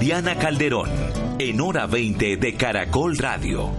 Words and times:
Diana 0.00 0.38
Calderón, 0.38 0.88
en 1.38 1.60
hora 1.60 1.86
20 1.86 2.38
de 2.38 2.54
Caracol 2.54 3.18
Radio. 3.18 3.70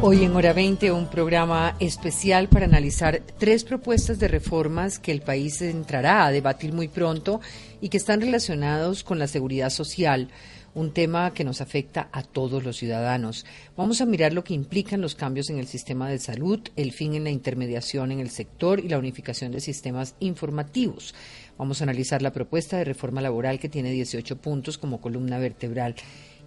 Hoy 0.00 0.22
en 0.22 0.36
Hora 0.36 0.52
20 0.52 0.92
un 0.92 1.08
programa 1.08 1.74
especial 1.80 2.48
para 2.48 2.66
analizar 2.66 3.20
tres 3.40 3.64
propuestas 3.64 4.20
de 4.20 4.28
reformas 4.28 5.00
que 5.00 5.10
el 5.10 5.22
país 5.22 5.60
entrará 5.60 6.24
a 6.24 6.30
debatir 6.30 6.72
muy 6.72 6.86
pronto 6.86 7.40
y 7.80 7.88
que 7.88 7.96
están 7.96 8.20
relacionados 8.20 9.02
con 9.02 9.18
la 9.18 9.26
seguridad 9.26 9.70
social, 9.70 10.28
un 10.76 10.92
tema 10.92 11.32
que 11.32 11.42
nos 11.42 11.62
afecta 11.62 12.10
a 12.12 12.22
todos 12.22 12.62
los 12.62 12.76
ciudadanos. 12.76 13.46
Vamos 13.76 14.02
a 14.02 14.06
mirar 14.06 14.34
lo 14.34 14.44
que 14.44 14.52
implican 14.54 15.00
los 15.00 15.14
cambios 15.14 15.48
en 15.48 15.58
el 15.58 15.66
sistema 15.66 16.08
de 16.08 16.18
salud, 16.18 16.60
el 16.76 16.92
fin 16.92 17.14
en 17.14 17.24
la 17.24 17.30
intermediación 17.30 18.12
en 18.12 18.20
el 18.20 18.28
sector 18.28 18.78
y 18.78 18.88
la 18.88 18.98
unificación 18.98 19.50
de 19.52 19.60
sistemas 19.60 20.14
informativos. 20.20 21.14
Vamos 21.58 21.80
a 21.80 21.84
analizar 21.84 22.22
la 22.22 22.32
propuesta 22.32 22.76
de 22.76 22.84
reforma 22.84 23.20
laboral 23.20 23.58
que 23.58 23.68
tiene 23.68 23.90
18 23.90 24.36
puntos 24.36 24.78
como 24.78 25.00
columna 25.00 25.38
vertebral 25.38 25.94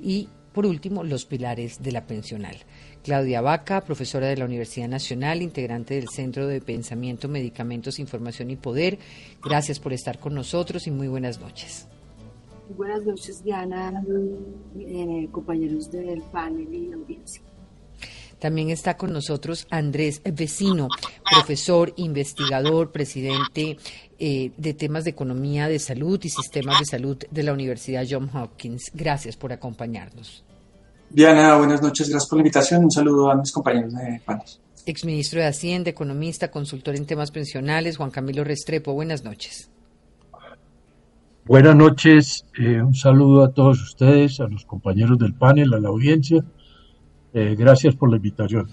y 0.01 0.29
por 0.53 0.65
último, 0.65 1.03
los 1.03 1.25
pilares 1.25 1.81
de 1.81 1.91
la 1.91 2.07
pensional. 2.07 2.55
Claudia 3.03 3.41
Vaca, 3.41 3.81
profesora 3.81 4.27
de 4.27 4.37
la 4.37 4.45
Universidad 4.45 4.87
Nacional, 4.87 5.41
integrante 5.41 5.93
del 5.93 6.09
Centro 6.09 6.47
de 6.47 6.59
Pensamiento, 6.59 7.27
Medicamentos, 7.27 7.99
Información 7.99 8.49
y 8.49 8.55
Poder. 8.55 8.97
Gracias 9.43 9.79
por 9.79 9.93
estar 9.93 10.19
con 10.19 10.33
nosotros 10.33 10.87
y 10.87 10.91
muy 10.91 11.07
buenas 11.07 11.39
noches. 11.39 11.87
Buenas 12.75 13.03
noches, 13.03 13.43
Diana, 13.43 14.03
eh, 14.79 15.27
compañeros 15.31 15.89
del 15.91 16.21
panel 16.23 16.73
y 16.73 16.91
audiencia. 16.93 17.41
También 18.39 18.69
está 18.69 18.95
con 18.97 19.11
nosotros 19.11 19.67
Andrés 19.69 20.21
Vecino, 20.23 20.87
profesor, 21.29 21.93
investigador, 21.97 22.91
presidente 22.91 23.77
eh, 24.17 24.51
de 24.57 24.73
temas 24.73 25.03
de 25.03 25.11
economía 25.11 25.67
de 25.67 25.79
salud 25.79 26.19
y 26.23 26.29
sistemas 26.29 26.79
de 26.79 26.85
salud 26.85 27.17
de 27.29 27.43
la 27.43 27.53
Universidad 27.53 28.05
Johns 28.09 28.33
Hopkins. 28.33 28.91
Gracias 28.93 29.35
por 29.35 29.51
acompañarnos. 29.51 30.43
Diana, 31.09 31.57
buenas 31.57 31.81
noches, 31.81 32.09
gracias 32.09 32.29
por 32.29 32.37
la 32.37 32.41
invitación. 32.41 32.83
Un 32.83 32.91
saludo 32.91 33.31
a 33.31 33.35
mis 33.35 33.51
compañeros 33.51 33.93
de 33.93 34.21
panes. 34.23 34.59
Exministro 34.85 35.41
de 35.41 35.47
Hacienda, 35.47 35.89
economista, 35.89 36.49
consultor 36.49 36.95
en 36.95 37.05
temas 37.05 37.31
pensionales, 37.31 37.97
Juan 37.97 38.11
Camilo 38.11 38.43
Restrepo. 38.43 38.93
Buenas 38.93 39.23
noches. 39.23 39.69
Buenas 41.45 41.75
noches, 41.75 42.45
eh, 42.59 42.79
un 42.79 42.93
saludo 42.93 43.43
a 43.43 43.51
todos 43.51 43.81
ustedes, 43.81 44.39
a 44.39 44.47
los 44.47 44.65
compañeros 44.65 45.17
del 45.17 45.33
panel, 45.33 45.73
a 45.73 45.79
la 45.79 45.89
audiencia. 45.89 46.45
Eh, 47.33 47.55
gracias 47.55 47.95
por 47.95 48.09
la 48.09 48.17
invitación. 48.17 48.67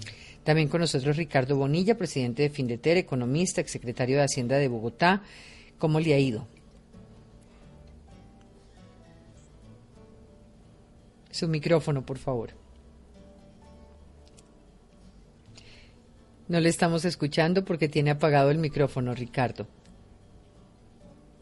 También 0.45 0.69
con 0.69 0.81
nosotros 0.81 1.17
Ricardo 1.17 1.57
Bonilla, 1.57 1.97
presidente 1.97 2.43
de 2.43 2.51
Findeter, 2.51 2.97
economista, 2.97 3.61
exsecretario 3.61 4.17
de 4.17 4.25
Hacienda 4.25 4.57
de 4.57 4.69
Bogotá. 4.69 5.23
¿Cómo 5.79 6.01
le 6.01 6.15
ha 6.15 6.19
ido? 6.19 6.47
Su 11.31 11.49
micrófono, 11.49 12.07
por 12.07 12.19
favor. 12.19 12.51
No 16.49 16.61
le 16.61 16.69
estamos 16.69 17.05
escuchando 17.05 17.65
porque 17.65 17.89
tiene 17.89 18.13
apagado 18.13 18.51
el 18.51 18.59
micrófono, 18.59 19.13
Ricardo. 19.15 19.67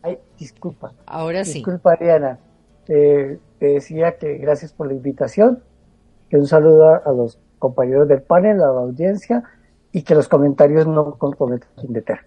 Ay, 0.03 0.19
disculpa. 0.39 0.94
Ahora 1.06 1.44
sí. 1.44 1.59
Disculpa, 1.59 1.97
Diana. 2.00 2.39
te 2.87 3.39
decía 3.60 4.16
que 4.19 4.39
gracias 4.39 4.72
por 4.72 4.89
la 4.89 4.94
invitación, 4.94 5.62
un 6.33 6.47
saludo 6.47 6.89
a, 6.89 7.12
los 7.12 7.39
compañeros 7.59 8.09
del 8.09 8.23
panel, 8.23 8.61
a 8.62 8.67
la 8.67 8.81
audiencia, 8.81 9.45
y 9.93 10.03
que 10.03 10.15
los 10.15 10.29
comentarios 10.29 10.87
no 10.87 11.15
comprometan 11.15 11.69
sin 11.81 11.93
deter. 11.93 12.21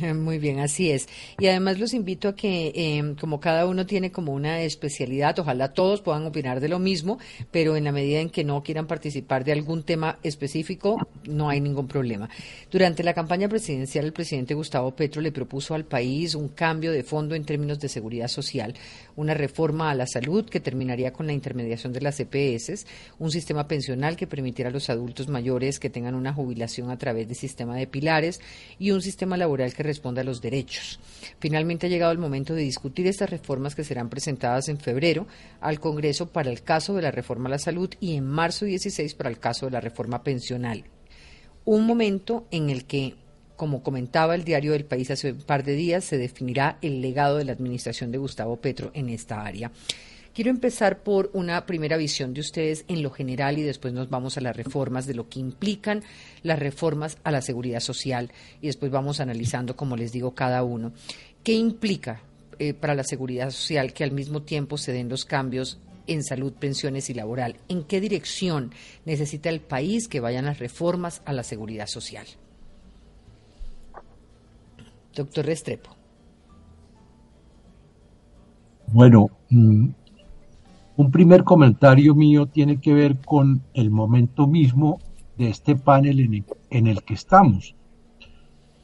Muy 0.14 0.38
bien, 0.38 0.60
así 0.60 0.90
es. 0.90 1.08
Y 1.38 1.46
además 1.46 1.78
los 1.78 1.94
invito 1.94 2.28
a 2.28 2.36
que, 2.36 2.72
em, 2.74 3.14
como 3.14 3.40
cada 3.40 3.66
uno 3.66 3.86
tiene 3.86 4.10
como 4.10 4.32
una 4.32 4.62
especialidad, 4.62 5.38
ojalá 5.38 5.72
todos 5.72 6.00
puedan 6.00 6.26
opinar 6.26 6.60
de 6.60 6.68
lo 6.68 6.78
mismo, 6.78 7.18
pero 7.50 7.76
en 7.76 7.84
la 7.84 7.92
medida 7.92 8.20
en 8.20 8.30
que 8.30 8.44
no 8.44 8.62
quieran 8.62 8.86
participar 8.86 9.44
de 9.44 9.52
algún 9.52 9.82
tema 9.82 10.18
específico, 10.22 10.96
no 11.24 11.48
hay 11.48 11.60
ningún 11.60 11.88
problema. 11.88 12.28
Durante 12.70 13.02
la 13.02 13.14
campaña 13.14 13.48
presidencial, 13.48 14.04
el 14.04 14.12
presidente 14.12 14.54
Gustavo 14.54 14.94
Petro 14.94 15.20
le 15.20 15.32
propuso 15.32 15.74
al 15.74 15.84
país 15.84 16.34
un 16.34 16.48
cambio 16.48 16.92
de 16.92 17.02
fondo 17.02 17.34
en 17.34 17.44
términos 17.44 17.80
de 17.80 17.88
seguridad 17.88 18.28
social, 18.28 18.74
una 19.16 19.34
reforma 19.34 19.90
a 19.90 19.94
la 19.94 20.06
salud 20.06 20.48
que 20.48 20.60
terminaría 20.60 21.12
con 21.12 21.26
la 21.26 21.32
intermediación 21.32 21.92
de 21.92 22.00
las 22.00 22.20
EPS, 22.20 22.86
un 23.18 23.30
sistema 23.30 23.66
pensional 23.68 24.16
que 24.16 24.26
permitiera 24.26 24.70
a 24.70 24.72
los 24.72 24.88
adultos 24.90 25.28
mayores 25.28 25.78
que 25.78 25.90
tengan 25.90 26.14
una 26.14 26.32
jubilación 26.32 26.90
a 26.90 26.98
través 26.98 27.28
del 27.28 27.36
sistema 27.36 27.76
de 27.76 27.86
pilares 27.86 28.40
y 28.78 28.92
un 28.92 29.02
sistema 29.02 29.36
laboral 29.36 29.74
que 29.74 29.82
responda 29.90 30.22
a 30.22 30.24
los 30.24 30.40
derechos. 30.40 31.00
Finalmente 31.40 31.86
ha 31.86 31.90
llegado 31.90 32.12
el 32.12 32.18
momento 32.18 32.54
de 32.54 32.62
discutir 32.62 33.06
estas 33.06 33.30
reformas 33.30 33.74
que 33.74 33.84
serán 33.84 34.08
presentadas 34.08 34.68
en 34.68 34.78
febrero 34.78 35.26
al 35.60 35.80
Congreso 35.80 36.28
para 36.28 36.50
el 36.50 36.62
caso 36.62 36.94
de 36.94 37.02
la 37.02 37.10
reforma 37.10 37.48
a 37.48 37.50
la 37.50 37.58
salud 37.58 37.90
y 38.00 38.14
en 38.14 38.26
marzo 38.26 38.64
16 38.64 39.14
para 39.14 39.30
el 39.30 39.38
caso 39.38 39.66
de 39.66 39.72
la 39.72 39.80
reforma 39.80 40.22
pensional. 40.22 40.84
Un 41.64 41.86
momento 41.86 42.46
en 42.50 42.70
el 42.70 42.84
que 42.84 43.14
como 43.60 43.82
comentaba 43.82 44.34
el 44.34 44.44
diario 44.44 44.72
del 44.72 44.86
país 44.86 45.10
hace 45.10 45.32
un 45.32 45.42
par 45.42 45.64
de 45.64 45.74
días, 45.74 46.02
se 46.02 46.16
definirá 46.16 46.78
el 46.80 47.02
legado 47.02 47.36
de 47.36 47.44
la 47.44 47.52
administración 47.52 48.10
de 48.10 48.16
Gustavo 48.16 48.56
Petro 48.56 48.90
en 48.94 49.10
esta 49.10 49.42
área. 49.44 49.70
Quiero 50.32 50.50
empezar 50.50 51.02
por 51.02 51.30
una 51.32 51.66
primera 51.66 51.96
visión 51.96 52.34
de 52.34 52.40
ustedes 52.40 52.84
en 52.86 53.02
lo 53.02 53.10
general 53.10 53.58
y 53.58 53.62
después 53.62 53.92
nos 53.92 54.10
vamos 54.10 54.36
a 54.36 54.40
las 54.40 54.56
reformas 54.56 55.06
de 55.06 55.14
lo 55.14 55.28
que 55.28 55.40
implican 55.40 56.04
las 56.44 56.58
reformas 56.58 57.18
a 57.24 57.32
la 57.32 57.42
seguridad 57.42 57.80
social 57.80 58.30
y 58.60 58.68
después 58.68 58.92
vamos 58.92 59.18
analizando, 59.18 59.74
como 59.74 59.96
les 59.96 60.12
digo, 60.12 60.34
cada 60.34 60.62
uno. 60.62 60.92
¿Qué 61.42 61.54
implica 61.54 62.22
eh, 62.60 62.74
para 62.74 62.94
la 62.94 63.02
seguridad 63.02 63.50
social 63.50 63.92
que 63.92 64.04
al 64.04 64.12
mismo 64.12 64.42
tiempo 64.42 64.78
se 64.78 64.92
den 64.92 65.08
los 65.08 65.24
cambios 65.24 65.80
en 66.06 66.22
salud, 66.22 66.52
pensiones 66.52 67.10
y 67.10 67.14
laboral? 67.14 67.56
¿En 67.68 67.82
qué 67.82 68.00
dirección 68.00 68.72
necesita 69.04 69.48
el 69.48 69.60
país 69.60 70.06
que 70.06 70.20
vayan 70.20 70.44
las 70.44 70.60
reformas 70.60 71.22
a 71.24 71.32
la 71.32 71.42
seguridad 71.42 71.88
social? 71.88 72.26
Doctor 75.12 75.44
Restrepo. 75.44 75.96
Bueno, 78.92 79.28
mm, 79.50 79.88
un 81.00 81.10
primer 81.10 81.44
comentario 81.44 82.14
mío 82.14 82.44
tiene 82.44 82.78
que 82.78 82.92
ver 82.92 83.22
con 83.22 83.62
el 83.72 83.90
momento 83.90 84.46
mismo 84.46 84.98
de 85.38 85.48
este 85.48 85.74
panel 85.74 86.44
en 86.68 86.86
el, 86.86 87.02
que 87.04 87.14
estamos, 87.14 87.74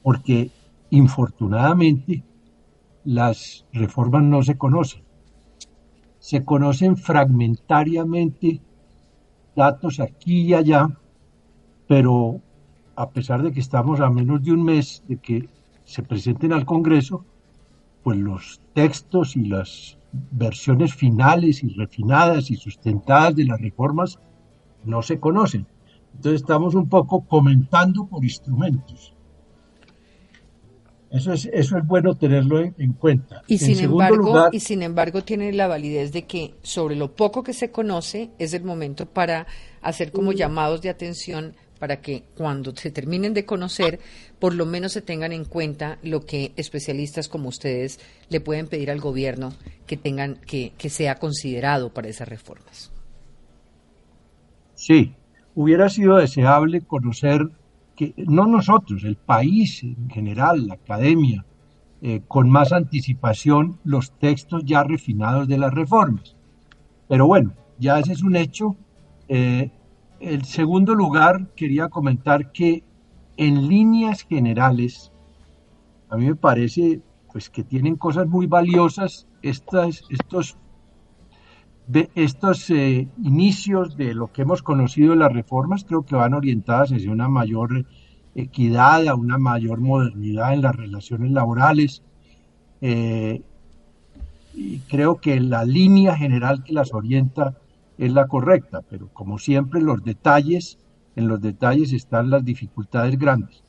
porque 0.02 0.50
infortunadamente 0.88 2.24
las 3.04 3.66
reformas 3.70 4.22
no 4.22 4.42
se 4.42 4.56
conocen. 4.56 5.02
Se 6.18 6.42
conocen 6.42 6.96
fragmentariamente 6.96 8.62
datos 9.54 10.00
aquí 10.00 10.40
y 10.40 10.54
allá, 10.54 10.88
pero 11.86 12.40
a 12.94 13.10
pesar 13.10 13.42
de 13.42 13.52
que 13.52 13.60
estamos 13.60 14.00
a 14.00 14.08
menos 14.08 14.42
de 14.42 14.52
un 14.52 14.64
mes 14.64 15.02
de 15.06 15.18
que 15.18 15.50
se 15.84 16.02
presenten 16.02 16.54
al 16.54 16.64
Congreso, 16.64 17.26
pues 18.02 18.16
los 18.16 18.62
textos 18.72 19.36
y 19.36 19.44
las 19.48 19.98
versiones 20.30 20.94
finales 20.94 21.62
y 21.62 21.68
refinadas 21.68 22.50
y 22.50 22.56
sustentadas 22.56 23.36
de 23.36 23.44
las 23.44 23.60
reformas 23.60 24.18
no 24.84 25.02
se 25.02 25.18
conocen. 25.18 25.66
Entonces 26.14 26.40
estamos 26.40 26.74
un 26.74 26.88
poco 26.88 27.26
comentando 27.26 28.06
por 28.06 28.24
instrumentos. 28.24 29.14
Eso 31.10 31.32
es, 31.32 31.46
eso 31.52 31.78
es 31.78 31.86
bueno 31.86 32.14
tenerlo 32.14 32.60
en, 32.60 32.92
cuenta. 32.94 33.42
Y 33.46 33.58
sin, 33.58 33.78
embargo, 33.78 34.48
y 34.50 34.60
sin 34.60 34.82
embargo 34.82 35.22
tiene 35.22 35.52
la 35.52 35.68
validez 35.68 36.12
de 36.12 36.26
que 36.26 36.54
sobre 36.62 36.96
lo 36.96 37.14
poco 37.14 37.42
que 37.42 37.52
se 37.52 37.70
conoce 37.70 38.30
es 38.38 38.54
el 38.54 38.64
momento 38.64 39.06
para 39.06 39.46
hacer 39.82 40.10
como 40.10 40.32
llamados 40.32 40.82
de 40.82 40.90
atención 40.90 41.54
para 41.78 42.00
que 42.00 42.24
cuando 42.36 42.74
se 42.74 42.90
terminen 42.90 43.34
de 43.34 43.44
conocer, 43.44 44.00
por 44.38 44.54
lo 44.54 44.66
menos 44.66 44.92
se 44.92 45.02
tengan 45.02 45.32
en 45.32 45.44
cuenta 45.44 45.98
lo 46.02 46.24
que 46.24 46.52
especialistas 46.56 47.28
como 47.28 47.48
ustedes 47.48 48.00
le 48.28 48.40
pueden 48.40 48.66
pedir 48.66 48.90
al 48.90 49.00
gobierno 49.00 49.52
que 49.86 49.96
tengan, 49.96 50.36
que, 50.46 50.72
que 50.78 50.90
sea 50.90 51.16
considerado 51.16 51.92
para 51.92 52.08
esas 52.08 52.28
reformas. 52.28 52.90
Sí, 54.74 55.14
hubiera 55.54 55.88
sido 55.88 56.16
deseable 56.16 56.82
conocer 56.82 57.48
que 57.96 58.12
no 58.16 58.46
nosotros, 58.46 59.04
el 59.04 59.16
país 59.16 59.82
en 59.82 60.10
general, 60.10 60.66
la 60.66 60.74
academia, 60.74 61.44
eh, 62.02 62.20
con 62.28 62.50
más 62.50 62.72
anticipación 62.72 63.78
los 63.82 64.12
textos 64.12 64.62
ya 64.66 64.84
refinados 64.84 65.48
de 65.48 65.56
las 65.56 65.72
reformas. 65.72 66.36
Pero 67.08 67.26
bueno, 67.26 67.54
ya 67.78 67.98
ese 67.98 68.12
es 68.12 68.22
un 68.22 68.36
hecho. 68.36 68.76
Eh, 69.28 69.70
el 70.20 70.44
segundo 70.44 70.94
lugar, 70.94 71.48
quería 71.54 71.88
comentar 71.88 72.52
que 72.52 72.82
en 73.36 73.68
líneas 73.68 74.22
generales, 74.22 75.12
a 76.08 76.16
mí 76.16 76.26
me 76.26 76.36
parece 76.36 77.00
pues 77.32 77.50
que 77.50 77.62
tienen 77.62 77.96
cosas 77.96 78.26
muy 78.26 78.46
valiosas 78.46 79.26
estas, 79.42 80.04
estos, 80.08 80.56
estos 82.14 82.70
eh, 82.70 83.08
inicios 83.22 83.96
de 83.96 84.14
lo 84.14 84.32
que 84.32 84.42
hemos 84.42 84.62
conocido 84.62 85.10
de 85.10 85.18
las 85.18 85.32
reformas, 85.32 85.84
creo 85.84 86.02
que 86.02 86.16
van 86.16 86.32
orientadas 86.32 86.92
hacia 86.92 87.10
una 87.10 87.28
mayor 87.28 87.84
equidad, 88.34 89.06
a 89.08 89.14
una 89.14 89.38
mayor 89.38 89.80
modernidad 89.80 90.54
en 90.54 90.62
las 90.62 90.76
relaciones 90.76 91.30
laborales. 91.30 92.02
Eh, 92.80 93.42
y 94.54 94.78
creo 94.80 95.16
que 95.16 95.38
la 95.38 95.64
línea 95.64 96.16
general 96.16 96.64
que 96.64 96.72
las 96.72 96.94
orienta 96.94 97.58
es 97.98 98.12
la 98.12 98.26
correcta, 98.26 98.82
pero 98.88 99.08
como 99.12 99.38
siempre 99.38 99.80
los 99.80 100.02
detalles, 100.04 100.78
en 101.14 101.28
los 101.28 101.40
detalles 101.40 101.92
están 101.92 102.30
las 102.30 102.44
dificultades 102.44 103.18
grandes. 103.18 103.64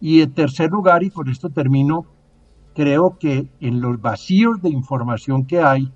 Y 0.00 0.20
en 0.20 0.32
tercer 0.32 0.70
lugar, 0.70 1.02
y 1.02 1.10
con 1.10 1.28
esto 1.28 1.48
termino, 1.48 2.06
creo 2.74 3.16
que 3.18 3.48
en 3.60 3.80
los 3.80 4.00
vacíos 4.00 4.60
de 4.60 4.68
información 4.68 5.46
que 5.46 5.60
hay, 5.60 5.90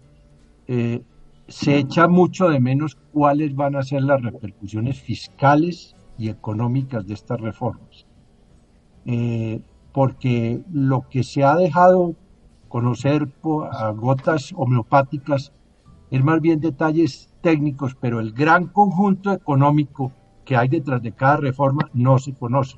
eh, 0.67 1.03
se 1.49 1.77
echa 1.77 2.09
mucho 2.09 2.49
de 2.49 2.61
menos 2.61 2.97
cuáles 3.12 3.55
van 3.55 3.77
a 3.77 3.83
ser 3.83 4.03
las 4.03 4.23
repercusiones 4.23 5.01
fiscales 5.01 5.97
y 6.17 6.29
económicas 6.29 7.07
de 7.07 7.15
estas 7.15 7.41
reformas. 7.41 8.07
Eh, 9.05 9.61
porque 9.93 10.62
lo 10.73 11.09
que 11.09 11.25
se 11.25 11.43
ha 11.43 11.57
dejado 11.57 12.15
conocer 12.69 13.29
a 13.73 13.91
gotas 13.91 14.53
homeopáticas 14.55 15.53
es 16.11 16.23
más 16.23 16.41
bien 16.41 16.61
detalles 16.61 17.30
técnicos, 17.40 17.96
pero 18.00 18.20
el 18.20 18.32
gran 18.32 18.66
conjunto 18.66 19.32
económico 19.32 20.12
que 20.44 20.56
hay 20.56 20.69
detrás 20.69 21.02
de 21.02 21.12
cada 21.12 21.37
reforma 21.37 21.90
no 21.92 22.19
se 22.19 22.34
conoce. 22.34 22.76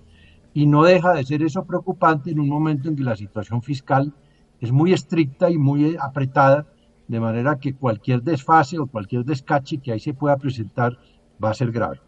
Y 0.55 0.67
no 0.67 0.85
deja 0.85 1.15
de 1.15 1.25
ser 1.25 1.43
eso 1.43 1.65
preocupante 1.65 2.31
en 2.31 2.41
un 2.41 2.49
momento 2.49 2.89
en 2.89 2.97
que 2.97 3.03
la 3.03 3.17
situación 3.17 3.63
fiscal 3.63 4.13
es 4.61 4.71
muy 4.71 4.93
estricta 4.93 5.51
y 5.51 5.59
muy 5.59 5.97
apretada, 6.01 6.67
de 7.09 7.21
manera 7.21 7.59
que 7.59 7.75
cualquier 7.75 8.23
desfase 8.23 8.79
o 8.79 8.87
cualquier 8.87 9.25
descache 9.25 9.79
que 9.79 9.93
ahí 9.93 10.01
se 10.01 10.15
pueda 10.15 10.37
presentar 10.37 10.99
va 11.43 11.51
a 11.51 11.55
ser 11.55 11.73
grave. 11.73 12.01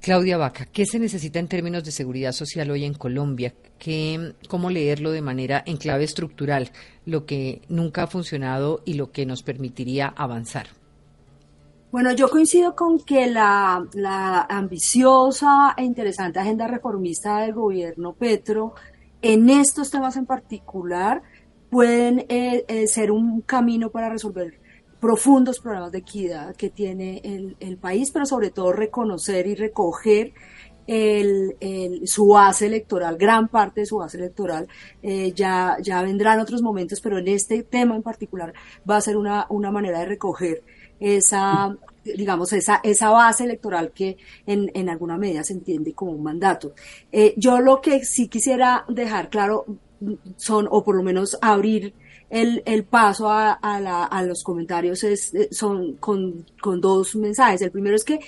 Claudia 0.00 0.36
Vaca, 0.36 0.66
¿qué 0.66 0.84
se 0.84 0.98
necesita 0.98 1.38
en 1.38 1.48
términos 1.48 1.82
de 1.82 1.90
seguridad 1.90 2.32
social 2.32 2.70
hoy 2.70 2.84
en 2.84 2.92
Colombia? 2.92 3.54
¿Qué, 3.78 4.34
¿Cómo 4.48 4.68
leerlo 4.68 5.10
de 5.12 5.22
manera 5.22 5.64
en 5.66 5.78
clave 5.78 6.04
estructural, 6.04 6.72
lo 7.06 7.24
que 7.24 7.62
nunca 7.70 8.02
ha 8.02 8.06
funcionado 8.06 8.82
y 8.84 8.94
lo 8.94 9.12
que 9.12 9.24
nos 9.24 9.42
permitiría 9.42 10.08
avanzar? 10.08 10.66
Bueno, 11.94 12.10
yo 12.10 12.28
coincido 12.28 12.74
con 12.74 12.98
que 12.98 13.28
la, 13.28 13.86
ambiciosa 14.48 15.74
e 15.76 15.84
interesante 15.84 16.40
agenda 16.40 16.66
reformista 16.66 17.38
del 17.38 17.52
gobierno 17.52 18.14
Petro 18.14 18.74
en 19.22 19.48
estos 19.48 19.92
temas 19.92 20.16
en 20.16 20.26
particular 20.26 21.22
pueden 21.70 22.26
eh, 22.28 22.64
eh, 22.66 22.88
ser 22.88 23.12
un 23.12 23.42
camino 23.42 23.90
para 23.90 24.08
resolver 24.08 24.58
profundos 24.98 25.60
problemas 25.60 25.92
de 25.92 25.98
equidad 25.98 26.56
que 26.56 26.68
tiene 26.68 27.20
el, 27.60 27.76
país, 27.76 28.10
pero 28.10 28.26
sobre 28.26 28.50
todo 28.50 28.72
reconocer 28.72 29.46
y 29.46 29.54
recoger 29.54 30.32
el, 30.88 31.54
su 32.06 32.26
base 32.26 32.66
electoral, 32.66 33.16
gran 33.16 33.46
parte 33.46 33.82
de 33.82 33.86
su 33.86 33.98
base 33.98 34.16
electoral, 34.16 34.66
eh, 35.00 35.30
ya, 35.32 35.76
ya 35.80 36.02
vendrán 36.02 36.40
otros 36.40 36.60
momentos, 36.60 37.00
pero 37.00 37.18
en 37.18 37.28
este 37.28 37.62
tema 37.62 37.94
en 37.94 38.02
particular 38.02 38.52
va 38.90 38.96
a 38.96 39.00
ser 39.00 39.16
una, 39.16 39.46
una 39.48 39.70
manera 39.70 40.00
de 40.00 40.06
recoger 40.06 40.64
esa, 41.00 41.76
digamos, 42.04 42.52
esa, 42.52 42.80
esa 42.82 43.10
base 43.10 43.44
electoral 43.44 43.92
que 43.92 44.16
en, 44.46 44.70
en 44.74 44.88
alguna 44.88 45.16
medida 45.16 45.44
se 45.44 45.54
entiende 45.54 45.92
como 45.92 46.12
un 46.12 46.22
mandato. 46.22 46.74
Eh, 47.10 47.34
yo 47.36 47.60
lo 47.60 47.80
que 47.80 48.04
sí 48.04 48.28
quisiera 48.28 48.84
dejar 48.88 49.30
claro 49.30 49.66
son, 50.36 50.68
o 50.70 50.84
por 50.84 50.96
lo 50.96 51.02
menos 51.02 51.38
abrir 51.40 51.94
el, 52.30 52.62
el 52.66 52.84
paso 52.84 53.30
a, 53.30 53.52
a, 53.52 53.80
la, 53.80 54.04
a, 54.04 54.22
los 54.22 54.42
comentarios 54.42 55.04
es, 55.04 55.34
eh, 55.34 55.48
son 55.50 55.94
con, 55.94 56.44
con, 56.60 56.80
dos 56.80 57.14
mensajes. 57.16 57.62
El 57.62 57.70
primero 57.70 57.96
es 57.96 58.04
que 58.04 58.18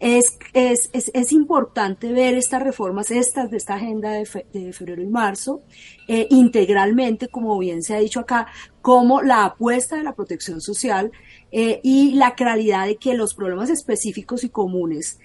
es, 0.00 0.38
es, 0.52 0.90
es, 0.92 1.10
es, 1.12 1.32
importante 1.32 2.12
ver 2.12 2.34
estas 2.34 2.62
reformas, 2.62 3.10
estas 3.10 3.50
de 3.50 3.56
esta 3.56 3.74
agenda 3.74 4.12
de, 4.12 4.28
de 4.52 4.72
febrero 4.72 5.02
y 5.02 5.08
marzo, 5.08 5.62
eh, 6.06 6.28
integralmente, 6.30 7.26
como 7.26 7.58
bien 7.58 7.82
se 7.82 7.96
ha 7.96 7.98
dicho 7.98 8.20
acá, 8.20 8.46
como 8.80 9.22
la 9.22 9.44
apuesta 9.44 9.96
de 9.96 10.04
la 10.04 10.14
protección 10.14 10.60
social 10.60 11.10
eh, 11.52 11.80
y 11.82 12.12
la 12.12 12.34
claridad 12.34 12.86
de 12.86 12.96
que 12.96 13.14
los 13.14 13.34
problemas 13.34 13.70
específicos 13.70 14.44
y 14.44 14.48
comunes 14.48 15.18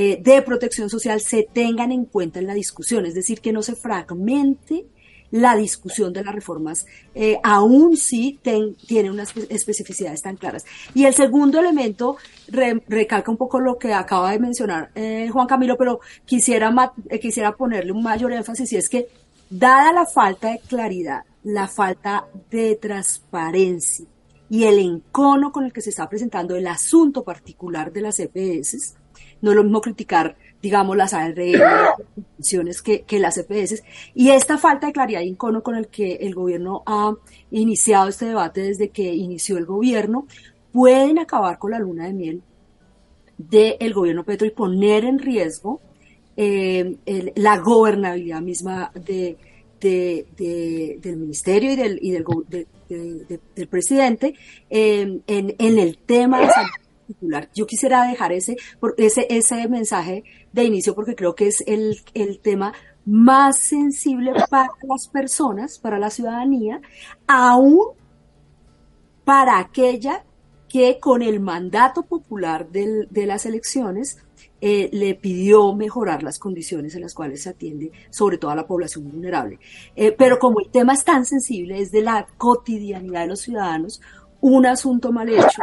eh, 0.00 0.16
de 0.22 0.42
protección 0.42 0.88
social 0.88 1.20
se 1.20 1.48
tengan 1.52 1.90
en 1.90 2.04
cuenta 2.04 2.38
en 2.38 2.46
la 2.46 2.54
discusión, 2.54 3.04
es 3.06 3.14
decir, 3.14 3.40
que 3.40 3.52
no 3.52 3.62
se 3.62 3.74
fragmente 3.74 4.84
la 5.30 5.56
discusión 5.56 6.12
de 6.12 6.22
las 6.22 6.34
reformas, 6.34 6.86
eh, 7.14 7.38
aún 7.42 7.96
si 7.96 8.38
tiene 8.86 9.10
unas 9.10 9.36
especificidades 9.48 10.22
tan 10.22 10.36
claras. 10.36 10.64
Y 10.94 11.04
el 11.04 11.14
segundo 11.14 11.58
elemento 11.58 12.16
recalca 12.86 13.30
un 13.30 13.36
poco 13.36 13.60
lo 13.60 13.76
que 13.76 13.92
acaba 13.92 14.30
de 14.30 14.38
mencionar 14.38 14.90
eh, 14.94 15.28
Juan 15.32 15.46
Camilo, 15.46 15.76
pero 15.76 16.00
quisiera, 16.24 16.72
quisiera 17.20 17.56
ponerle 17.56 17.92
un 17.92 18.02
mayor 18.02 18.32
énfasis 18.32 18.72
y 18.72 18.76
es 18.76 18.88
que, 18.88 19.08
dada 19.50 19.92
la 19.92 20.06
falta 20.06 20.52
de 20.52 20.60
claridad, 20.60 21.24
la 21.42 21.66
falta 21.66 22.26
de 22.50 22.76
transparencia 22.76 24.06
y 24.50 24.64
el 24.64 24.78
encono 24.78 25.52
con 25.52 25.64
el 25.64 25.72
que 25.72 25.82
se 25.82 25.90
está 25.90 26.08
presentando 26.08 26.56
el 26.56 26.66
asunto 26.66 27.22
particular 27.24 27.92
de 27.92 28.00
las 28.00 28.18
EPS, 28.18 28.94
no 29.40 29.50
es 29.50 29.56
lo 29.56 29.64
mismo 29.64 29.80
criticar 29.80 30.36
digamos, 30.60 30.96
las 30.96 31.14
ARL, 31.14 31.36
que, 32.84 33.02
que 33.02 33.18
las 33.18 33.38
EPS, 33.38 33.82
y 34.14 34.30
esta 34.30 34.58
falta 34.58 34.88
de 34.88 34.92
claridad 34.92 35.20
y 35.20 35.28
incono 35.28 35.62
con 35.62 35.76
el 35.76 35.88
que 35.88 36.14
el 36.16 36.34
gobierno 36.34 36.82
ha 36.86 37.14
iniciado 37.50 38.08
este 38.08 38.26
debate 38.26 38.62
desde 38.62 38.88
que 38.88 39.14
inició 39.14 39.58
el 39.58 39.66
gobierno, 39.66 40.26
pueden 40.72 41.18
acabar 41.18 41.58
con 41.58 41.70
la 41.70 41.78
luna 41.78 42.06
de 42.06 42.12
miel 42.12 42.42
del 43.36 43.94
gobierno 43.94 44.24
Petro 44.24 44.46
y 44.48 44.50
poner 44.50 45.04
en 45.04 45.20
riesgo 45.20 45.80
eh, 46.36 46.96
la 47.36 47.58
gobernabilidad 47.58 48.40
misma 48.40 48.90
de, 48.94 49.36
del 49.80 51.16
ministerio 51.16 51.72
y 51.72 51.76
del, 51.76 51.98
y 52.02 52.10
del, 52.10 52.24
del 52.88 53.68
presidente 53.68 54.34
eh, 54.70 55.20
en, 55.26 55.54
en 55.58 55.78
el 55.78 55.98
tema 55.98 56.40
de 56.40 56.48
salud 56.48 56.70
yo 57.54 57.66
quisiera 57.66 58.06
dejar 58.06 58.32
ese, 58.32 58.56
ese, 58.96 59.26
ese 59.30 59.68
mensaje 59.68 60.24
de 60.52 60.64
inicio 60.64 60.94
porque 60.94 61.14
creo 61.14 61.34
que 61.34 61.48
es 61.48 61.62
el, 61.66 61.96
el 62.14 62.40
tema 62.40 62.72
más 63.04 63.58
sensible 63.58 64.32
para 64.50 64.68
las 64.82 65.08
personas, 65.08 65.78
para 65.78 65.98
la 65.98 66.10
ciudadanía, 66.10 66.80
aún 67.26 67.80
para 69.24 69.58
aquella 69.58 70.24
que 70.68 70.98
con 71.00 71.22
el 71.22 71.40
mandato 71.40 72.02
popular 72.02 72.68
del, 72.68 73.08
de 73.10 73.26
las 73.26 73.46
elecciones 73.46 74.18
eh, 74.60 74.88
le 74.92 75.14
pidió 75.14 75.74
mejorar 75.74 76.22
las 76.22 76.38
condiciones 76.38 76.94
en 76.94 77.02
las 77.02 77.14
cuales 77.14 77.42
se 77.42 77.50
atiende 77.50 77.92
sobre 78.10 78.38
todo 78.38 78.50
a 78.50 78.56
la 78.56 78.66
población 78.66 79.10
vulnerable. 79.10 79.58
Eh, 79.94 80.12
pero 80.16 80.38
como 80.38 80.60
el 80.60 80.70
tema 80.70 80.94
es 80.94 81.04
tan 81.04 81.24
sensible, 81.24 81.80
es 81.80 81.90
de 81.90 82.02
la 82.02 82.26
cotidianidad 82.36 83.22
de 83.22 83.28
los 83.28 83.40
ciudadanos, 83.40 84.00
un 84.40 84.66
asunto 84.66 85.12
mal 85.12 85.28
hecho 85.28 85.62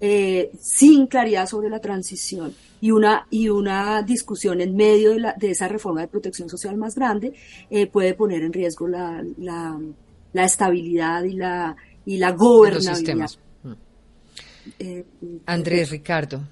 eh, 0.00 0.52
sin 0.60 1.08
claridad 1.08 1.46
sobre 1.46 1.68
la 1.68 1.80
transición 1.80 2.54
y 2.80 2.92
una, 2.92 3.26
y 3.30 3.48
una 3.48 4.00
discusión 4.02 4.60
en 4.60 4.76
medio 4.76 5.10
de, 5.10 5.18
la, 5.18 5.32
de 5.32 5.50
esa 5.50 5.66
reforma 5.66 6.02
de 6.02 6.06
protección 6.06 6.48
social 6.48 6.76
más 6.76 6.94
grande 6.94 7.32
eh, 7.68 7.88
puede 7.88 8.14
poner 8.14 8.42
en 8.42 8.52
riesgo 8.52 8.86
la, 8.86 9.24
la, 9.38 9.76
la, 10.32 10.44
estabilidad 10.44 11.24
y 11.24 11.32
la, 11.32 11.74
y 12.06 12.16
la 12.16 12.30
gobernabilidad. 12.30 13.30
Mm. 13.64 13.72
Eh, 14.78 15.04
Andrés 15.46 15.90
Ricardo. 15.90 16.42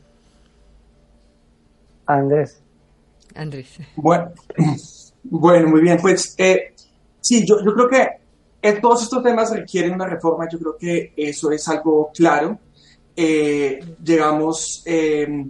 Andrés. 2.07 2.63
Andrés. 3.35 3.69
Bueno, 3.97 4.33
bueno 5.25 5.69
muy 5.69 5.81
bien. 5.81 5.99
Pues 6.01 6.35
sí, 7.21 7.47
yo, 7.47 7.63
yo 7.65 7.75
creo 7.75 7.89
que 7.89 8.27
todos 8.75 9.03
estos 9.03 9.23
temas 9.23 9.51
requieren 9.51 9.95
una 9.95 10.07
reforma. 10.07 10.49
Yo 10.51 10.59
creo 10.59 10.77
que 10.77 11.13
eso 11.17 11.51
es 11.51 11.67
algo 11.69 12.11
claro. 12.15 12.59
Eh, 13.15 13.79
llevamos 14.03 14.83
eh, 14.85 15.47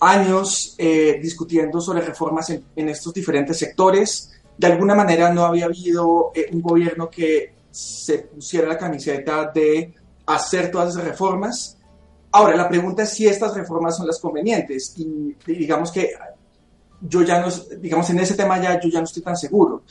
años 0.00 0.74
eh, 0.78 1.18
discutiendo 1.20 1.80
sobre 1.80 2.00
reformas 2.00 2.50
en, 2.50 2.88
estos 2.88 3.12
diferentes 3.12 3.58
sectores. 3.58 4.32
De 4.56 4.66
alguna 4.66 4.94
manera 4.94 5.32
no 5.32 5.44
había 5.44 5.66
habido 5.66 6.32
un 6.52 6.62
gobierno 6.62 7.10
que 7.10 7.52
se 7.70 8.18
pusiera 8.18 8.68
la 8.68 8.78
camiseta 8.78 9.50
de 9.52 9.92
hacer 10.26 10.70
todas 10.70 10.90
esas 10.90 11.04
reformas. 11.04 11.76
Ahora, 12.36 12.56
la 12.56 12.68
pregunta 12.68 13.04
es 13.04 13.10
si 13.10 13.28
estas 13.28 13.54
reformas 13.54 13.96
son 13.96 14.08
las 14.08 14.18
convenientes. 14.18 14.92
Y 14.96 15.36
digamos 15.46 15.92
que 15.92 16.10
yo 17.00 17.22
ya 17.22 17.40
no, 17.40 17.48
digamos, 17.78 18.10
en 18.10 18.18
ese 18.18 18.34
tema 18.34 18.60
ya 18.60 18.80
yo 18.80 18.88
ya 18.88 18.98
no 18.98 19.04
estoy 19.04 19.22
tan 19.22 19.36
seguro. 19.36 19.84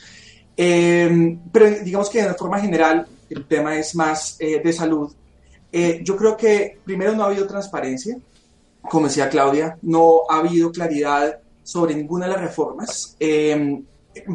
Eh, 0.54 1.38
pero 1.50 1.70
digamos 1.82 2.10
que 2.10 2.22
de 2.22 2.34
forma 2.34 2.60
general 2.60 3.06
el 3.30 3.46
tema 3.46 3.76
es 3.76 3.94
más 3.94 4.36
eh, 4.38 4.60
de 4.62 4.72
salud. 4.74 5.10
Eh, 5.72 6.00
yo 6.04 6.18
creo 6.18 6.36
que 6.36 6.78
primero 6.84 7.14
no 7.14 7.22
ha 7.22 7.28
habido 7.28 7.46
transparencia, 7.46 8.18
como 8.82 9.06
decía 9.06 9.30
Claudia, 9.30 9.78
no 9.80 10.24
ha 10.28 10.40
habido 10.40 10.70
claridad 10.70 11.38
sobre 11.62 11.94
ninguna 11.94 12.26
de 12.26 12.32
las 12.32 12.42
reformas. 12.42 13.16
en 13.18 13.86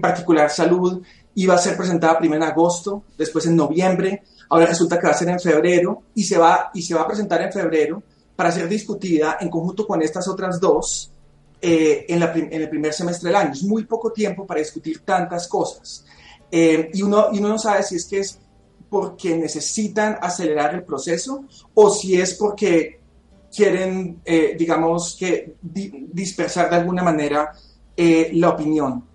particular, 0.01 0.49
salud 0.49 1.03
iba 1.39 1.55
a 1.55 1.57
ser 1.57 1.77
presentada 1.77 2.19
primero 2.19 2.43
en 2.43 2.51
agosto, 2.51 3.03
después 3.17 3.45
en 3.45 3.55
noviembre, 3.55 4.23
ahora 4.49 4.65
resulta 4.65 4.99
que 4.99 5.07
va 5.07 5.13
a 5.13 5.17
ser 5.17 5.29
en 5.29 5.39
febrero 5.39 6.03
y 6.13 6.23
se 6.23 6.37
va, 6.37 6.69
y 6.73 6.81
se 6.81 6.93
va 6.93 7.01
a 7.01 7.07
presentar 7.07 7.41
en 7.41 7.53
febrero 7.53 8.03
para 8.35 8.51
ser 8.51 8.67
discutida 8.67 9.37
en 9.39 9.49
conjunto 9.49 9.87
con 9.87 10.01
estas 10.01 10.27
otras 10.27 10.59
dos 10.59 11.11
eh, 11.61 12.05
en, 12.09 12.21
en, 12.23 12.61
el 12.61 12.69
primer 12.69 12.93
semestre 12.93 13.29
del 13.29 13.37
año. 13.37 13.53
Es 13.53 13.63
muy 13.63 13.85
poco 13.85 14.11
tiempo 14.11 14.45
para 14.45 14.59
discutir 14.59 14.99
tantas 15.05 15.47
cosas. 15.47 16.03
Eh, 16.51 16.89
y, 16.93 17.01
uno, 17.01 17.27
y 17.31 17.39
uno 17.39 17.49
no 17.49 17.57
sabe 17.57 17.83
si 17.83 17.95
es 17.95 18.05
que 18.05 18.19
es 18.19 18.39
porque 18.89 19.37
necesitan 19.37 20.17
acelerar 20.21 20.75
el 20.75 20.83
proceso 20.83 21.45
o 21.73 21.89
si 21.89 22.19
es 22.19 22.33
porque 22.33 22.99
quieren, 23.55 24.19
eh, 24.25 24.55
digamos, 24.59 25.15
que 25.17 25.55
dispersar 25.61 26.69
de 26.69 26.75
alguna 26.75 27.03
manera 27.03 27.53
la 27.95 28.49
opinión. 28.49 29.08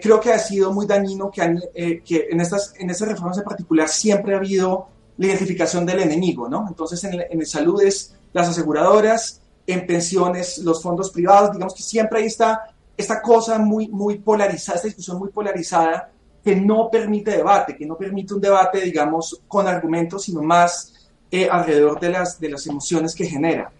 Creo 0.00 0.20
que 0.20 0.32
ha 0.32 0.38
sido 0.38 0.72
muy 0.72 0.86
dañino 0.86 1.30
que, 1.30 2.02
que, 2.04 2.28
en, 2.30 2.40
estas, 2.40 2.74
en 2.78 2.90
estas 2.90 3.08
reformas 3.08 3.38
en 3.38 3.44
particular 3.44 3.88
siempre 3.88 4.34
ha 4.34 4.38
habido 4.38 4.86
la 5.16 5.26
identificación 5.26 5.84
del 5.84 6.00
enemigo, 6.00 6.48
¿no? 6.48 6.66
Entonces, 6.68 7.02
en, 7.04 7.24
en 7.28 7.46
salud 7.46 7.82
es 7.82 8.14
las 8.32 8.48
aseguradoras, 8.48 9.40
en 9.66 9.86
pensiones, 9.86 10.58
los 10.58 10.82
fondos 10.82 11.10
privados, 11.10 11.52
digamos 11.52 11.74
que 11.74 11.82
siempre 11.82 12.20
hay 12.20 12.26
esta, 12.26 12.74
esta 12.96 13.20
cosa 13.20 13.58
muy, 13.58 13.88
muy 13.88 14.18
polarizada, 14.18 14.76
esta 14.76 14.88
discusión 14.88 15.18
muy 15.18 15.28
polarizada 15.28 16.10
que 16.42 16.56
no 16.56 16.88
permite 16.90 17.32
debate, 17.32 17.76
que 17.76 17.84
no 17.84 17.96
permite 17.96 18.32
un 18.32 18.40
debate, 18.40 18.80
digamos, 18.80 19.42
con 19.46 19.68
argumentos, 19.68 20.24
sino 20.24 20.42
más 20.42 21.10
eh, 21.30 21.48
alrededor 21.50 22.00
de 22.00 22.08
las, 22.08 22.40
de 22.40 22.48
las 22.48 22.66
emociones 22.66 23.14
que 23.14 23.26
genera. 23.26 23.70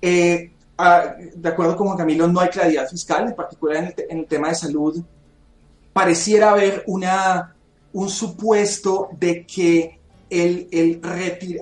Eh, 0.00 0.52
ah, 0.78 1.14
de 1.34 1.48
acuerdo 1.48 1.76
con 1.76 1.88
Juan 1.88 1.98
Camilo, 1.98 2.26
no 2.28 2.40
hay 2.40 2.48
claridad 2.48 2.88
fiscal, 2.88 3.28
en 3.28 3.34
particular 3.34 3.76
en 3.76 3.84
el, 3.86 3.94
en 4.08 4.18
el 4.20 4.26
tema 4.26 4.48
de 4.48 4.54
salud. 4.54 5.04
Pareciera 5.96 6.50
haber 6.50 6.84
una, 6.88 7.56
un 7.94 8.10
supuesto 8.10 9.08
de 9.18 9.46
que 9.46 9.98
el, 10.28 10.68
el 10.70 11.00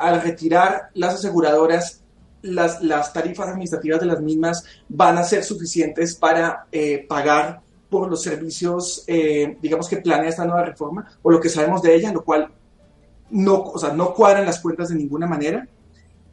al 0.01 0.23
retirar 0.23 0.91
las 0.95 1.15
aseguradoras 1.15 2.03
las, 2.43 2.83
las, 2.83 3.13
tarifas 3.13 3.47
administrativas 3.47 4.01
de 4.01 4.07
las 4.07 4.21
mismas 4.21 4.65
van 4.89 5.19
a 5.19 5.23
ser 5.23 5.45
suficientes 5.45 6.17
para 6.17 6.67
eh, 6.73 7.07
pagar 7.09 7.61
por 7.89 8.11
los 8.11 8.23
servicios, 8.23 9.05
eh, 9.07 9.57
digamos, 9.63 9.89
que 9.89 9.99
planea 9.99 10.31
esta 10.31 10.45
nueva 10.45 10.65
reforma, 10.65 11.09
o 11.23 11.31
lo 11.31 11.39
que 11.39 11.49
sabemos 11.49 11.81
de 11.81 11.95
ella, 11.95 12.13
lo 12.13 12.25
cual 12.25 12.49
no, 13.31 13.61
o 13.61 13.79
sea, 13.79 13.93
no 13.93 14.15
cuadran 14.15 14.47
las 14.47 14.59
cuentas 14.59 14.89
de 14.89 14.97
ninguna 14.97 15.29
manera. 15.29 15.69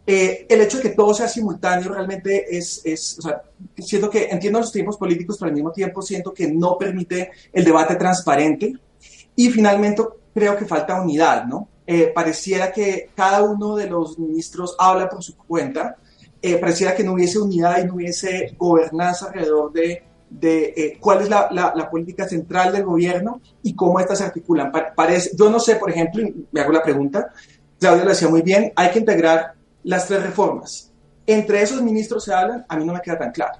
Eh, 0.05 0.45
el 0.49 0.61
hecho 0.61 0.77
de 0.77 0.83
que 0.83 0.89
todo 0.89 1.13
sea 1.13 1.27
simultáneo 1.27 1.93
realmente 1.93 2.57
es, 2.57 2.81
es 2.83 3.19
o 3.19 3.21
sea, 3.21 3.43
siento 3.77 4.09
que 4.09 4.25
entiendo 4.25 4.59
los 4.59 4.71
tiempos 4.71 4.97
políticos, 4.97 5.37
pero 5.39 5.49
al 5.49 5.55
mismo 5.55 5.71
tiempo 5.71 6.01
siento 6.01 6.33
que 6.33 6.47
no 6.47 6.77
permite 6.77 7.31
el 7.53 7.63
debate 7.63 7.95
transparente. 7.95 8.73
Y 9.35 9.49
finalmente 9.49 10.03
creo 10.33 10.57
que 10.57 10.65
falta 10.65 11.01
unidad, 11.01 11.45
¿no? 11.45 11.67
pareciera 12.15 12.71
que 12.71 13.09
cada 13.13 13.43
uno 13.43 13.75
de 13.75 13.85
los 13.85 14.17
ministros 14.17 14.77
habla 14.79 15.09
por 15.09 15.21
su 15.21 15.35
cuenta 15.35 15.97
eh, 16.43 16.57
pareciera 16.57 16.95
que 16.95 17.03
no 17.03 17.13
hubiese 17.13 17.39
unidad 17.39 17.83
y 17.83 17.85
no 17.85 17.95
hubiese 17.95 18.55
gobernanza 18.57 19.27
alrededor 19.27 19.71
de, 19.71 20.03
de 20.27 20.73
eh, 20.75 20.97
cuál 20.99 21.21
es 21.21 21.29
la, 21.29 21.49
la, 21.51 21.89
política 21.89 22.27
central 22.27 22.73
del 22.73 22.83
gobierno 22.83 23.41
y 23.61 23.75
cómo 23.75 23.99
estas 23.99 24.17
se 24.17 24.23
articulan. 24.23 24.71
parece, 24.95 25.31
yo 25.37 25.51
no 25.51 25.59
sé, 25.59 25.75
por 25.75 25.91
ejemplo, 25.91 26.27
me 26.51 26.61
hago 26.61 26.71
la 26.71 26.81
pregunta, 26.81 27.31
Claudia 27.79 28.05
lo 28.05 28.09
decía 28.09 28.27
muy 28.27 28.41
bien, 28.41 28.73
hay 28.75 28.89
que 28.89 28.99
integrar 28.99 29.53
las 29.83 30.07
tres 30.07 30.23
reformas. 30.23 30.91
Entre 31.25 31.61
esos 31.61 31.81
ministros 31.81 32.23
se 32.25 32.33
hablan, 32.33 32.65
a 32.67 32.77
mí 32.77 32.85
no 32.85 32.93
me 32.93 33.01
queda 33.01 33.17
tan 33.17 33.31
claro. 33.31 33.59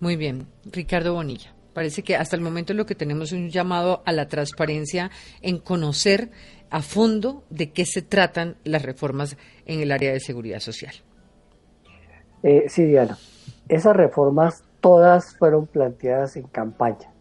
Muy 0.00 0.16
bien, 0.16 0.46
Ricardo 0.64 1.14
Bonilla. 1.14 1.54
Parece 1.74 2.02
que 2.02 2.16
hasta 2.16 2.36
el 2.36 2.42
momento 2.42 2.74
lo 2.74 2.86
que 2.86 2.94
tenemos 2.94 3.32
es 3.32 3.38
un 3.38 3.50
llamado 3.50 4.02
a 4.04 4.12
la 4.12 4.28
transparencia 4.28 5.10
en 5.40 5.58
conocer 5.58 6.30
a 6.70 6.82
fondo 6.82 7.44
de 7.50 7.70
qué 7.70 7.84
se 7.84 8.02
tratan 8.02 8.56
las 8.64 8.82
reformas 8.82 9.36
en 9.66 9.80
el 9.80 9.92
área 9.92 10.12
de 10.12 10.20
seguridad 10.20 10.60
social. 10.60 10.94
Eh, 12.42 12.64
sí, 12.68 12.84
Diana. 12.84 13.18
Esas 13.68 13.94
reformas 13.94 14.64
todas 14.80 15.36
fueron 15.36 15.66
planteadas 15.66 16.36
en 16.36 16.44
campaña. 16.44 17.12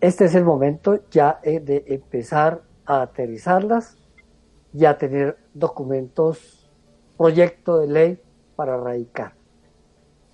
Este 0.00 0.24
es 0.24 0.34
el 0.34 0.44
momento 0.44 1.04
ya 1.10 1.40
eh, 1.42 1.60
de 1.60 1.84
empezar 1.88 2.62
a 2.86 3.02
aterrizarlas 3.02 3.96
y 4.72 4.84
a 4.84 4.98
tener 4.98 5.36
documentos, 5.54 6.70
proyecto 7.16 7.78
de 7.78 7.86
ley 7.88 8.22
para 8.56 8.76
radicar. 8.76 9.34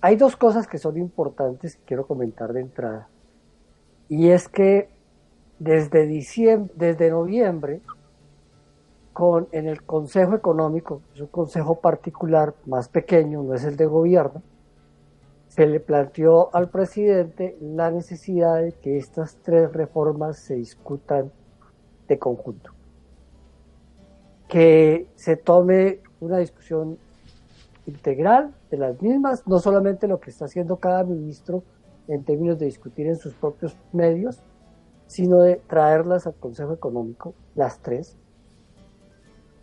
Hay 0.01 0.15
dos 0.15 0.35
cosas 0.35 0.67
que 0.67 0.77
son 0.77 0.97
importantes 0.97 1.75
que 1.75 1.83
quiero 1.83 2.07
comentar 2.07 2.53
de 2.53 2.61
entrada. 2.61 3.09
Y 4.07 4.29
es 4.29 4.47
que 4.47 4.89
desde 5.59 6.05
diciembre, 6.05 6.73
desde 6.75 7.11
noviembre, 7.11 7.81
con, 9.11 9.49
en 9.51 9.67
el 9.67 9.83
Consejo 9.83 10.35
Económico, 10.35 11.01
es 11.13 11.21
un 11.21 11.27
consejo 11.27 11.81
particular 11.81 12.55
más 12.65 12.87
pequeño, 12.87 13.43
no 13.43 13.53
es 13.53 13.65
el 13.65 13.75
de 13.75 13.85
gobierno, 13.85 14.41
se 15.49 15.67
le 15.67 15.81
planteó 15.81 16.55
al 16.55 16.69
presidente 16.69 17.57
la 17.59 17.91
necesidad 17.91 18.61
de 18.61 18.71
que 18.71 18.97
estas 18.97 19.35
tres 19.43 19.73
reformas 19.73 20.37
se 20.37 20.55
discutan 20.55 21.31
de 22.07 22.17
conjunto. 22.17 22.78
Que 24.49 25.07
se 25.15 25.37
tome 25.37 26.01
una 26.19 26.39
discusión 26.39 26.97
integral 27.85 28.53
de 28.69 28.77
las 28.77 29.01
mismas, 29.01 29.47
no 29.47 29.59
solamente 29.59 30.07
lo 30.07 30.19
que 30.19 30.29
está 30.29 30.45
haciendo 30.45 30.75
cada 30.77 31.05
ministro 31.05 31.63
en 32.09 32.23
términos 32.25 32.59
de 32.59 32.65
discutir 32.65 33.07
en 33.07 33.15
sus 33.15 33.33
propios 33.33 33.77
medios, 33.93 34.41
sino 35.07 35.39
de 35.39 35.55
traerlas 35.67 36.27
al 36.27 36.35
Consejo 36.35 36.73
Económico, 36.73 37.33
las 37.55 37.79
tres, 37.79 38.17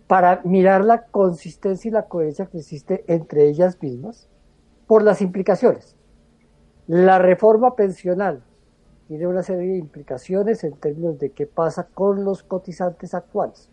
para 0.07 0.41
mirar 0.45 0.85
la 0.85 1.07
consistencia 1.07 1.89
y 1.89 1.93
la 1.93 2.07
coherencia 2.07 2.47
que 2.47 2.59
existe 2.59 3.05
entre 3.09 3.49
ellas 3.49 3.77
mismas 3.83 4.29
por 4.87 5.03
las 5.03 5.21
implicaciones. 5.21 5.97
La 6.87 7.19
reforma 7.19 7.75
pensional 7.75 8.43
tiene 9.09 9.27
una 9.27 9.43
serie 9.43 9.73
de 9.73 9.79
implicaciones 9.79 10.63
en 10.65 10.75
términos 10.77 11.19
de 11.19 11.31
qué 11.31 11.47
pasa 11.47 11.89
con 11.89 12.25
los 12.25 12.43
cotizantes 12.43 13.15
actuales. 13.15 13.69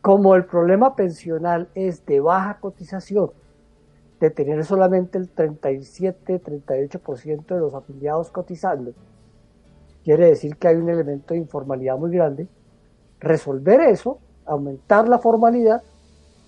Como 0.00 0.34
el 0.34 0.44
problema 0.44 0.96
pensional 0.96 1.68
es 1.74 2.04
de 2.06 2.20
baja 2.20 2.58
cotización, 2.60 3.30
de 4.20 4.30
tener 4.30 4.64
solamente 4.64 5.18
el 5.18 5.34
37-38% 5.34 7.46
de 7.46 7.60
los 7.60 7.74
afiliados 7.74 8.30
cotizando, 8.30 8.92
quiere 10.04 10.26
decir 10.26 10.56
que 10.56 10.68
hay 10.68 10.76
un 10.76 10.88
elemento 10.88 11.34
de 11.34 11.40
informalidad 11.40 11.98
muy 11.98 12.10
grande. 12.10 12.46
Resolver 13.20 13.80
eso 13.80 14.18
aumentar 14.46 15.08
la 15.08 15.18
formalidad 15.18 15.82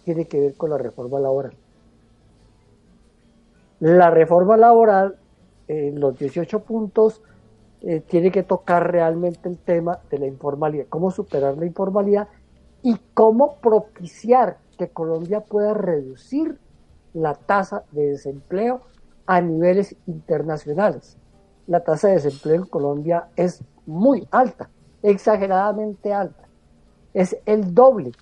tiene 0.05 0.27
que 0.27 0.41
ver 0.41 0.55
con 0.55 0.71
la 0.71 0.79
reforma 0.79 1.21
laboral. 1.21 1.53
La 3.81 4.11
reforma 4.11 4.57
laboral, 4.57 5.17
en 5.69 6.01
los 6.01 6.19
18 6.19 6.61
puntos, 6.61 7.23
eh, 7.83 8.01
tiene 8.01 8.31
que 8.31 8.43
tocar 8.43 8.91
realmente 8.91 9.49
el 9.49 9.59
tema 9.59 10.01
de 10.11 10.19
la 10.19 10.27
informalidad, 10.27 10.87
cómo 10.89 11.11
superar 11.11 11.57
la 11.57 11.65
informalidad 11.65 12.29
y 12.83 12.97
cómo 13.15 13.57
propiciar 13.57 14.59
que 14.79 14.89
Colombia 14.89 15.41
pueda 15.41 15.75
reducir 15.75 16.59
la 17.13 17.35
tasa 17.35 17.85
de 17.93 18.11
desempleo 18.11 18.83
a 19.27 19.41
niveles 19.41 19.97
internacionales. 20.07 21.17
La 21.67 21.81
tasa 21.81 22.09
de 22.09 22.15
desempleo 22.15 22.57
en 22.57 22.67
Colombia 22.67 23.29
es 23.37 23.63
muy 23.87 24.27
alta, 24.31 24.71
exageradamente 25.03 26.13
alta 26.13 26.51
es 27.15 27.37
el 27.47 27.75
doble 27.75 28.13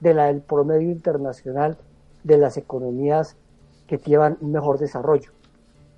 de 0.00 0.14
la 0.14 0.26
del 0.26 0.40
promedio 0.40 0.90
internacional 0.90 1.78
de 2.24 2.38
las 2.38 2.56
economías 2.56 3.36
que 3.86 3.98
llevan 3.98 4.36
un 4.40 4.52
mejor 4.52 4.78
desarrollo. 4.78 5.30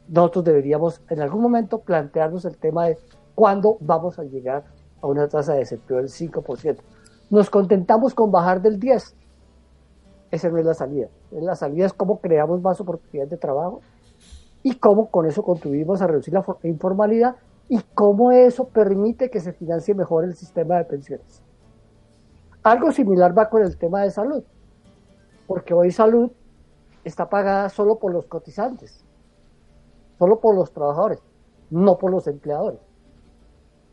Nosotros 0.08 0.44
deberíamos 0.44 1.00
en 1.08 1.20
algún 1.20 1.42
momento 1.42 1.80
plantearnos 1.80 2.44
el 2.44 2.56
tema 2.56 2.86
de 2.86 2.98
cuándo 3.34 3.78
vamos 3.80 4.18
a 4.18 4.24
llegar 4.24 4.64
a 5.00 5.06
una 5.06 5.28
tasa 5.28 5.54
de 5.54 5.60
desempleo 5.60 5.98
del 5.98 6.08
5%. 6.08 6.76
Nos 7.30 7.50
contentamos 7.50 8.14
con 8.14 8.30
bajar 8.30 8.62
del 8.62 8.78
10%. 8.78 9.14
Esa 10.30 10.48
no 10.50 10.58
es 10.58 10.66
la 10.66 10.74
salida. 10.74 11.08
La 11.30 11.54
salida 11.54 11.86
es 11.86 11.92
cómo 11.92 12.20
creamos 12.20 12.60
más 12.60 12.80
oportunidades 12.80 13.30
de 13.30 13.36
trabajo 13.38 13.80
y 14.62 14.74
cómo 14.76 15.10
con 15.10 15.26
eso 15.26 15.42
contribuimos 15.42 16.02
a 16.02 16.06
reducir 16.06 16.34
la 16.34 16.44
informalidad 16.64 17.36
y 17.68 17.80
cómo 17.94 18.32
eso 18.32 18.68
permite 18.68 19.30
que 19.30 19.40
se 19.40 19.52
financie 19.52 19.94
mejor 19.94 20.24
el 20.24 20.34
sistema 20.34 20.76
de 20.76 20.84
pensiones. 20.84 21.42
Algo 22.62 22.90
similar 22.92 23.36
va 23.36 23.48
con 23.48 23.62
el 23.62 23.76
tema 23.78 24.02
de 24.02 24.10
salud, 24.10 24.42
porque 25.46 25.74
hoy 25.74 25.90
salud 25.90 26.30
está 27.04 27.28
pagada 27.28 27.68
solo 27.68 27.98
por 27.98 28.12
los 28.12 28.26
cotizantes, 28.26 29.04
solo 30.18 30.40
por 30.40 30.54
los 30.54 30.72
trabajadores, 30.72 31.22
no 31.70 31.96
por 31.98 32.10
los 32.10 32.26
empleadores. 32.26 32.80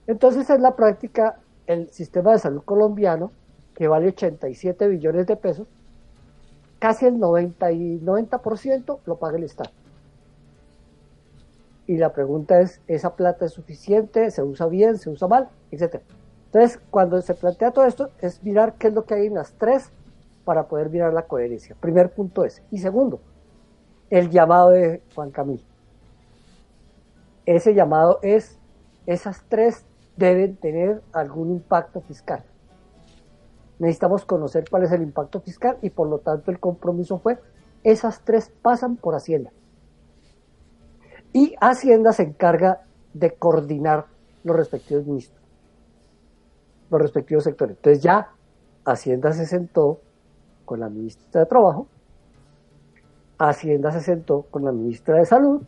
Entonces, 0.08 0.50
en 0.50 0.62
la 0.62 0.76
práctica, 0.76 1.40
el 1.68 1.90
sistema 1.90 2.32
de 2.32 2.40
salud 2.40 2.64
colombiano, 2.64 3.32
que 3.74 3.88
vale 3.88 4.10
87 4.10 4.88
billones 4.88 5.28
de 5.28 5.36
pesos, 5.36 5.68
casi 6.80 7.06
el 7.06 7.20
90, 7.20 7.72
y 7.72 8.00
90% 8.00 9.00
lo 9.06 9.16
paga 9.18 9.38
el 9.38 9.44
Estado. 9.44 9.72
Y 11.88 11.98
la 11.98 12.14
pregunta 12.14 12.60
es, 12.62 12.82
¿esa 12.88 13.16
plata 13.16 13.46
es 13.46 13.52
suficiente? 13.52 14.32
¿Se 14.32 14.42
usa 14.42 14.68
bien? 14.68 14.98
¿Se 14.98 15.10
usa 15.10 15.28
mal? 15.28 15.50
Etcétera. 15.72 16.04
Entonces, 16.48 16.80
cuando 16.90 17.22
se 17.22 17.34
plantea 17.34 17.72
todo 17.72 17.86
esto, 17.86 18.10
es 18.22 18.44
mirar 18.44 18.76
qué 18.76 18.88
es 18.88 18.94
lo 18.94 19.06
que 19.06 19.14
hay 19.14 19.28
en 19.28 19.36
las 19.36 19.54
tres 19.54 19.92
para 20.46 20.68
poder 20.68 20.90
mirar 20.90 21.14
la 21.14 21.24
coherencia. 21.24 21.76
Primer 21.80 22.12
punto 22.12 22.46
es. 22.46 22.64
Y 22.72 22.80
segundo, 22.80 23.20
el 24.10 24.30
llamado 24.30 24.70
de 24.70 25.02
Juan 25.14 25.32
Camilo. 25.32 25.64
Ese 27.46 27.74
llamado 27.74 28.20
es, 28.22 28.58
esas 29.06 29.44
tres 29.50 29.86
deben 30.18 30.56
tener 30.56 31.02
algún 31.14 31.52
impacto 31.52 32.02
fiscal. 32.02 32.44
Necesitamos 33.80 34.26
conocer 34.26 34.66
cuál 34.70 34.84
es 34.84 34.92
el 34.92 35.02
impacto 35.02 35.42
fiscal 35.42 35.78
y 35.82 35.90
por 35.90 36.08
lo 36.08 36.20
tanto 36.20 36.52
el 36.52 36.60
compromiso 36.60 37.20
fue, 37.20 37.40
esas 37.84 38.22
tres 38.22 38.52
pasan 38.62 38.96
por 38.96 39.16
Hacienda. 39.16 39.52
Y 41.34 41.56
Hacienda 41.60 42.14
se 42.14 42.24
encarga 42.24 42.82
de 43.14 43.34
coordinar 43.36 44.06
los 44.44 44.56
respectivos 44.56 45.06
ministros, 45.06 45.42
los 46.90 47.02
respectivos 47.02 47.44
sectores. 47.44 47.76
Entonces 47.76 48.02
ya 48.02 48.30
Hacienda 48.86 49.34
se 49.34 49.46
sentó 49.46 50.00
con 50.64 50.80
la 50.80 50.90
ministra 50.90 51.42
de 51.42 51.48
Trabajo, 51.48 51.88
Hacienda 53.38 53.92
se 53.92 54.00
sentó 54.00 54.44
con 54.44 54.64
la 54.64 54.72
ministra 54.72 55.18
de 55.18 55.26
Salud, 55.26 55.62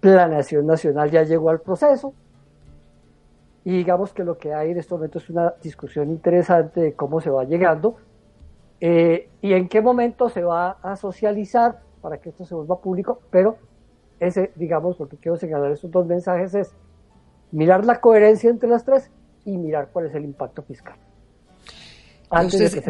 Planeación 0.00 0.66
Nacional 0.66 1.10
ya 1.10 1.22
llegó 1.22 1.48
al 1.48 1.60
proceso, 1.60 2.12
y 3.66 3.72
digamos 3.78 4.12
que 4.12 4.22
lo 4.22 4.38
que 4.38 4.54
hay 4.54 4.70
en 4.70 4.78
este 4.78 4.94
momento 4.94 5.18
es 5.18 5.28
una 5.28 5.54
discusión 5.60 6.08
interesante 6.08 6.80
de 6.80 6.92
cómo 6.94 7.20
se 7.20 7.30
va 7.30 7.42
llegando 7.42 7.96
eh, 8.80 9.28
y 9.42 9.54
en 9.54 9.68
qué 9.68 9.80
momento 9.80 10.28
se 10.28 10.44
va 10.44 10.78
a 10.82 10.94
socializar 10.94 11.80
para 12.00 12.18
que 12.18 12.28
esto 12.28 12.44
se 12.44 12.54
vuelva 12.54 12.80
público, 12.80 13.18
pero 13.28 13.56
ese, 14.20 14.52
digamos, 14.54 15.00
lo 15.00 15.08
que 15.08 15.16
quiero 15.16 15.36
señalar 15.36 15.72
estos 15.72 15.90
dos 15.90 16.06
mensajes 16.06 16.54
es 16.54 16.76
mirar 17.50 17.84
la 17.84 18.00
coherencia 18.00 18.50
entre 18.50 18.68
las 18.68 18.84
tres 18.84 19.10
y 19.44 19.58
mirar 19.58 19.88
cuál 19.92 20.06
es 20.06 20.14
el 20.14 20.24
impacto 20.24 20.62
fiscal. 20.62 20.96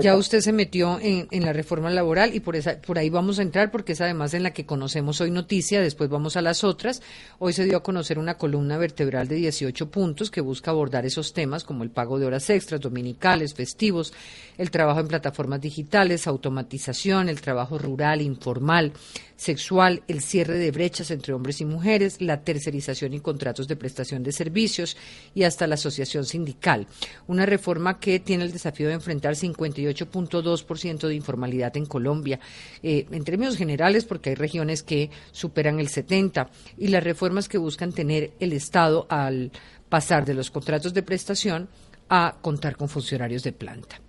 Ya 0.00 0.16
usted, 0.16 0.40
se 0.40 0.52
metió 0.52 0.98
en, 1.00 1.28
la 1.44 1.52
reforma 1.52 1.90
laboral 1.90 2.34
y 2.34 2.40
por, 2.40 2.56
esa, 2.56 2.80
por 2.80 2.98
ahí 2.98 3.10
vamos 3.10 3.38
a 3.38 3.42
entrar 3.42 3.70
porque 3.70 3.92
es 3.92 4.00
además 4.00 4.32
en 4.32 4.42
la 4.42 4.52
que 4.52 4.64
conocemos 4.64 5.20
hoy 5.20 5.30
noticia, 5.30 5.80
después 5.80 6.08
vamos 6.08 6.36
a 6.36 6.42
las 6.42 6.64
otras. 6.64 7.02
Hoy 7.38 7.52
se 7.52 7.64
dio 7.64 7.76
a 7.76 7.82
conocer 7.82 8.18
una 8.18 8.38
columna 8.38 8.78
vertebral 8.78 9.28
de 9.28 9.36
18 9.36 9.90
puntos 9.90 10.30
que 10.30 10.40
busca 10.40 10.70
abordar 10.70 11.04
esos 11.04 11.34
temas 11.34 11.64
como 11.64 11.82
el 11.82 11.90
pago 11.90 12.18
de 12.18 12.26
horas 12.26 12.48
extras, 12.48 12.80
dominicales, 12.80 13.52
festivos, 13.52 14.14
el 14.56 14.70
trabajo 14.70 15.00
en 15.00 15.08
plataformas 15.08 15.60
digitales, 15.60 16.26
automatización, 16.26 17.28
el 17.28 17.40
trabajo 17.42 17.78
rural, 17.78 18.22
informal, 18.22 18.92
sexual, 19.36 20.02
el 20.08 20.22
cierre 20.22 20.58
de 20.58 20.70
brechas 20.70 21.10
entre 21.10 21.34
hombres 21.34 21.60
y 21.60 21.66
mujeres, 21.66 22.22
la 22.22 22.40
tercerización 22.40 23.12
y 23.12 23.20
contratos 23.20 23.68
de 23.68 23.76
prestación 23.76 24.22
de 24.22 24.32
servicios 24.32 24.96
y 25.34 25.42
hasta 25.42 25.66
la 25.66 25.74
asociación 25.74 26.24
sindical. 26.24 26.86
Una 27.26 27.44
reforma 27.44 28.00
que 28.00 28.18
tiene 28.18 28.44
el 28.44 28.52
desafío 28.52 28.88
de 28.88 28.94
enfrentar 28.94 29.25
58.2% 29.34 31.08
de 31.08 31.14
informalidad 31.14 31.76
en 31.76 31.86
Colombia, 31.86 32.38
eh, 32.82 33.06
en 33.10 33.24
términos 33.24 33.56
generales 33.56 34.04
porque 34.04 34.30
hay 34.30 34.36
regiones 34.36 34.82
que 34.82 35.10
superan 35.32 35.80
el 35.80 35.88
70% 35.88 36.48
y 36.78 36.88
las 36.88 37.02
reformas 37.02 37.48
que 37.48 37.58
buscan 37.58 37.92
tener 37.92 38.32
el 38.38 38.52
Estado 38.52 39.06
al 39.10 39.50
pasar 39.88 40.24
de 40.24 40.34
los 40.34 40.50
contratos 40.50 40.94
de 40.94 41.02
prestación 41.02 41.68
a 42.08 42.36
contar 42.40 42.76
con 42.76 42.88
funcionarios 42.88 43.42
de 43.42 43.52
planta. 43.52 44.00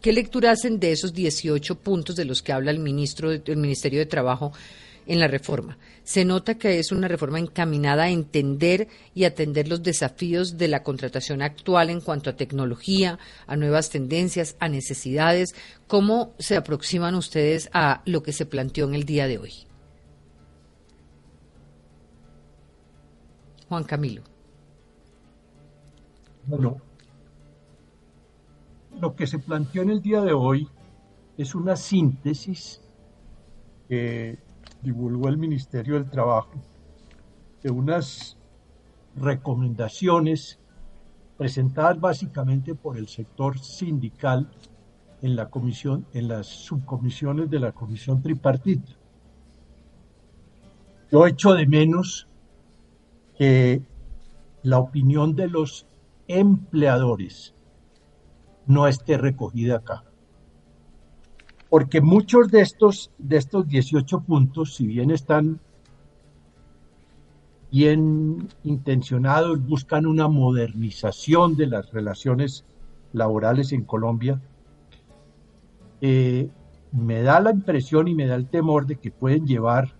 ¿Qué 0.00 0.12
lectura 0.12 0.50
hacen 0.50 0.80
de 0.80 0.92
esos 0.92 1.12
18 1.12 1.78
puntos 1.78 2.16
de 2.16 2.24
los 2.24 2.42
que 2.42 2.52
habla 2.52 2.70
el 2.70 2.78
ministro 2.78 3.30
del 3.30 3.56
Ministerio 3.56 4.00
de 4.00 4.06
Trabajo 4.06 4.52
en 5.06 5.20
la 5.20 5.28
reforma? 5.28 5.78
Se 6.04 6.24
nota 6.24 6.56
que 6.56 6.78
es 6.78 6.92
una 6.92 7.08
reforma 7.08 7.38
encaminada 7.38 8.04
a 8.04 8.10
entender 8.10 8.88
y 9.14 9.24
atender 9.24 9.68
los 9.68 9.82
desafíos 9.82 10.58
de 10.58 10.68
la 10.68 10.82
contratación 10.82 11.42
actual 11.42 11.90
en 11.90 12.00
cuanto 12.00 12.30
a 12.30 12.36
tecnología, 12.36 13.18
a 13.46 13.56
nuevas 13.56 13.90
tendencias, 13.90 14.56
a 14.58 14.68
necesidades. 14.68 15.54
¿Cómo 15.86 16.34
se 16.38 16.56
aproximan 16.56 17.14
ustedes 17.14 17.70
a 17.72 18.02
lo 18.06 18.22
que 18.22 18.32
se 18.32 18.46
planteó 18.46 18.86
en 18.86 18.94
el 18.94 19.04
día 19.04 19.26
de 19.26 19.38
hoy? 19.38 19.52
Juan 23.68 23.84
Camilo. 23.84 24.22
Bueno, 26.46 26.76
lo 29.00 29.14
que 29.14 29.26
se 29.26 29.38
planteó 29.38 29.82
en 29.82 29.90
el 29.90 30.02
día 30.02 30.20
de 30.20 30.32
hoy 30.32 30.68
es 31.38 31.54
una 31.54 31.76
síntesis 31.76 32.80
que 33.88 34.38
divulgó 34.82 35.28
el 35.28 35.38
Ministerio 35.38 35.94
del 35.94 36.10
Trabajo 36.10 36.60
de 37.62 37.70
unas 37.70 38.36
recomendaciones 39.16 40.58
presentadas 41.36 42.00
básicamente 42.00 42.74
por 42.74 42.96
el 42.96 43.08
sector 43.08 43.58
sindical 43.58 44.50
en 45.22 45.36
la 45.36 45.48
comisión, 45.48 46.06
en 46.12 46.28
las 46.28 46.46
subcomisiones 46.46 47.48
de 47.48 47.60
la 47.60 47.72
comisión 47.72 48.20
tripartita. 48.22 48.92
Yo 51.10 51.26
echo 51.26 51.54
de 51.54 51.66
menos 51.66 52.26
que 53.36 53.82
la 54.62 54.78
opinión 54.78 55.36
de 55.36 55.48
los 55.48 55.86
empleadores 56.26 57.54
no 58.66 58.88
esté 58.88 59.18
recogida 59.18 59.76
acá. 59.76 60.04
Porque 61.72 62.02
muchos 62.02 62.50
de 62.50 62.60
estos, 62.60 63.10
de 63.16 63.38
estos 63.38 63.66
18 63.66 64.20
puntos, 64.24 64.74
si 64.74 64.86
bien 64.86 65.10
están 65.10 65.58
bien 67.70 68.46
intencionados, 68.62 69.66
buscan 69.66 70.04
una 70.04 70.28
modernización 70.28 71.56
de 71.56 71.68
las 71.68 71.90
relaciones 71.90 72.66
laborales 73.14 73.72
en 73.72 73.84
Colombia, 73.84 74.38
eh, 76.02 76.50
me 76.92 77.22
da 77.22 77.40
la 77.40 77.52
impresión 77.52 78.06
y 78.06 78.14
me 78.14 78.26
da 78.26 78.34
el 78.34 78.50
temor 78.50 78.84
de 78.84 78.96
que 78.96 79.10
pueden 79.10 79.46
llevar, 79.46 79.94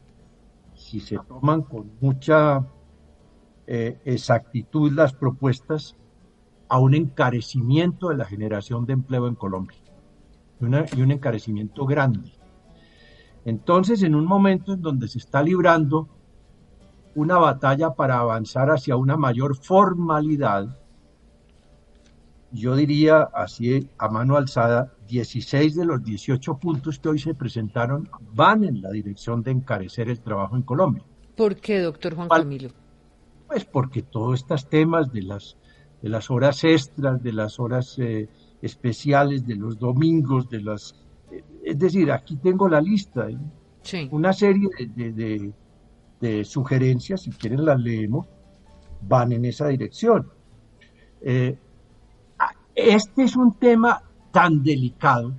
si 0.75 1.01
se 1.01 1.17
toman 1.27 1.63
con 1.63 1.91
mucha 2.03 2.67
eh, 3.67 3.99
exactitud 4.05 4.93
las 4.93 5.15
propuestas, 5.15 5.97
a 6.69 6.79
un 6.79 6.93
encarecimiento 6.93 8.11
de 8.11 8.19
la 8.19 8.27
generación 8.27 8.85
de 8.85 8.93
empleo 8.93 9.27
en 9.27 9.37
Colombia 9.37 9.82
y, 10.67 10.99
y 10.99 11.03
un 11.03 11.11
encarecimiento 11.11 11.87
grande. 11.87 12.33
Entonces, 13.45 14.03
en 14.03 14.15
un 14.15 14.25
momento 14.25 14.75
en 14.75 14.83
donde 14.83 15.09
se 15.09 15.19
está 15.19 15.43
librando 15.43 16.09
una 17.15 17.39
batalla 17.39 17.95
para 17.95 18.19
avanzar 18.19 18.71
hacia 18.71 18.97
una 18.97 19.17
mayor 19.17 19.57
formalidad, 19.57 20.79
yo 22.53 22.77
diría 22.77 23.23
así 23.23 23.89
a 23.99 24.09
mano 24.09 24.37
alzada, 24.37 24.93
16 25.09 25.75
de 25.75 25.85
los 25.85 26.05
18 26.05 26.59
puntos 26.59 26.99
que 26.99 27.09
hoy 27.09 27.19
se 27.19 27.35
presentaron 27.35 28.09
van 28.35 28.65
en 28.65 28.83
la 28.83 28.91
dirección 28.91 29.43
de 29.43 29.53
encarecer 29.53 30.11
el 30.11 30.21
trabajo 30.21 30.57
en 30.57 30.63
Colombia. 30.63 31.03
¿Por 31.37 31.57
qué, 31.57 31.81
doctor 31.81 32.15
Juan 32.15 32.29
Camilo? 32.29 32.71
Pues 33.47 33.65
porque 33.65 34.03
todos 34.03 34.41
estos 34.41 34.69
temas 34.69 35.13
de 35.13 35.23
las 35.23 35.57
de 36.03 36.09
las 36.09 36.31
horas 36.31 36.65
extras, 36.65 37.23
de 37.23 37.33
las 37.33 37.61
horas 37.61 37.97
eh, 37.99 38.29
especiales, 38.63 39.47
de 39.47 39.57
los 39.57 39.79
domingos, 39.79 40.49
de 40.49 40.63
las... 40.63 40.95
Eh, 41.31 41.45
es 41.65 41.79
decir, 41.79 42.11
aquí 42.11 42.37
tengo 42.37 42.69
la 42.69 42.81
lista, 42.81 43.29
¿eh? 43.29 43.39
una 44.11 44.33
serie 44.33 44.69
de, 44.95 45.53
de, 46.21 46.45
sugerencias, 46.45 47.23
si 47.23 47.33
quieren 47.33 47.65
las 47.65 47.81
leemos, 47.81 48.27
van 49.03 49.33
en 49.33 49.45
esa 49.45 49.69
dirección. 49.69 50.29
este 51.21 51.59
es 53.25 53.37
un 53.37 53.55
tema 53.55 54.03
tan 54.31 54.63
delicado 54.63 55.35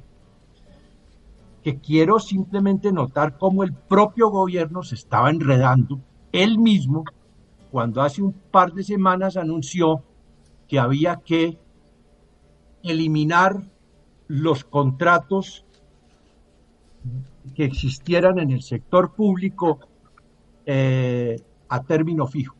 que 1.63 1.79
quiero 1.79 2.19
simplemente 2.19 2.91
notar 2.91 3.37
cómo 3.37 3.63
el 3.63 3.73
propio 3.73 4.29
gobierno 4.29 4.83
se 4.83 4.95
estaba 4.95 5.29
enredando 5.29 6.01
él 6.33 6.59
mismo 6.59 7.05
cuando 7.71 8.01
hace 8.01 8.21
un 8.21 8.33
par 8.33 8.73
de 8.73 8.83
semanas 8.83 9.37
anunció 9.37 10.03
que 10.67 10.79
había 10.79 11.17
que 11.17 11.57
eliminar 12.83 13.61
los 14.27 14.63
contratos 14.63 15.65
que 17.55 17.65
existieran 17.65 18.39
en 18.39 18.51
el 18.51 18.61
sector 18.61 19.13
público 19.13 19.79
eh, 20.65 21.35
a 21.69 21.81
término 21.83 22.27
fijo. 22.27 22.55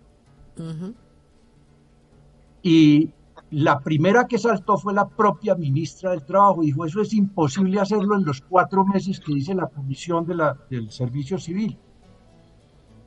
Y 2.62 3.10
la 3.52 3.80
primera 3.80 4.26
que 4.26 4.38
saltó 4.38 4.78
fue 4.78 4.94
la 4.94 5.08
propia 5.08 5.56
ministra 5.56 6.12
del 6.12 6.26
Trabajo. 6.26 6.62
Dijo, 6.62 6.86
eso 6.86 7.02
es 7.02 7.14
imposible 7.14 7.80
hacerlo 7.80 8.16
en 8.16 8.26
los 8.26 8.42
cuatro 8.42 8.86
meses 8.86 9.20
que 9.20 9.34
dice 9.34 9.54
la 9.54 9.68
Comisión 9.68 10.26
de 10.26 10.36
la, 10.36 10.58
del 10.70 10.92
Servicio 10.92 11.38
Civil. 11.38 11.78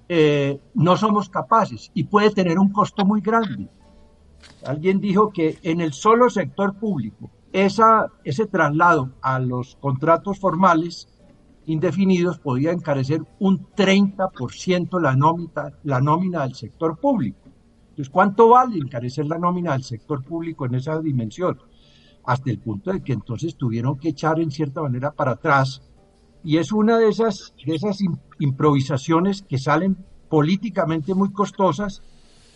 Eh, 0.09 0.61
no 0.75 0.97
somos 0.97 1.29
capaces 1.29 1.91
y 1.93 2.05
puede 2.05 2.31
tener 2.31 2.59
un 2.59 2.71
costo 2.71 3.05
muy 3.05 3.21
grande 3.21 3.69
Alguien 4.65 5.01
dijo 5.01 5.31
que 5.31 5.59
en 5.63 5.81
el 5.81 5.93
solo 5.93 6.29
sector 6.31 6.79
público, 6.79 7.31
esa, 7.53 8.07
ese 8.25 8.47
traslado 8.47 9.13
a 9.23 9.39
los 9.39 9.77
contratos 9.77 10.39
formales 10.39 11.09
indefinidos 11.67 12.39
podía 12.39 12.73
encarecer 12.73 13.23
un 13.39 13.67
30% 13.75 15.01
la 15.01 15.17
nómina, 15.17 15.73
la 15.83 16.01
nómina 16.01 16.43
del 16.43 16.55
sector 16.55 16.99
público. 16.99 17.41
Entonces, 17.91 18.11
¿cuánto 18.11 18.49
vale 18.51 18.77
encarecer 18.77 19.27
la 19.27 19.39
nómina 19.39 19.73
del 19.73 19.83
sector 19.83 20.23
público 20.23 20.67
en 20.67 20.75
esa 20.75 21.01
dimensión? 21.01 21.59
Hasta 22.25 22.51
el 22.51 22.59
punto 22.59 22.93
de 22.93 23.03
que 23.03 23.13
entonces 23.13 23.57
tuvieron 23.57 23.99
que 23.99 24.11
echar 24.11 24.39
en 24.41 24.51
cierta 24.51 24.83
manera 24.83 25.13
para 25.13 25.33
atrás. 25.33 25.83
Y 26.45 26.59
es 26.59 26.73
una 26.73 26.99
de 26.99 27.09
esas, 27.09 27.55
de 27.65 27.75
esas 27.75 27.99
improvisaciones 28.39 29.43
que 29.43 29.59
salen 29.59 29.97
políticamente 30.29 31.15
muy 31.15 31.33
costosas 31.33 32.03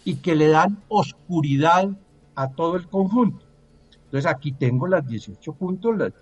y 0.05 0.17
que 0.17 0.35
le 0.35 0.49
dan 0.49 0.79
oscuridad 0.89 1.91
a 2.35 2.49
todo 2.49 2.77
el 2.77 2.89
conjunto. 2.89 3.45
Entonces 4.05 4.31
aquí 4.31 4.53
tengo 4.53 4.89
las 4.89 5.07
18 5.07 5.53
puntos, 5.53 6.13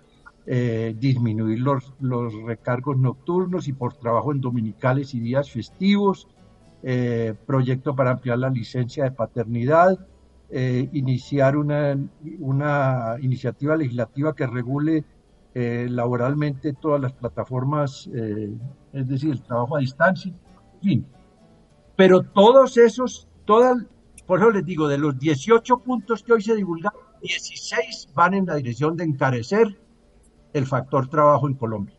eh, 0.45 0.95
disminuir 0.97 1.59
los, 1.59 1.93
los 1.99 2.33
recargos 2.43 2.97
nocturnos 2.97 3.67
y 3.67 3.73
por 3.73 3.93
trabajo 3.93 4.31
en 4.31 4.41
dominicales 4.41 5.13
y 5.13 5.19
días 5.19 5.51
festivos, 5.51 6.27
eh, 6.83 7.35
proyecto 7.45 7.95
para 7.95 8.11
ampliar 8.11 8.39
la 8.39 8.49
licencia 8.49 9.03
de 9.03 9.11
paternidad, 9.11 9.97
eh, 10.49 10.89
iniciar 10.93 11.57
una, 11.57 11.95
una 12.39 13.15
iniciativa 13.21 13.75
legislativa 13.75 14.35
que 14.35 14.47
regule 14.47 15.05
laboralmente 15.53 16.71
todas 16.71 17.01
las 17.01 17.11
plataformas, 17.11 18.09
es 18.93 19.07
decir, 19.09 19.31
el 19.31 19.41
trabajo 19.41 19.75
a 19.75 19.81
distancia, 19.81 20.31
en 20.75 20.79
fin. 20.79 21.05
Pero 21.97 22.21
todos 22.21 22.77
esos, 22.77 23.28
todas, 23.49 23.83
por 24.27 24.37
eso 24.37 24.51
les 24.51 24.63
digo, 24.63 24.87
de 24.87 24.99
los 24.99 25.17
18 25.17 25.79
puntos 25.79 26.21
que 26.21 26.33
hoy 26.33 26.41
se 26.43 26.55
divulgan, 26.55 26.93
16 27.23 28.09
van 28.13 28.35
en 28.35 28.45
la 28.45 28.53
dirección 28.53 28.95
de 28.95 29.05
encarecer 29.05 29.75
el 30.53 30.67
factor 30.67 31.09
trabajo 31.09 31.47
en 31.47 31.55
Colombia. 31.55 31.95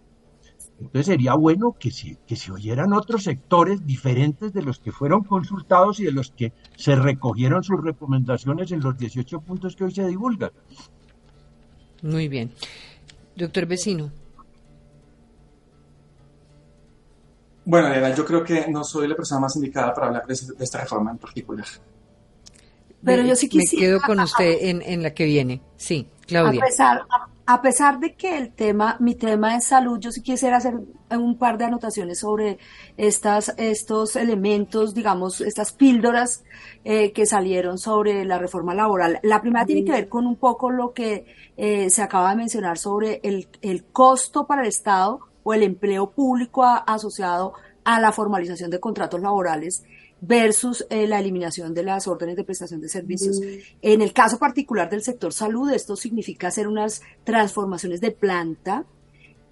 Entonces 0.78 1.06
sería 1.06 1.34
bueno 1.34 1.74
que 1.76 1.90
se, 1.90 2.18
que 2.24 2.36
se 2.36 2.52
oyeran 2.52 2.92
otros 2.92 3.24
sectores 3.24 3.84
diferentes 3.84 4.52
de 4.52 4.62
los 4.62 4.78
que 4.78 4.92
fueron 4.92 5.24
consultados 5.24 5.98
y 5.98 6.04
de 6.04 6.12
los 6.12 6.30
que 6.30 6.52
se 6.76 6.94
recogieron 6.94 7.64
sus 7.64 7.82
recomendaciones 7.82 8.70
en 8.70 8.78
los 8.78 8.96
18 8.96 9.40
puntos 9.40 9.74
que 9.74 9.82
hoy 9.82 9.92
se 9.92 10.06
divulgan. 10.06 10.52
Muy 12.02 12.28
bien. 12.28 12.52
Doctor 13.34 13.66
Vecino. 13.66 14.12
Bueno, 17.64 17.88
Elena, 17.88 18.14
yo 18.14 18.24
creo 18.24 18.42
que 18.42 18.68
no 18.68 18.84
soy 18.84 19.06
la 19.08 19.14
persona 19.14 19.40
más 19.40 19.56
indicada 19.56 19.92
para 19.94 20.08
hablar 20.08 20.26
de, 20.26 20.34
esta 20.34 20.80
reforma 20.80 21.10
en 21.10 21.18
particular. 21.18 21.66
Pero 23.02 23.22
yo 23.22 23.36
sí 23.36 23.48
quisiera... 23.48 23.86
Me 23.86 23.88
quedo 23.92 24.06
con 24.06 24.20
usted 24.24 24.58
en, 24.60 24.82
en 24.82 25.02
la 25.02 25.12
que 25.12 25.24
viene. 25.24 25.60
Sí, 25.76 26.08
Claudia. 26.26 26.60
A 26.60 26.66
pesar, 26.66 27.02
a 27.52 27.62
pesar 27.62 27.98
de 27.98 28.14
que 28.14 28.38
el 28.38 28.52
tema, 28.52 28.96
mi 29.00 29.16
tema 29.16 29.56
es 29.56 29.64
salud, 29.64 29.98
yo 29.98 30.12
sí 30.12 30.22
quisiera 30.22 30.58
hacer 30.58 30.74
un 31.10 31.36
par 31.36 31.58
de 31.58 31.64
anotaciones 31.64 32.20
sobre 32.20 32.58
estas, 32.96 33.52
estos 33.58 34.14
elementos, 34.14 34.94
digamos, 34.94 35.40
estas 35.40 35.72
píldoras 35.72 36.44
eh, 36.84 37.10
que 37.10 37.26
salieron 37.26 37.78
sobre 37.78 38.24
la 38.24 38.38
reforma 38.38 38.72
laboral. 38.72 39.18
La 39.24 39.40
primera 39.40 39.66
tiene 39.66 39.84
que 39.84 39.90
ver 39.90 40.08
con 40.08 40.28
un 40.28 40.36
poco 40.36 40.70
lo 40.70 40.92
que 40.92 41.26
eh, 41.56 41.90
se 41.90 42.02
acaba 42.02 42.30
de 42.30 42.36
mencionar 42.36 42.78
sobre 42.78 43.18
el, 43.24 43.48
el, 43.62 43.82
costo 43.82 44.46
para 44.46 44.62
el 44.62 44.68
Estado 44.68 45.18
o 45.50 45.54
el 45.54 45.64
empleo 45.64 46.10
público 46.10 46.64
asociado 46.64 47.54
a 47.82 48.00
la 48.00 48.12
formalización 48.12 48.70
de 48.70 48.78
contratos 48.78 49.20
laborales 49.20 49.82
versus 50.20 50.86
eh, 50.90 51.08
la 51.08 51.18
eliminación 51.18 51.74
de 51.74 51.82
las 51.82 52.06
órdenes 52.06 52.36
de 52.36 52.44
prestación 52.44 52.80
de 52.80 52.88
servicios. 52.88 53.40
En 53.82 54.00
el 54.00 54.12
caso 54.12 54.38
particular 54.38 54.88
del 54.88 55.02
sector 55.02 55.32
salud, 55.32 55.72
esto 55.72 55.96
significa 55.96 56.48
hacer 56.48 56.68
unas 56.68 57.02
transformaciones 57.24 58.00
de 58.00 58.12
planta 58.12 58.84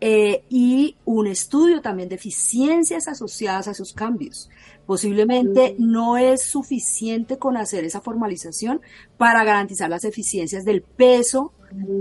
eh, 0.01 0.45
y 0.49 0.97
un 1.05 1.27
estudio 1.27 1.81
también 1.81 2.09
de 2.09 2.15
eficiencias 2.15 3.09
asociadas 3.09 3.67
a 3.67 3.73
esos 3.73 3.93
cambios. 3.93 4.49
Posiblemente 4.87 5.75
no 5.79 6.17
es 6.17 6.45
suficiente 6.45 7.39
con 7.39 7.57
hacer 7.57 7.85
esa 7.85 8.01
formalización 8.01 8.81
para 9.17 9.43
garantizar 9.43 9.91
las 9.91 10.05
eficiencias 10.05 10.65
del 10.65 10.83
peso 10.83 11.53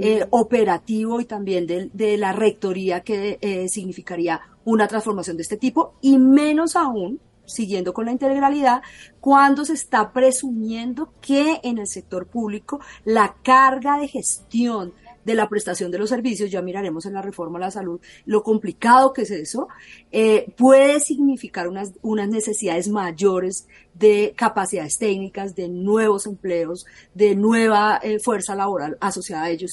eh, 0.01 0.25
operativo 0.29 1.19
y 1.19 1.25
también 1.25 1.67
de, 1.67 1.89
de 1.93 2.17
la 2.17 2.33
rectoría 2.33 3.01
que 3.01 3.67
significaría 3.69 4.41
una 4.65 4.87
transformación 4.87 5.37
de 5.37 5.43
este 5.43 5.57
tipo 5.57 5.95
y 6.01 6.17
menos 6.17 6.75
aún 6.75 7.19
siguiendo 7.47 7.93
con 7.93 8.05
la 8.05 8.11
integralidad, 8.11 8.81
cuando 9.19 9.65
se 9.65 9.73
está 9.73 10.11
presumiendo 10.11 11.13
que 11.21 11.59
en 11.63 11.79
el 11.79 11.87
sector 11.87 12.27
público 12.27 12.79
la 13.05 13.35
carga 13.41 13.97
de 13.97 14.07
gestión 14.07 14.93
de 15.27 15.35
la 15.35 15.49
prestación 15.49 15.91
de 15.91 15.99
los 15.99 16.09
servicios, 16.09 16.49
ya 16.49 16.61
miraremos 16.61 17.05
en 17.05 17.13
la 17.13 17.21
reforma 17.21 17.57
a 17.57 17.61
la 17.63 17.71
salud 17.71 17.99
lo 18.25 18.43
complicado 18.43 19.11
que 19.11 19.23
es 19.23 19.31
eso, 19.31 19.67
eh, 20.09 20.53
puede 20.55 21.01
significar 21.01 21.67
unas, 21.67 21.91
unas 22.01 22.29
necesidades 22.29 22.87
mayores 22.87 23.67
de 23.93 24.33
capacidades 24.37 24.97
técnicas, 24.97 25.53
de 25.53 25.67
nuevos 25.67 26.27
empleos, 26.27 26.85
de 27.13 27.35
nueva 27.35 27.99
eh, 28.01 28.19
fuerza 28.19 28.55
laboral 28.55 28.97
asociada 29.01 29.43
a 29.43 29.49
ello. 29.49 29.67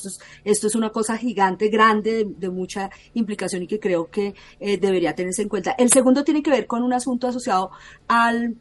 Esto 0.45 0.67
es, 0.67 0.75
una 0.75 0.91
cosa 0.91 1.17
gigante, 1.17 1.69
grande, 1.69 2.27
de, 2.27 2.51
mucha 2.51 2.91
implicación 3.13 3.63
y 3.63 3.69
que 3.69 3.79
creo 3.79 4.11
que 4.11 4.35
eh, 4.59 4.77
debería 4.77 5.15
tenerse 5.15 5.43
en 5.43 5.49
cuenta. 5.49 5.77
El 5.79 5.91
segundo 5.91 6.25
tiene 6.25 6.43
que 6.43 6.51
ver 6.51 6.67
con 6.67 6.83
un 6.83 6.93
asunto 6.93 7.29
asociado 7.29 7.71
al 8.09 8.57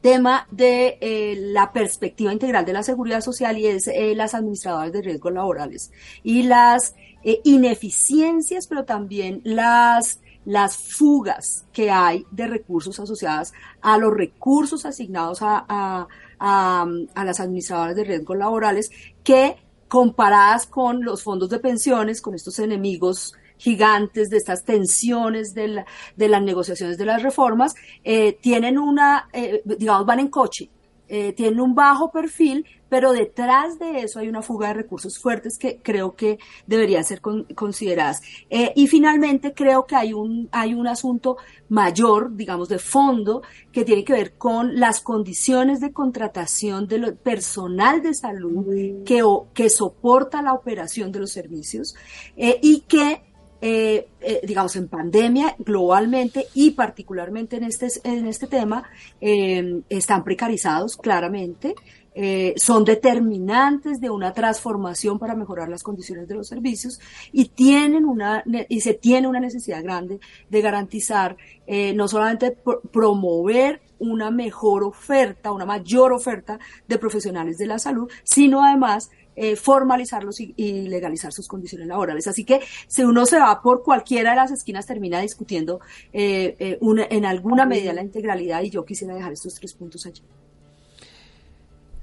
tema 0.00 0.46
de 0.50 0.98
eh, 1.00 1.36
la 1.36 1.72
perspectiva 1.72 2.32
integral 2.32 2.64
de 2.64 2.72
la 2.72 2.82
seguridad 2.82 3.20
social 3.20 3.58
y 3.58 3.66
es 3.66 3.88
eh, 3.88 4.14
las 4.14 4.34
administradoras 4.34 4.92
de 4.92 5.02
riesgos 5.02 5.32
laborales 5.32 5.92
y 6.22 6.44
las 6.44 6.94
eh, 7.24 7.40
ineficiencias, 7.44 8.66
pero 8.66 8.84
también 8.84 9.40
las 9.44 10.20
las 10.44 10.78
fugas 10.78 11.66
que 11.74 11.90
hay 11.90 12.24
de 12.30 12.46
recursos 12.46 12.98
asociadas 12.98 13.52
a 13.82 13.98
los 13.98 14.14
recursos 14.14 14.86
asignados 14.86 15.42
a, 15.42 15.66
a, 15.68 16.08
a, 16.38 16.86
a 17.14 17.24
las 17.24 17.40
administradoras 17.40 17.94
de 17.94 18.04
riesgos 18.04 18.38
laborales 18.38 18.90
que 19.22 19.56
comparadas 19.88 20.66
con 20.66 21.04
los 21.04 21.22
fondos 21.22 21.50
de 21.50 21.58
pensiones, 21.58 22.22
con 22.22 22.34
estos 22.34 22.58
enemigos 22.60 23.34
gigantes, 23.58 24.30
de 24.30 24.38
estas 24.38 24.64
tensiones 24.64 25.54
de, 25.54 25.84
las 26.16 26.42
negociaciones 26.42 26.96
de 26.96 27.04
las 27.04 27.22
reformas, 27.22 27.74
eh, 28.04 28.38
tienen 28.40 28.78
una, 28.78 29.28
eh, 29.32 29.62
digamos, 29.64 30.06
van 30.06 30.20
en 30.20 30.28
coche, 30.28 30.70
eh, 31.10 31.32
tienen 31.32 31.58
un 31.60 31.74
bajo 31.74 32.10
perfil, 32.10 32.66
pero 32.90 33.12
detrás 33.12 33.78
de 33.78 34.00
eso 34.00 34.18
hay 34.18 34.28
una 34.28 34.42
fuga 34.42 34.68
de 34.68 34.74
recursos 34.74 35.18
fuertes 35.18 35.56
que 35.56 35.78
creo 35.82 36.14
que 36.14 36.38
deberían 36.66 37.02
ser 37.02 37.22
consideradas. 37.22 38.20
Eh, 38.50 38.72
y 38.76 38.88
finalmente 38.88 39.54
creo 39.54 39.86
que 39.86 39.96
hay 39.96 40.12
un, 40.12 40.50
hay 40.52 40.74
un 40.74 40.86
asunto 40.86 41.38
mayor, 41.70 42.36
digamos, 42.36 42.68
de 42.68 42.78
fondo, 42.78 43.40
que 43.72 43.86
tiene 43.86 44.04
que 44.04 44.12
ver 44.12 44.36
con 44.36 44.78
las 44.78 45.00
condiciones 45.00 45.80
de 45.80 45.92
contratación 45.92 46.86
del 46.86 47.16
personal 47.16 48.02
de 48.02 48.12
salud 48.12 48.66
que, 49.06 49.22
que 49.54 49.70
soporta 49.70 50.42
la 50.42 50.52
operación 50.52 51.10
de 51.10 51.20
los 51.20 51.32
servicios 51.32 51.94
y 52.36 52.80
que 52.80 53.22
eh, 53.60 54.08
eh, 54.20 54.40
digamos, 54.44 54.76
en 54.76 54.88
pandemia 54.88 55.56
globalmente 55.58 56.46
y 56.54 56.72
particularmente 56.72 57.56
en 57.56 57.64
este, 57.64 57.88
en 58.04 58.26
este 58.26 58.46
tema, 58.46 58.84
eh, 59.20 59.82
están 59.88 60.24
precarizados 60.24 60.96
claramente, 60.96 61.74
eh, 62.20 62.54
son 62.56 62.84
determinantes 62.84 64.00
de 64.00 64.10
una 64.10 64.32
transformación 64.32 65.20
para 65.20 65.36
mejorar 65.36 65.68
las 65.68 65.84
condiciones 65.84 66.26
de 66.26 66.34
los 66.34 66.48
servicios 66.48 66.98
y 67.30 67.44
tienen 67.50 68.04
una, 68.04 68.42
y 68.68 68.80
se 68.80 68.94
tiene 68.94 69.28
una 69.28 69.38
necesidad 69.38 69.84
grande 69.84 70.18
de 70.50 70.60
garantizar 70.60 71.36
eh, 71.68 71.92
no 71.94 72.08
solamente 72.08 72.58
promover 72.90 73.82
una 74.00 74.32
mejor 74.32 74.82
oferta, 74.82 75.52
una 75.52 75.64
mayor 75.64 76.12
oferta 76.12 76.58
de 76.88 76.98
profesionales 76.98 77.56
de 77.56 77.66
la 77.66 77.78
salud, 77.78 78.10
sino 78.24 78.64
además 78.64 79.10
eh, 79.40 79.56
formalizarlos 79.56 80.40
y, 80.40 80.88
legalizar 80.88 81.32
sus 81.32 81.46
condiciones 81.48 81.86
laborales. 81.86 82.26
Así 82.26 82.44
que 82.44 82.60
si 82.86 83.04
uno 83.04 83.24
se 83.26 83.38
va 83.38 83.60
por 83.62 83.82
cualquiera 83.82 84.30
de 84.30 84.36
las 84.36 84.50
esquinas, 84.50 84.86
termina 84.86 85.20
discutiendo 85.20 85.80
eh, 86.12 86.56
eh, 86.58 86.78
una, 86.80 87.06
en 87.08 87.24
alguna 87.24 87.66
medida 87.66 87.92
la 87.92 88.02
integralidad 88.02 88.62
y 88.62 88.70
yo 88.70 88.84
quisiera 88.84 89.14
dejar 89.14 89.32
estos 89.32 89.54
tres 89.54 89.74
puntos 89.74 90.06
allí. 90.06 90.22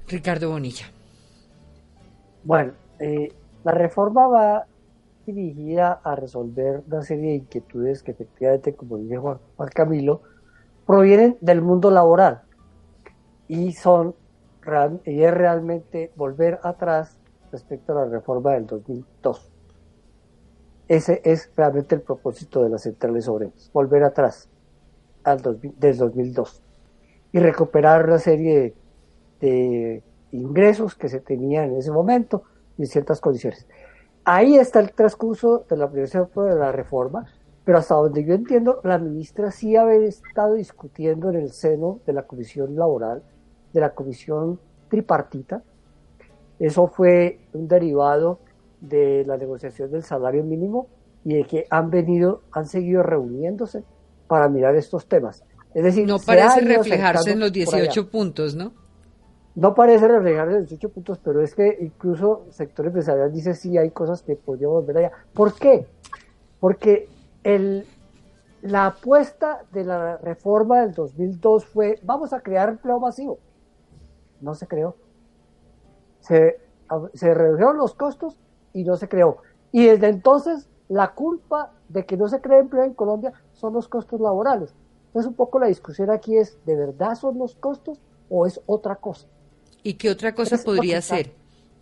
Ricardo 0.08 0.50
Bonilla. 0.50 0.86
Bueno, 2.44 2.72
la 3.64 3.72
reforma 3.72 4.28
va 4.28 4.66
dirigida 5.26 6.00
a 6.04 6.14
resolver 6.14 6.84
una 6.86 7.02
serie 7.02 7.30
de 7.30 7.36
inquietudes 7.36 8.02
que 8.02 8.12
efectivamente, 8.12 8.74
como 8.74 8.98
dice 8.98 9.16
Juan, 9.16 9.38
Juan 9.56 9.68
Camilo, 9.74 10.22
provienen 10.86 11.36
del 11.40 11.60
mundo 11.60 11.90
laboral 11.90 12.42
y 13.48 13.72
son 13.72 14.14
y 15.04 15.22
es 15.22 15.32
realmente 15.32 16.10
volver 16.16 16.58
atrás 16.62 17.15
respecto 17.50 17.92
a 17.92 18.04
la 18.04 18.10
reforma 18.10 18.52
del 18.52 18.66
2002. 18.66 19.52
Ese 20.88 21.20
es 21.24 21.50
realmente 21.56 21.94
el 21.94 22.02
propósito 22.02 22.62
de 22.62 22.70
las 22.70 22.82
centrales 22.82 23.28
obreras, 23.28 23.70
volver 23.72 24.04
atrás 24.04 24.48
al 25.24 25.42
del 25.42 25.96
2002 25.96 26.62
y 27.32 27.38
recuperar 27.40 28.06
una 28.06 28.18
serie 28.18 28.74
de, 29.40 30.02
ingresos 30.32 30.94
que 30.94 31.08
se 31.08 31.20
tenían 31.20 31.70
en 31.70 31.76
ese 31.78 31.90
momento 31.90 32.42
y 32.78 32.86
ciertas 32.86 33.20
condiciones. 33.20 33.66
Ahí 34.24 34.56
está 34.56 34.80
el 34.80 34.92
transcurso 34.92 35.64
de 35.68 35.76
la 35.76 35.86
de 35.86 36.56
la 36.56 36.72
reforma, 36.72 37.26
pero 37.64 37.78
hasta 37.78 37.94
donde 37.94 38.24
yo 38.24 38.34
entiendo, 38.34 38.80
la 38.84 38.98
ministra 38.98 39.50
sí 39.50 39.76
ha 39.76 39.92
estado 39.94 40.54
discutiendo 40.54 41.30
en 41.30 41.36
el 41.36 41.52
seno 41.52 42.00
de 42.06 42.12
la 42.12 42.22
Comisión 42.22 42.76
Laboral, 42.76 43.22
de 43.72 43.80
la 43.80 43.90
Comisión 43.90 44.60
Tripartita. 44.88 45.62
Eso 46.58 46.86
fue 46.86 47.40
un 47.52 47.68
derivado 47.68 48.38
de 48.80 49.24
la 49.26 49.36
negociación 49.36 49.90
del 49.90 50.02
salario 50.02 50.44
mínimo 50.44 50.88
y 51.24 51.34
de 51.34 51.44
que 51.44 51.66
han 51.70 51.90
venido, 51.90 52.42
han 52.52 52.66
seguido 52.66 53.02
reuniéndose 53.02 53.84
para 54.28 54.48
mirar 54.48 54.76
estos 54.76 55.06
temas. 55.06 55.44
Es 55.74 55.84
decir, 55.84 56.06
no 56.06 56.18
parece 56.18 56.60
reflejarse 56.60 57.32
en 57.32 57.40
los 57.40 57.52
18 57.52 58.10
puntos, 58.10 58.54
¿no? 58.54 58.72
No 59.54 59.74
parece 59.74 60.06
reflejarse 60.06 60.52
en 60.52 60.60
los 60.60 60.68
18 60.68 60.88
puntos, 60.90 61.18
pero 61.22 61.42
es 61.42 61.54
que 61.54 61.78
incluso 61.80 62.44
el 62.46 62.52
sector 62.52 62.86
empresarial 62.86 63.32
dice 63.32 63.54
sí 63.54 63.76
hay 63.76 63.90
cosas 63.90 64.22
que 64.22 64.36
podríamos 64.36 64.84
volver 64.84 64.98
allá. 64.98 65.12
¿Por 65.32 65.54
qué? 65.54 65.86
Porque 66.60 67.08
el, 67.42 67.86
la 68.62 68.86
apuesta 68.86 69.64
de 69.72 69.84
la 69.84 70.18
reforma 70.18 70.80
del 70.80 70.92
2002 70.92 71.64
fue 71.64 71.98
vamos 72.02 72.32
a 72.32 72.40
crear 72.40 72.68
empleo 72.68 73.00
masivo. 73.00 73.38
No 74.40 74.54
se 74.54 74.66
creó. 74.66 74.96
Se, 76.26 76.58
se 77.14 77.34
redujeron 77.34 77.76
los 77.76 77.94
costos 77.94 78.38
y 78.72 78.84
no 78.84 78.96
se 78.96 79.08
creó. 79.08 79.38
Y 79.72 79.86
desde 79.86 80.08
entonces 80.08 80.68
la 80.88 81.14
culpa 81.14 81.72
de 81.88 82.06
que 82.06 82.16
no 82.16 82.28
se 82.28 82.40
cree 82.40 82.60
empleo 82.60 82.84
en 82.84 82.94
Colombia 82.94 83.32
son 83.52 83.72
los 83.74 83.88
costos 83.88 84.20
laborales. 84.20 84.74
Entonces 85.08 85.28
un 85.28 85.34
poco 85.34 85.58
la 85.58 85.66
discusión 85.66 86.10
aquí 86.10 86.36
es, 86.36 86.58
¿de 86.64 86.76
verdad 86.76 87.14
son 87.14 87.38
los 87.38 87.54
costos 87.56 88.00
o 88.28 88.46
es 88.46 88.60
otra 88.66 88.96
cosa? 88.96 89.26
¿Y 89.82 89.94
qué 89.94 90.10
otra 90.10 90.34
cosa 90.34 90.58
podría 90.58 91.00
ser 91.00 91.32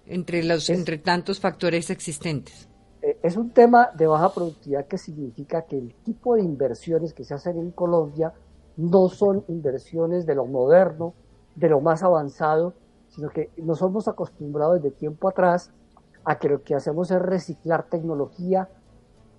entre, 0.06 0.44
los, 0.44 0.68
entre 0.70 0.98
tantos 0.98 1.40
factores 1.40 1.90
existentes? 1.90 2.68
Eh, 3.02 3.18
es 3.22 3.36
un 3.36 3.50
tema 3.50 3.90
de 3.94 4.06
baja 4.06 4.32
productividad 4.32 4.86
que 4.86 4.98
significa 4.98 5.62
que 5.62 5.78
el 5.78 5.94
tipo 6.04 6.36
de 6.36 6.42
inversiones 6.42 7.12
que 7.12 7.24
se 7.24 7.34
hacen 7.34 7.58
en 7.58 7.70
Colombia 7.70 8.32
no 8.76 9.08
son 9.08 9.44
inversiones 9.48 10.26
de 10.26 10.34
lo 10.34 10.46
moderno, 10.46 11.14
de 11.54 11.68
lo 11.68 11.80
más 11.80 12.02
avanzado, 12.02 12.74
sino 13.14 13.28
que 13.28 13.50
nos 13.58 13.80
hemos 13.80 14.08
acostumbrado 14.08 14.74
desde 14.74 14.90
tiempo 14.90 15.28
atrás 15.28 15.70
a 16.24 16.38
que 16.38 16.48
lo 16.48 16.62
que 16.62 16.74
hacemos 16.74 17.10
es 17.10 17.22
reciclar 17.22 17.88
tecnología, 17.88 18.68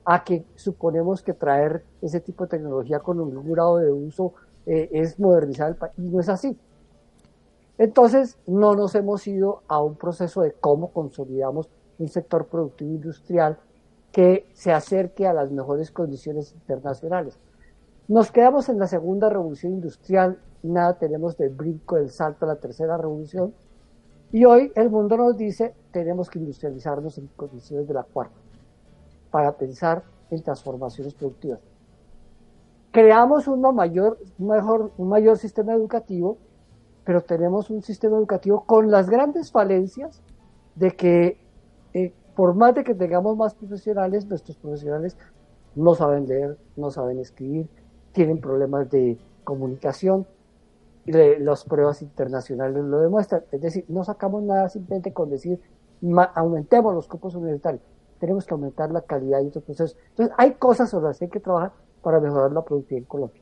a 0.05 0.23
que 0.23 0.45
suponemos 0.55 1.21
que 1.21 1.33
traer 1.33 1.83
ese 2.01 2.21
tipo 2.21 2.45
de 2.45 2.51
tecnología 2.51 2.99
con 2.99 3.19
un 3.19 3.51
grado 3.51 3.77
de 3.77 3.91
uso 3.91 4.33
eh, 4.65 4.89
es 4.93 5.19
modernizar 5.19 5.69
el 5.69 5.75
país, 5.75 5.93
y 5.97 6.03
no 6.03 6.19
es 6.19 6.29
así. 6.29 6.57
Entonces, 7.77 8.37
no 8.47 8.75
nos 8.75 8.95
hemos 8.95 9.27
ido 9.27 9.63
a 9.67 9.81
un 9.81 9.95
proceso 9.95 10.41
de 10.41 10.53
cómo 10.53 10.91
consolidamos 10.91 11.69
un 11.97 12.07
sector 12.07 12.47
productivo 12.47 12.91
industrial 12.91 13.57
que 14.13 14.47
se 14.53 14.71
acerque 14.71 15.27
a 15.27 15.33
las 15.33 15.51
mejores 15.51 15.91
condiciones 15.91 16.53
internacionales. 16.53 17.37
Nos 18.07 18.31
quedamos 18.31 18.69
en 18.69 18.79
la 18.79 18.87
segunda 18.87 19.29
revolución 19.29 19.73
industrial, 19.73 20.39
nada 20.63 20.97
tenemos 20.97 21.35
del 21.35 21.49
brinco 21.49 21.97
del 21.97 22.11
salto 22.11 22.45
a 22.45 22.49
la 22.49 22.55
tercera 22.55 22.95
revolución, 22.95 23.53
y 24.35 24.43
hoy 24.43 24.69
el 24.75 24.89
mundo 24.89 25.15
nos 25.15 25.37
dice 25.37 25.73
tenemos 25.91 26.29
que 26.29 26.39
industrializarnos 26.39 27.17
en 27.17 27.27
condiciones 27.37 27.87
de 27.87 27.93
la 27.93 28.03
cuarta 28.03 28.35
para 29.31 29.53
pensar 29.55 30.03
en 30.29 30.43
transformaciones 30.43 31.13
productivas. 31.13 31.61
Creamos 32.91 33.47
un 33.47 33.61
mayor, 33.73 34.19
mejor, 34.37 34.91
un 34.97 35.07
mayor 35.07 35.37
sistema 35.37 35.71
educativo, 35.71 36.37
pero 37.05 37.21
tenemos 37.21 37.69
un 37.69 37.81
sistema 37.81 38.17
educativo 38.17 38.65
con 38.65 38.91
las 38.91 39.09
grandes 39.09 39.53
falencias 39.53 40.21
de 40.75 40.91
que 40.91 41.37
eh, 41.93 42.13
por 42.35 42.55
más 42.55 42.75
de 42.75 42.83
que 42.83 42.93
tengamos 42.93 43.37
más 43.37 43.55
profesionales, 43.55 44.25
nuestros 44.25 44.57
profesionales 44.57 45.17
no 45.75 45.95
saben 45.95 46.27
leer, 46.27 46.57
no 46.75 46.91
saben 46.91 47.19
escribir, 47.19 47.69
tienen 48.11 48.41
problemas 48.41 48.91
de 48.91 49.17
comunicación, 49.45 50.27
y 51.05 51.11
las 51.11 51.63
pruebas 51.65 52.01
internacionales 52.01 52.83
lo 52.83 52.99
demuestran. 52.99 53.43
Es 53.51 53.61
decir, 53.61 53.85
no 53.87 54.03
sacamos 54.03 54.43
nada 54.43 54.69
simplemente 54.69 55.13
con 55.13 55.29
decir 55.29 55.59
aumentemos 56.35 56.93
los 56.93 57.07
cupos 57.07 57.35
universitarios 57.35 57.81
tenemos 58.19 58.45
que 58.45 58.53
aumentar 58.53 58.91
la 58.91 59.01
calidad 59.01 59.39
de 59.39 59.47
estos 59.47 59.63
procesos. 59.63 59.97
Entonces, 60.09 60.35
hay 60.37 60.53
cosas 60.53 60.89
sobre 60.89 61.07
las 61.07 61.19
que 61.19 61.25
hay 61.25 61.31
que 61.31 61.39
trabajar 61.39 61.73
para 62.01 62.19
mejorar 62.19 62.51
la 62.51 62.63
productividad 62.63 63.03
en 63.03 63.07
Colombia. 63.07 63.41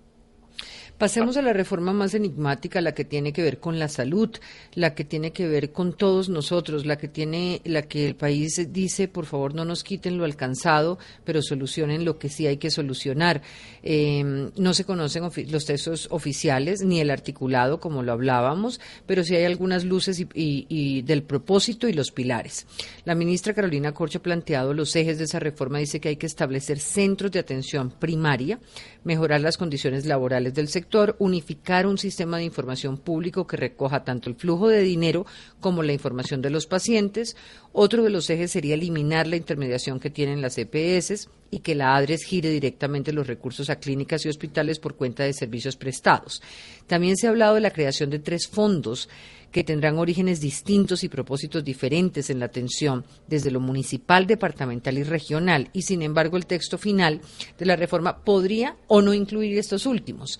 Pasemos 0.98 1.38
a 1.38 1.42
la 1.42 1.54
reforma 1.54 1.92
más 1.92 2.14
enigmática, 2.14 2.80
la 2.80 2.94
que 2.94 3.04
tiene 3.04 3.34
que 3.34 3.42
ver 3.42 3.60
con 3.60 3.80
la 3.80 3.88
salud, 3.90 4.30
la 4.76 4.94
que 4.94 5.04
tiene 5.04 5.32
que 5.32 5.48
ver 5.48 5.72
con 5.72 5.94
todos 5.94 6.30
nosotros, 6.30 6.86
la 6.86 6.98
que 6.98 7.08
tiene, 7.08 7.62
la 7.66 7.82
que 7.82 8.06
el 8.06 8.16
país 8.16 8.62
dice, 8.72 9.08
por 9.08 9.26
favor, 9.26 9.56
no 9.56 9.66
nos 9.66 9.84
quiten 9.84 10.20
lo 10.20 10.24
alcanzado, 10.24 11.00
pero 11.26 11.42
solucionen 11.42 12.06
lo 12.06 12.20
que 12.20 12.30
sí 12.30 12.46
hay 12.46 12.58
que 12.58 12.70
solucionar. 12.70 13.42
Em, 13.82 14.52
no 14.56 14.74
se 14.76 14.86
conocen 14.86 15.24
los 15.50 15.66
textos 15.66 16.08
oficiales 16.12 16.84
ni 16.84 17.02
el 17.02 17.10
articulado, 17.10 17.80
como 17.80 18.04
lo 18.04 18.12
hablábamos, 18.12 18.80
pero 19.08 19.24
sí 19.24 19.36
hay 19.36 19.46
algunas 19.46 19.84
luces 19.86 20.20
y, 20.20 20.28
y 20.36 21.02
del 21.02 21.24
propósito 21.24 21.88
y 21.88 21.94
los 21.94 22.12
pilares. 22.12 22.68
La 23.04 23.16
ministra 23.16 23.56
Carolina 23.56 23.94
Corcho 23.94 24.20
ha 24.20 24.24
planteado 24.24 24.76
los 24.76 24.96
ejes 24.96 25.18
de 25.18 25.24
esa 25.26 25.40
reforma, 25.40 25.80
dice 25.80 26.00
que 26.00 26.10
hay 26.10 26.18
que 26.18 26.28
establecer 26.28 26.80
centros 26.80 27.32
de 27.32 27.40
atención 27.40 27.90
primaria, 27.90 28.60
mejorar 29.04 29.42
las 29.42 29.58
condiciones 29.58 30.06
laborales 30.06 30.54
del 30.54 30.68
sector 30.68 30.93
unificar 31.20 31.88
un 31.88 31.98
sistema 31.98 32.38
de 32.38 32.44
información 32.44 32.98
público 32.98 33.48
que 33.48 33.58
recoja 33.58 34.04
tanto 34.04 34.30
el 34.30 34.36
flujo 34.36 34.68
de 34.68 34.82
dinero 34.82 35.26
como 35.60 35.84
la 35.84 35.94
información 35.94 36.42
de 36.42 36.50
los 36.50 36.68
pacientes. 36.68 37.36
Otro 37.72 38.04
de 38.04 38.10
los 38.10 38.30
ejes 38.30 38.52
sería 38.52 38.76
eliminar 38.76 39.28
la 39.28 39.36
intermediación 39.36 40.00
que 40.00 40.10
tienen 40.10 40.42
las 40.42 40.58
EPS 40.58 41.30
y 41.52 41.60
que 41.60 41.76
la 41.76 41.96
ADRES 41.96 42.24
gire 42.24 42.50
directamente 42.50 43.14
los 43.14 43.28
recursos 43.28 43.70
a 43.70 43.76
clínicas 43.78 44.26
y 44.26 44.30
hospitales 44.30 44.80
por 44.80 44.96
cuenta 44.96 45.24
de 45.24 45.34
servicios 45.34 45.76
prestados. 45.76 46.42
También 46.88 47.18
se 47.18 47.28
ha 47.28 47.32
hablado 47.32 47.56
de 47.56 47.62
la 47.62 47.72
creación 47.72 48.10
de 48.10 48.20
tres 48.20 48.48
fondos 48.48 49.10
que 49.52 49.64
tendrán 49.64 50.00
orígenes 50.00 50.42
distintos 50.42 51.04
y 51.04 51.10
propósitos 51.10 51.64
diferentes 51.64 52.32
en 52.32 52.40
la 52.40 52.48
atención 52.48 53.06
desde 53.28 53.52
lo 53.52 53.60
municipal, 53.60 54.26
departamental 54.26 54.98
y 54.98 55.04
regional, 55.04 55.70
y 55.74 55.84
sin 55.84 56.02
embargo 56.02 56.38
el 56.38 56.48
texto 56.48 56.80
final 56.80 57.22
de 57.58 57.66
la 57.68 57.76
reforma 57.76 58.18
podría 58.26 58.76
o 58.88 59.02
no 59.02 59.14
incluir 59.14 59.58
estos 59.60 59.86
últimos. 59.86 60.40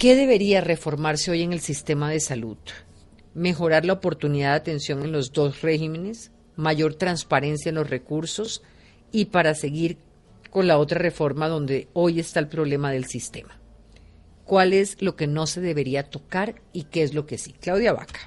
¿Qué 0.00 0.16
debería 0.16 0.62
reformarse 0.62 1.30
hoy 1.30 1.42
en 1.42 1.52
el 1.52 1.60
sistema 1.60 2.08
de 2.08 2.20
salud? 2.20 2.56
Mejorar 3.34 3.84
la 3.84 3.92
oportunidad 3.92 4.52
de 4.52 4.56
atención 4.56 5.02
en 5.02 5.12
los 5.12 5.30
dos 5.30 5.60
regímenes, 5.60 6.32
mayor 6.56 6.94
transparencia 6.94 7.68
en 7.68 7.74
los 7.74 7.90
recursos 7.90 8.62
y 9.12 9.26
para 9.26 9.54
seguir 9.54 9.98
con 10.48 10.66
la 10.66 10.78
otra 10.78 10.98
reforma 10.98 11.48
donde 11.48 11.88
hoy 11.92 12.18
está 12.18 12.40
el 12.40 12.48
problema 12.48 12.90
del 12.90 13.04
sistema. 13.04 13.60
¿Cuál 14.46 14.72
es 14.72 15.02
lo 15.02 15.16
que 15.16 15.26
no 15.26 15.46
se 15.46 15.60
debería 15.60 16.08
tocar 16.08 16.62
y 16.72 16.84
qué 16.84 17.02
es 17.02 17.12
lo 17.12 17.26
que 17.26 17.36
sí? 17.36 17.52
Claudia 17.60 17.92
Vaca. 17.92 18.20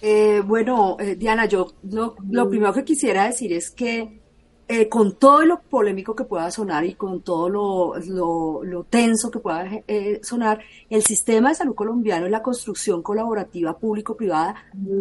Eh, 0.00 0.40
bueno, 0.46 0.96
eh, 0.98 1.14
Diana, 1.16 1.44
yo 1.44 1.74
lo 1.82 2.48
primero 2.48 2.72
que 2.72 2.84
quisiera 2.84 3.26
decir 3.26 3.52
es 3.52 3.70
que 3.70 4.21
eh, 4.68 4.88
con 4.88 5.16
todo 5.16 5.44
lo 5.44 5.60
polémico 5.60 6.14
que 6.14 6.24
pueda 6.24 6.50
sonar 6.50 6.84
y 6.84 6.94
con 6.94 7.20
todo 7.22 7.48
lo, 7.48 8.86
tenso 8.88 9.30
que 9.30 9.38
pueda 9.38 9.66
eh, 9.86 10.20
sonar, 10.22 10.60
el 10.88 11.02
sistema 11.02 11.50
de 11.50 11.56
salud 11.56 11.74
colombiano 11.74 12.26
es 12.26 12.32
la 12.32 12.42
construcción 12.42 13.02
colaborativa 13.02 13.76
público-privada 13.76 14.54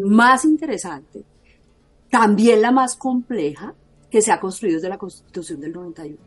más 0.06 0.46
interesante, 0.46 1.24
también 2.10 2.62
la 2.62 2.72
más 2.72 2.96
compleja 2.96 3.74
que 4.10 4.22
se 4.22 4.32
ha 4.32 4.40
construido 4.40 4.78
desde 4.78 4.90
la 4.90 4.98
Constitución 4.98 5.62
del 5.62 5.72
91. 5.72 6.18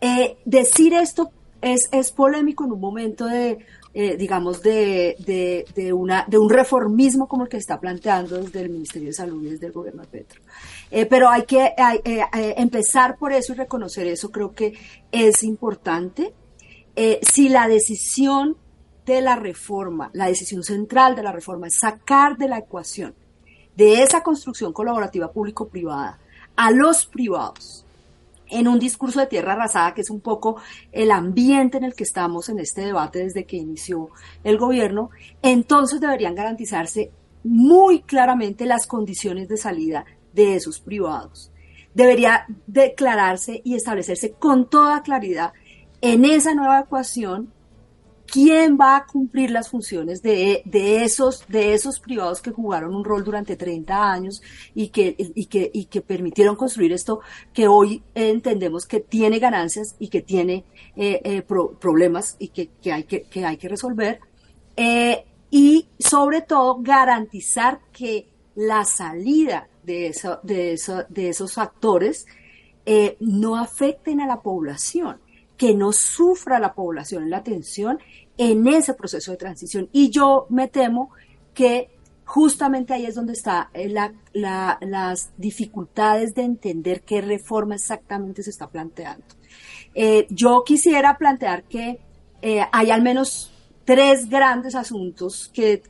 Eh, 0.00 0.36
decir 0.44 0.92
esto 0.92 1.30
es, 1.62 1.88
es 1.90 2.12
polémico 2.12 2.64
en 2.64 2.72
un 2.72 2.80
momento 2.80 3.26
de 3.26 3.64
eh, 3.98 4.14
digamos, 4.18 4.60
de, 4.60 5.64
de, 5.74 5.92
una, 5.94 6.26
de 6.28 6.36
un 6.36 6.50
reformismo 6.50 7.26
como 7.26 7.44
el 7.44 7.48
que 7.48 7.56
está 7.56 7.80
planteando 7.80 8.36
desde 8.36 8.60
el 8.60 8.68
Ministerio 8.68 9.08
de 9.08 9.14
Salud 9.14 9.42
y 9.42 9.52
desde 9.52 9.68
el 9.68 9.72
gobierno 9.72 10.02
de 10.02 10.08
Petro. 10.08 10.42
Eh, 10.96 11.04
pero 11.04 11.28
hay 11.28 11.44
que 11.44 11.74
eh, 11.76 12.24
empezar 12.56 13.18
por 13.18 13.30
eso 13.30 13.52
y 13.52 13.56
reconocer 13.56 14.06
eso, 14.06 14.30
creo 14.30 14.54
que 14.54 14.72
es 15.12 15.42
importante. 15.42 16.32
si 17.20 17.50
la 17.50 17.68
decisión 17.68 18.56
de 19.04 19.20
la 19.20 19.36
reforma, 19.36 20.08
la 20.14 20.28
decisión 20.28 20.62
central 20.62 21.14
de 21.14 21.22
la 21.22 21.32
reforma 21.32 21.66
es 21.66 21.74
sacar 21.74 22.38
de 22.38 22.48
la 22.48 22.56
ecuación 22.56 23.14
de 23.76 24.02
esa 24.02 24.22
construcción 24.22 24.72
colaborativa 24.72 25.30
público-privada 25.30 26.18
a 26.56 26.70
los 26.70 27.04
privados, 27.04 27.84
en 28.48 28.66
un 28.66 28.78
discurso 28.78 29.20
de 29.20 29.26
tierra 29.26 29.52
arrasada, 29.52 29.92
que 29.92 30.00
es 30.00 30.08
un 30.08 30.20
poco 30.20 30.56
el 30.92 31.10
ambiente 31.10 31.76
en 31.76 31.84
el 31.84 31.94
que 31.94 32.04
estamos 32.04 32.48
en 32.48 32.58
este 32.58 32.86
debate 32.86 33.18
desde 33.18 33.44
que 33.44 33.58
inició 33.58 34.08
el 34.44 34.56
gobierno, 34.56 35.10
entonces 35.42 36.00
deberían 36.00 36.34
garantizarse 36.34 37.10
muy 37.44 38.00
claramente 38.00 38.64
las 38.64 38.86
condiciones 38.86 39.46
de 39.48 39.58
salida 39.58 40.06
de 40.36 40.54
esos 40.54 40.78
privados. 40.78 41.50
Debería 41.94 42.46
declararse 42.66 43.60
y 43.64 43.74
establecerse 43.74 44.32
con 44.32 44.68
toda 44.70 45.02
claridad 45.02 45.52
en 46.00 46.24
esa 46.24 46.54
nueva 46.54 46.80
ecuación 46.80 47.52
¿quién 48.26 48.76
va 48.78 48.96
a 48.96 49.06
cumplir 49.06 49.50
las 49.50 49.68
funciones 49.68 50.22
de, 50.22 50.62
de, 50.64 51.04
esos, 51.04 51.46
de 51.48 51.74
esos 51.74 52.00
privados 52.00 52.42
que 52.42 52.50
jugaron 52.50 52.94
un 52.94 53.04
rol 53.04 53.24
durante 53.24 53.56
30 53.56 54.12
años 54.12 54.42
y 54.74 54.88
que, 54.88 55.14
y 55.18 55.46
que, 55.46 55.70
y 55.72 55.86
que 55.86 56.00
permitieron 56.00 56.56
construir 56.56 56.92
esto 56.92 57.20
que 57.52 57.68
hoy 57.68 58.02
entendemos 58.14 58.86
que 58.86 59.00
tiene 59.00 59.38
ganancias 59.38 59.96
y 59.98 60.08
que 60.08 60.22
tiene 60.22 60.64
eh, 60.96 61.20
eh, 61.24 61.42
problemas 61.42 62.36
y 62.38 62.48
que, 62.48 62.68
que, 62.82 62.92
hay 62.92 63.04
que, 63.04 63.22
que 63.22 63.44
hay 63.44 63.56
que 63.56 63.68
resolver? 63.68 64.20
Eh, 64.76 65.24
y 65.50 65.88
sobre 65.98 66.42
todo 66.42 66.78
garantizar 66.80 67.80
que 67.92 68.28
la 68.56 68.84
salida 68.84 69.68
de, 69.86 70.08
eso, 70.08 70.40
de, 70.42 70.72
eso, 70.72 71.04
de 71.08 71.28
esos 71.28 71.56
actores 71.56 72.26
eh, 72.84 73.16
no 73.20 73.56
afecten 73.56 74.20
a 74.20 74.26
la 74.26 74.42
población, 74.42 75.18
que 75.56 75.74
no 75.74 75.92
sufra 75.92 76.58
la 76.58 76.74
población 76.74 77.30
la 77.30 77.38
atención 77.38 77.98
en 78.36 78.66
ese 78.66 78.94
proceso 78.94 79.30
de 79.30 79.38
transición. 79.38 79.88
Y 79.92 80.10
yo 80.10 80.46
me 80.50 80.68
temo 80.68 81.10
que 81.54 81.90
justamente 82.24 82.92
ahí 82.92 83.06
es 83.06 83.14
donde 83.14 83.32
está 83.32 83.70
eh, 83.72 83.88
la, 83.88 84.12
la, 84.32 84.78
las 84.82 85.30
dificultades 85.36 86.34
de 86.34 86.42
entender 86.42 87.02
qué 87.02 87.20
reforma 87.20 87.76
exactamente 87.76 88.42
se 88.42 88.50
está 88.50 88.68
planteando. 88.68 89.24
Eh, 89.94 90.26
yo 90.28 90.62
quisiera 90.66 91.16
plantear 91.16 91.62
que 91.64 92.00
hay 92.70 92.90
al 92.92 93.02
menos 93.02 93.50
tres 93.84 94.28
grandes 94.28 94.76
asuntos 94.76 95.50
que, 95.52 95.82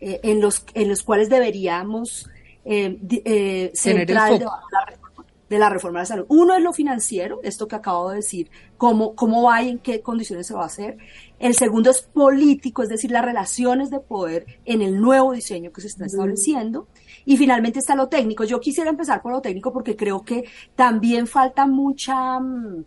en, 0.00 0.40
los, 0.40 0.64
en 0.74 0.88
los 0.88 1.04
cuales 1.04 1.28
deberíamos 1.28 2.28
eh, 2.66 2.98
eh, 3.24 3.72
debate 4.06 4.44
de 5.48 5.58
la 5.58 5.68
reforma 5.70 6.00
de 6.00 6.02
la 6.02 6.06
salud. 6.06 6.26
Uno 6.28 6.54
es 6.54 6.62
lo 6.62 6.72
financiero, 6.72 7.40
esto 7.44 7.68
que 7.68 7.76
acabo 7.76 8.10
de 8.10 8.16
decir, 8.16 8.50
cómo, 8.76 9.14
cómo 9.14 9.44
va 9.44 9.62
y 9.62 9.70
en 9.70 9.78
qué 9.78 10.00
condiciones 10.00 10.46
se 10.46 10.54
va 10.54 10.62
a 10.62 10.66
hacer. 10.66 10.98
El 11.38 11.54
segundo 11.54 11.90
es 11.90 12.02
político, 12.02 12.82
es 12.82 12.88
decir, 12.88 13.10
las 13.10 13.24
relaciones 13.24 13.90
de 13.90 14.00
poder 14.00 14.46
en 14.64 14.82
el 14.82 15.00
nuevo 15.00 15.32
diseño 15.32 15.72
que 15.72 15.80
se 15.80 15.86
está 15.86 16.06
estableciendo. 16.06 16.88
Y 17.24 17.36
finalmente 17.36 17.78
está 17.78 17.94
lo 17.94 18.08
técnico. 18.08 18.44
Yo 18.44 18.60
quisiera 18.60 18.90
empezar 18.90 19.22
por 19.22 19.32
lo 19.32 19.40
técnico 19.40 19.72
porque 19.72 19.96
creo 19.96 20.22
que 20.22 20.44
también 20.74 21.26
falta 21.26 21.66
mucha, 21.66 22.40
mm, 22.40 22.84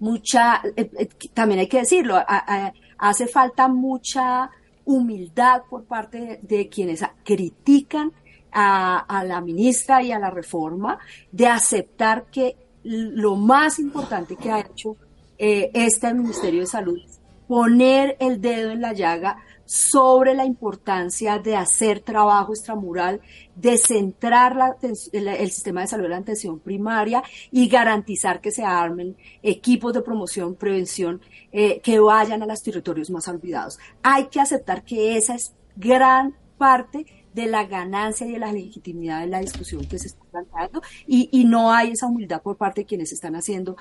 mucha, 0.00 0.62
eh, 0.76 0.90
eh, 0.96 1.08
también 1.34 1.60
hay 1.60 1.68
que 1.68 1.78
decirlo, 1.78 2.16
a, 2.16 2.24
a, 2.28 2.72
hace 2.98 3.26
falta 3.26 3.68
mucha 3.68 4.50
humildad 4.84 5.62
por 5.68 5.84
parte 5.84 6.18
de, 6.18 6.56
de 6.56 6.68
quienes 6.68 7.02
critican 7.24 8.12
a, 8.52 9.24
la 9.26 9.40
ministra 9.40 10.02
y 10.02 10.12
a 10.12 10.18
la 10.18 10.30
reforma 10.30 10.98
de 11.32 11.46
aceptar 11.46 12.26
que 12.30 12.56
lo 12.82 13.36
más 13.36 13.78
importante 13.78 14.36
que 14.36 14.50
ha 14.50 14.60
hecho 14.60 14.96
eh, 15.36 15.70
este 15.74 16.12
Ministerio 16.14 16.60
de 16.60 16.66
Salud 16.66 16.98
es 17.04 17.18
poner 17.46 18.16
el 18.20 18.40
dedo 18.40 18.70
en 18.70 18.82
la 18.82 18.92
llaga 18.92 19.38
sobre 19.64 20.34
la 20.34 20.46
importancia 20.46 21.38
de 21.38 21.54
hacer 21.54 22.00
trabajo 22.00 22.52
extramural, 22.52 23.20
de 23.54 23.76
centrar 23.76 24.56
la, 24.56 24.76
el, 25.12 25.28
el, 25.28 25.50
sistema 25.50 25.82
de 25.82 25.88
salud 25.88 26.06
en 26.06 26.10
la 26.12 26.16
atención 26.18 26.58
primaria 26.58 27.22
y 27.50 27.68
garantizar 27.68 28.40
que 28.40 28.50
se 28.50 28.64
armen 28.64 29.14
equipos 29.42 29.92
de 29.92 30.00
promoción, 30.00 30.54
prevención, 30.54 31.20
eh, 31.52 31.80
que 31.82 31.98
vayan 31.98 32.42
a 32.42 32.46
los 32.46 32.62
territorios 32.62 33.10
más 33.10 33.28
olvidados. 33.28 33.78
Hay 34.02 34.28
que 34.28 34.40
aceptar 34.40 34.84
que 34.84 35.18
esa 35.18 35.34
es 35.34 35.54
gran 35.76 36.34
parte 36.56 37.04
de 37.42 37.46
la 37.46 37.64
ganancia 37.64 38.26
y 38.26 38.32
de 38.32 38.38
la 38.38 38.52
legitimidad 38.52 39.20
de 39.20 39.28
la 39.28 39.40
discusión 39.40 39.86
que 39.86 39.98
se 39.98 40.08
está 40.08 40.24
planteando 40.30 40.82
y, 41.06 41.28
y 41.32 41.44
no 41.44 41.72
hay 41.72 41.92
esa 41.92 42.06
humildad 42.06 42.42
por 42.42 42.56
parte 42.56 42.80
de 42.80 42.86
quienes 42.86 43.12
están 43.12 43.36
haciendo 43.36 43.76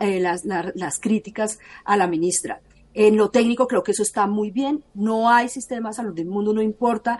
eh, 0.00 0.20
las, 0.20 0.44
las, 0.44 0.98
críticas 0.98 1.58
a 1.84 1.96
la 1.96 2.06
ministra. 2.06 2.60
En 2.94 3.16
lo 3.16 3.28
técnico 3.28 3.68
creo 3.68 3.82
que 3.82 3.92
eso 3.92 4.02
está 4.02 4.26
muy 4.26 4.50
bien. 4.50 4.82
No 4.94 5.28
hay 5.28 5.50
sistema 5.50 5.90
de 5.90 5.96
salud 5.96 6.14
del 6.14 6.26
mundo, 6.26 6.54
no 6.54 6.62
importa 6.62 7.18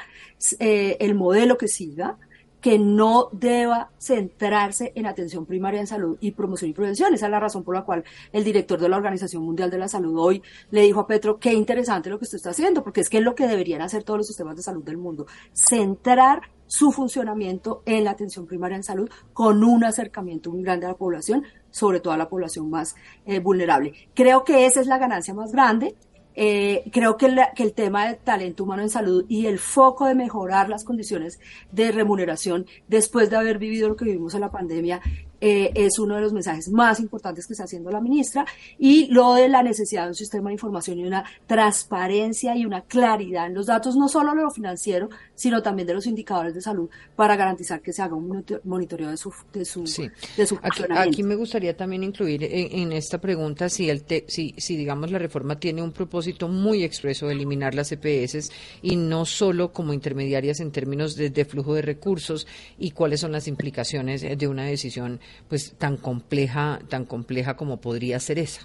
eh, 0.58 0.96
el 1.00 1.14
modelo 1.14 1.58
que 1.58 1.68
siga, 1.68 2.16
que 2.66 2.80
no 2.80 3.28
deba 3.30 3.90
centrarse 3.96 4.90
en 4.96 5.06
atención 5.06 5.46
primaria 5.46 5.78
en 5.78 5.86
salud 5.86 6.18
y 6.20 6.32
promoción 6.32 6.68
y 6.68 6.74
prevención. 6.74 7.14
Esa 7.14 7.26
es 7.26 7.30
la 7.30 7.38
razón 7.38 7.62
por 7.62 7.76
la 7.76 7.84
cual 7.84 8.02
el 8.32 8.42
director 8.42 8.80
de 8.80 8.88
la 8.88 8.96
Organización 8.96 9.44
Mundial 9.44 9.70
de 9.70 9.78
la 9.78 9.86
Salud 9.86 10.18
hoy 10.18 10.42
le 10.72 10.80
dijo 10.80 10.98
a 10.98 11.06
Petro, 11.06 11.38
qué 11.38 11.52
interesante 11.52 12.10
lo 12.10 12.18
que 12.18 12.24
usted 12.24 12.38
está 12.38 12.50
haciendo, 12.50 12.82
porque 12.82 13.02
es 13.02 13.08
que 13.08 13.18
es 13.18 13.22
lo 13.22 13.36
que 13.36 13.46
deberían 13.46 13.82
hacer 13.82 14.02
todos 14.02 14.18
los 14.18 14.26
sistemas 14.26 14.56
de 14.56 14.64
salud 14.64 14.82
del 14.82 14.96
mundo. 14.96 15.28
Centrar 15.52 16.40
su 16.66 16.90
funcionamiento 16.90 17.84
en 17.86 18.02
la 18.02 18.10
atención 18.10 18.46
primaria 18.46 18.76
en 18.76 18.82
salud 18.82 19.08
con 19.32 19.62
un 19.62 19.84
acercamiento 19.84 20.50
muy 20.50 20.64
grande 20.64 20.86
a 20.86 20.88
la 20.88 20.96
población, 20.96 21.44
sobre 21.70 22.00
todo 22.00 22.14
a 22.14 22.16
la 22.16 22.28
población 22.28 22.68
más 22.68 22.96
eh, 23.26 23.38
vulnerable. 23.38 23.92
Creo 24.12 24.42
que 24.42 24.66
esa 24.66 24.80
es 24.80 24.88
la 24.88 24.98
ganancia 24.98 25.34
más 25.34 25.52
grande. 25.52 25.94
Eh, 26.38 26.84
creo 26.92 27.16
que, 27.16 27.34
el 27.56 27.72
tema 27.72 28.06
del 28.06 28.18
talento 28.18 28.64
humano 28.64 28.82
en 28.82 28.90
salud 28.90 29.24
y 29.26 29.46
el 29.46 29.58
foco 29.58 30.04
de 30.04 30.14
mejorar 30.14 30.68
las 30.68 30.84
condiciones 30.84 31.40
de 31.72 31.90
remuneración 31.92 32.66
después 32.88 33.30
de 33.30 33.36
haber 33.36 33.58
vivido 33.58 33.88
lo 33.88 33.96
que 33.96 34.04
vivimos 34.04 34.34
en 34.34 34.42
la 34.42 34.50
pandemia 34.50 35.00
eh, 35.40 35.70
es 35.74 35.98
uno 35.98 36.14
de 36.14 36.22
los 36.22 36.32
mensajes 36.32 36.68
más 36.68 37.00
importantes 37.00 37.46
que 37.46 37.52
está 37.52 37.64
haciendo 37.64 37.90
la 37.90 38.00
ministra 38.00 38.46
y 38.78 39.06
lo 39.08 39.34
de 39.34 39.48
la 39.48 39.62
necesidad 39.62 40.04
de 40.04 40.08
un 40.08 40.14
sistema 40.14 40.48
de 40.48 40.54
información 40.54 40.98
y 40.98 41.04
una 41.04 41.24
transparencia 41.46 42.56
y 42.56 42.64
una 42.64 42.82
claridad 42.82 43.46
en 43.46 43.54
los 43.54 43.66
datos, 43.66 43.96
no 43.96 44.08
solo 44.08 44.34
de 44.34 44.42
lo 44.42 44.50
financiero, 44.50 45.08
sino 45.34 45.62
también 45.62 45.86
de 45.86 45.94
los 45.94 46.06
indicadores 46.06 46.54
de 46.54 46.60
salud 46.60 46.88
para 47.14 47.36
garantizar 47.36 47.80
que 47.80 47.92
se 47.92 48.02
haga 48.02 48.14
un 48.14 48.44
monitoreo 48.64 49.10
de 49.10 49.16
su, 49.16 49.32
de 49.52 49.64
su, 49.64 49.86
sí. 49.86 50.08
de 50.36 50.46
su 50.46 50.58
aquí, 50.62 50.84
aquí, 50.90 51.22
me 51.22 51.36
gustaría 51.36 51.76
también 51.76 52.02
incluir 52.02 52.42
en, 52.44 52.78
en 52.78 52.92
esta 52.92 53.18
pregunta 53.20 53.68
si, 53.68 53.90
el 53.90 54.04
te, 54.04 54.24
si, 54.28 54.54
si, 54.56 54.76
digamos, 54.76 55.10
la 55.10 55.18
reforma 55.18 55.58
tiene 55.60 55.82
un 55.82 55.92
propósito 55.92 56.48
muy 56.48 56.82
expreso 56.82 57.26
de 57.26 57.34
eliminar 57.34 57.74
las 57.74 57.92
EPS 57.92 58.50
y 58.82 58.96
no 58.96 59.26
solo 59.26 59.72
como 59.72 59.92
intermediarias 59.92 60.60
en 60.60 60.72
términos 60.72 61.14
de, 61.16 61.30
de 61.30 61.44
flujo 61.44 61.74
de 61.74 61.82
recursos 61.82 62.46
y 62.78 62.92
cuáles 62.92 63.20
son 63.20 63.32
las 63.32 63.48
implicaciones 63.48 64.22
de 64.22 64.48
una 64.48 64.64
decisión 64.64 65.20
pues 65.48 65.74
tan 65.78 65.96
compleja, 65.96 66.80
tan 66.88 67.04
compleja 67.04 67.56
como 67.56 67.80
podría 67.80 68.18
ser 68.20 68.38
esa. 68.38 68.62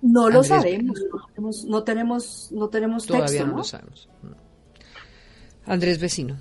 No 0.00 0.28
lo 0.28 0.40
Andrés, 0.40 0.48
sabemos, 0.48 1.00
no 1.00 1.26
tenemos, 1.26 1.64
no 1.64 1.84
tenemos, 1.84 2.48
no 2.52 2.68
tenemos 2.68 3.06
todavía 3.06 3.26
texto, 3.26 3.46
no, 3.46 3.52
¿no? 3.52 3.58
lo 3.58 3.64
sabemos. 3.64 4.08
Andrés 5.66 6.00
Vecino. 6.00 6.40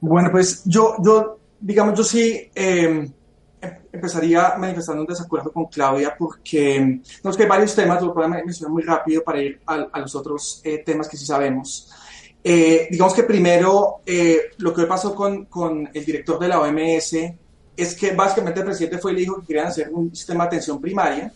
Bueno, 0.00 0.30
pues 0.30 0.62
yo, 0.64 0.96
yo 1.04 1.38
digamos, 1.60 1.98
yo 1.98 2.04
sí 2.04 2.50
eh, 2.54 3.10
empezaría 3.92 4.54
manifestando 4.56 5.02
un 5.02 5.08
desacuerdo 5.08 5.52
con 5.52 5.66
Claudia 5.66 6.14
porque 6.16 7.00
no 7.24 7.30
es 7.30 7.36
que 7.36 7.42
hay 7.42 7.48
varios 7.48 7.74
temas, 7.74 8.02
lo 8.02 8.14
puedo 8.14 8.28
mencionar 8.28 8.72
muy 8.72 8.82
rápido 8.82 9.22
para 9.22 9.42
ir 9.42 9.60
a, 9.66 9.74
a 9.92 10.00
los 10.00 10.14
otros 10.14 10.60
eh, 10.64 10.82
temas 10.84 11.08
que 11.08 11.16
sí 11.16 11.26
sabemos. 11.26 11.92
Eh, 12.48 12.86
digamos 12.90 13.12
que 13.12 13.24
primero, 13.24 14.02
eh, 14.06 14.52
lo 14.58 14.72
que 14.72 14.84
pasó 14.84 15.14
con, 15.14 15.46
con 15.46 15.90
el 15.92 16.04
director 16.04 16.38
de 16.38 16.48
la 16.48 16.60
OMS 16.60 17.16
es 17.76 17.94
que 17.94 18.12
básicamente 18.12 18.60
el 18.60 18.66
presidente 18.66 18.98
fue 18.98 19.12
y 19.12 19.14
le 19.16 19.20
dijo 19.20 19.40
que 19.40 19.46
querían 19.46 19.66
hacer 19.66 19.90
un 19.92 20.14
sistema 20.14 20.44
de 20.44 20.48
atención 20.48 20.80
primaria, 20.80 21.32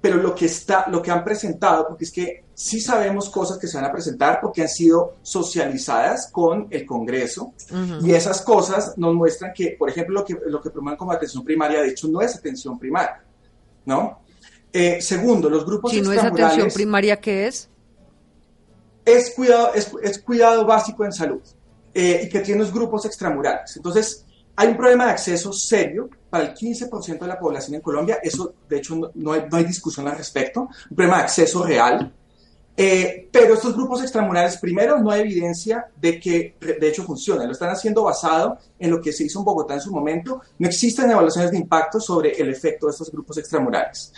pero 0.00 0.16
lo 0.16 0.34
que, 0.34 0.46
está, 0.46 0.86
lo 0.88 1.02
que 1.02 1.10
han 1.10 1.24
presentado, 1.24 1.88
porque 1.88 2.04
es 2.04 2.12
que 2.12 2.44
sí 2.54 2.80
sabemos 2.80 3.30
cosas 3.30 3.58
que 3.58 3.66
se 3.66 3.76
van 3.76 3.86
a 3.86 3.92
presentar 3.92 4.40
porque 4.40 4.62
han 4.62 4.68
sido 4.68 5.16
socializadas 5.22 6.30
con 6.30 6.68
el 6.70 6.86
Congreso 6.86 7.52
uh 7.70 7.74
-huh. 7.74 8.06
y 8.06 8.12
esas 8.12 8.42
cosas 8.42 8.96
nos 8.96 9.14
muestran 9.14 9.52
que, 9.54 9.76
por 9.78 9.88
ejemplo, 9.88 10.20
lo 10.20 10.24
que, 10.24 10.36
lo 10.46 10.60
que 10.60 10.70
promueven 10.70 10.98
como 10.98 11.12
atención 11.12 11.44
primaria, 11.44 11.82
de 11.82 11.88
hecho, 11.88 12.08
no 12.08 12.20
es 12.20 12.34
atención 12.36 12.78
primaria, 12.78 13.22
¿no? 13.86 14.20
Eh, 14.72 15.02
segundo, 15.02 15.50
los 15.50 15.66
grupos 15.66 15.92
Si 15.92 16.00
no 16.00 16.12
es 16.12 16.22
atención 16.22 16.70
primaria, 16.70 17.20
¿qué 17.20 17.46
es? 17.46 17.68
Es 19.04 19.32
cuidado, 19.34 19.74
es, 19.74 19.90
es 20.02 20.18
cuidado 20.18 20.64
básico 20.64 21.04
en 21.04 21.12
salud 21.12 21.42
eh, 21.92 22.22
y 22.24 22.28
que 22.28 22.40
tiene 22.40 22.60
los 22.60 22.72
grupos 22.72 23.04
extramurales. 23.04 23.76
Entonces, 23.76 24.24
hay 24.56 24.68
un 24.68 24.76
problema 24.76 25.06
de 25.06 25.12
acceso 25.12 25.52
serio 25.52 26.08
para 26.28 26.44
el 26.44 26.54
15% 26.54 27.18
de 27.18 27.26
la 27.26 27.38
población 27.38 27.74
en 27.76 27.80
Colombia, 27.80 28.18
eso 28.22 28.54
de 28.68 28.78
hecho 28.78 29.12
no, 29.14 29.32
hay, 29.32 29.64
discusión 29.64 30.08
al 30.08 30.16
respecto, 30.16 30.68
un 30.90 30.96
problema 30.96 31.18
de 31.18 31.22
acceso 31.24 31.62
real, 31.64 32.12
eh, 32.74 33.28
pero 33.30 33.54
estos 33.54 33.74
grupos 33.74 34.02
extramurales, 34.02 34.56
primero, 34.56 34.98
no 34.98 35.10
hay 35.10 35.20
evidencia 35.20 35.86
de 35.94 36.18
que 36.18 36.56
de 36.60 36.88
hecho 36.88 37.04
funcionen, 37.04 37.46
lo 37.46 37.52
están 37.52 37.68
haciendo 37.68 38.04
basado 38.04 38.58
en 38.78 38.90
lo 38.90 39.00
que 39.00 39.12
se 39.12 39.24
hizo 39.24 39.40
en 39.40 39.44
Bogotá 39.44 39.74
en 39.74 39.80
su 39.80 39.92
momento, 39.92 40.40
no 40.58 40.68
existen 40.68 41.10
evaluaciones 41.10 41.50
de 41.50 41.58
impacto 41.58 42.00
sobre 42.00 42.30
el 42.30 42.48
efecto 42.48 42.86
de 42.86 42.92
estos 42.92 43.10
grupos 43.10 43.36
extramurales. 43.36 44.12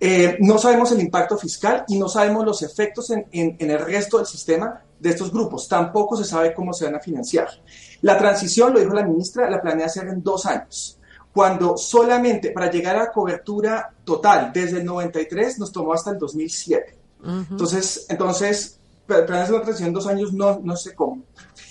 Eh, 0.00 0.36
no 0.40 0.58
sabemos 0.58 0.92
el 0.92 1.00
impacto 1.00 1.36
fiscal 1.36 1.84
y 1.88 1.98
no 1.98 2.08
sabemos 2.08 2.44
los 2.44 2.62
efectos 2.62 3.10
en, 3.10 3.26
en, 3.32 3.56
en 3.58 3.70
el 3.70 3.80
resto 3.80 4.18
del 4.18 4.26
sistema 4.26 4.82
de 4.98 5.10
estos 5.10 5.32
grupos, 5.32 5.68
tampoco 5.68 6.16
se 6.16 6.24
sabe 6.24 6.54
cómo 6.54 6.72
se 6.72 6.84
van 6.84 6.96
a 6.96 7.00
financiar. 7.00 7.48
La 8.02 8.18
transición, 8.18 8.72
lo 8.72 8.80
dijo 8.80 8.92
la 8.92 9.04
ministra, 9.04 9.48
la 9.48 9.60
planea 9.60 9.86
hacer 9.86 10.08
en 10.08 10.22
dos 10.22 10.46
años, 10.46 10.98
cuando 11.32 11.76
solamente 11.76 12.50
para 12.50 12.70
llegar 12.70 12.96
a 12.96 13.12
cobertura 13.12 13.92
total 14.04 14.50
desde 14.52 14.78
el 14.78 14.84
93 14.84 15.58
nos 15.58 15.72
tomó 15.72 15.92
hasta 15.92 16.10
el 16.10 16.18
2007. 16.18 16.96
Uh 17.20 17.26
-huh. 17.26 17.46
Entonces, 17.50 18.06
entonces 18.08 18.78
planear 19.06 19.50
una 19.52 19.62
transición 19.62 19.88
en 19.88 19.94
dos 19.94 20.06
años 20.06 20.32
no, 20.32 20.60
no 20.62 20.76
sé 20.76 20.94
cómo. 20.94 21.22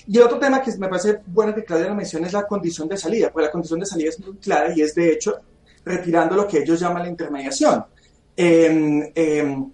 Y 0.07 0.17
el 0.17 0.23
otro 0.23 0.39
tema 0.39 0.61
que 0.61 0.75
me 0.77 0.87
parece 0.87 1.19
bueno 1.27 1.53
que 1.53 1.63
Claudia 1.63 1.89
lo 1.89 1.95
menciona 1.95 2.27
es 2.27 2.33
la 2.33 2.47
condición 2.47 2.87
de 2.87 2.97
salida, 2.97 3.29
porque 3.31 3.45
la 3.45 3.51
condición 3.51 3.79
de 3.79 3.85
salida 3.85 4.09
es 4.09 4.19
muy 4.19 4.37
clara 4.37 4.73
y 4.75 4.81
es 4.81 4.95
de 4.95 5.11
hecho 5.11 5.35
retirando 5.85 6.35
lo 6.35 6.47
que 6.47 6.59
ellos 6.59 6.79
llaman 6.79 7.03
la 7.03 7.09
intermediación. 7.09 7.85
Eh, 8.39 9.11
eh, 9.15 9.65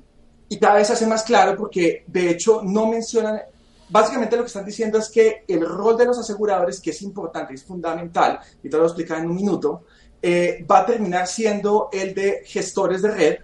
y 0.48 0.58
cada 0.58 0.76
vez 0.76 0.88
se 0.88 0.94
hace 0.94 1.08
más 1.08 1.24
claro 1.24 1.56
porque 1.58 2.06
de 2.08 2.30
hecho 2.30 2.62
no 2.64 2.88
mencionan, 2.88 3.42
básicamente 3.90 4.38
lo 4.38 4.44
que 4.44 4.48
están 4.48 4.66
diciendo 4.66 5.00
es 5.00 5.10
que 5.10 5.44
el 5.48 5.68
rol 5.68 5.98
de 5.98 6.06
los 6.06 6.18
aseguradores, 6.18 6.80
que 6.80 6.92
es 6.92 7.02
importante, 7.02 7.54
es 7.54 7.64
fundamental, 7.64 8.40
y 8.62 8.70
te 8.70 8.78
lo 8.78 8.84
voy 8.84 8.88
a 8.88 8.92
explicar 8.92 9.20
en 9.20 9.30
un 9.30 9.36
minuto, 9.36 9.84
eh, 10.22 10.66
va 10.70 10.80
a 10.80 10.86
terminar 10.86 11.28
siendo 11.28 11.90
el 11.92 12.14
de 12.14 12.44
gestores 12.46 13.02
de 13.02 13.12
red, 13.12 13.38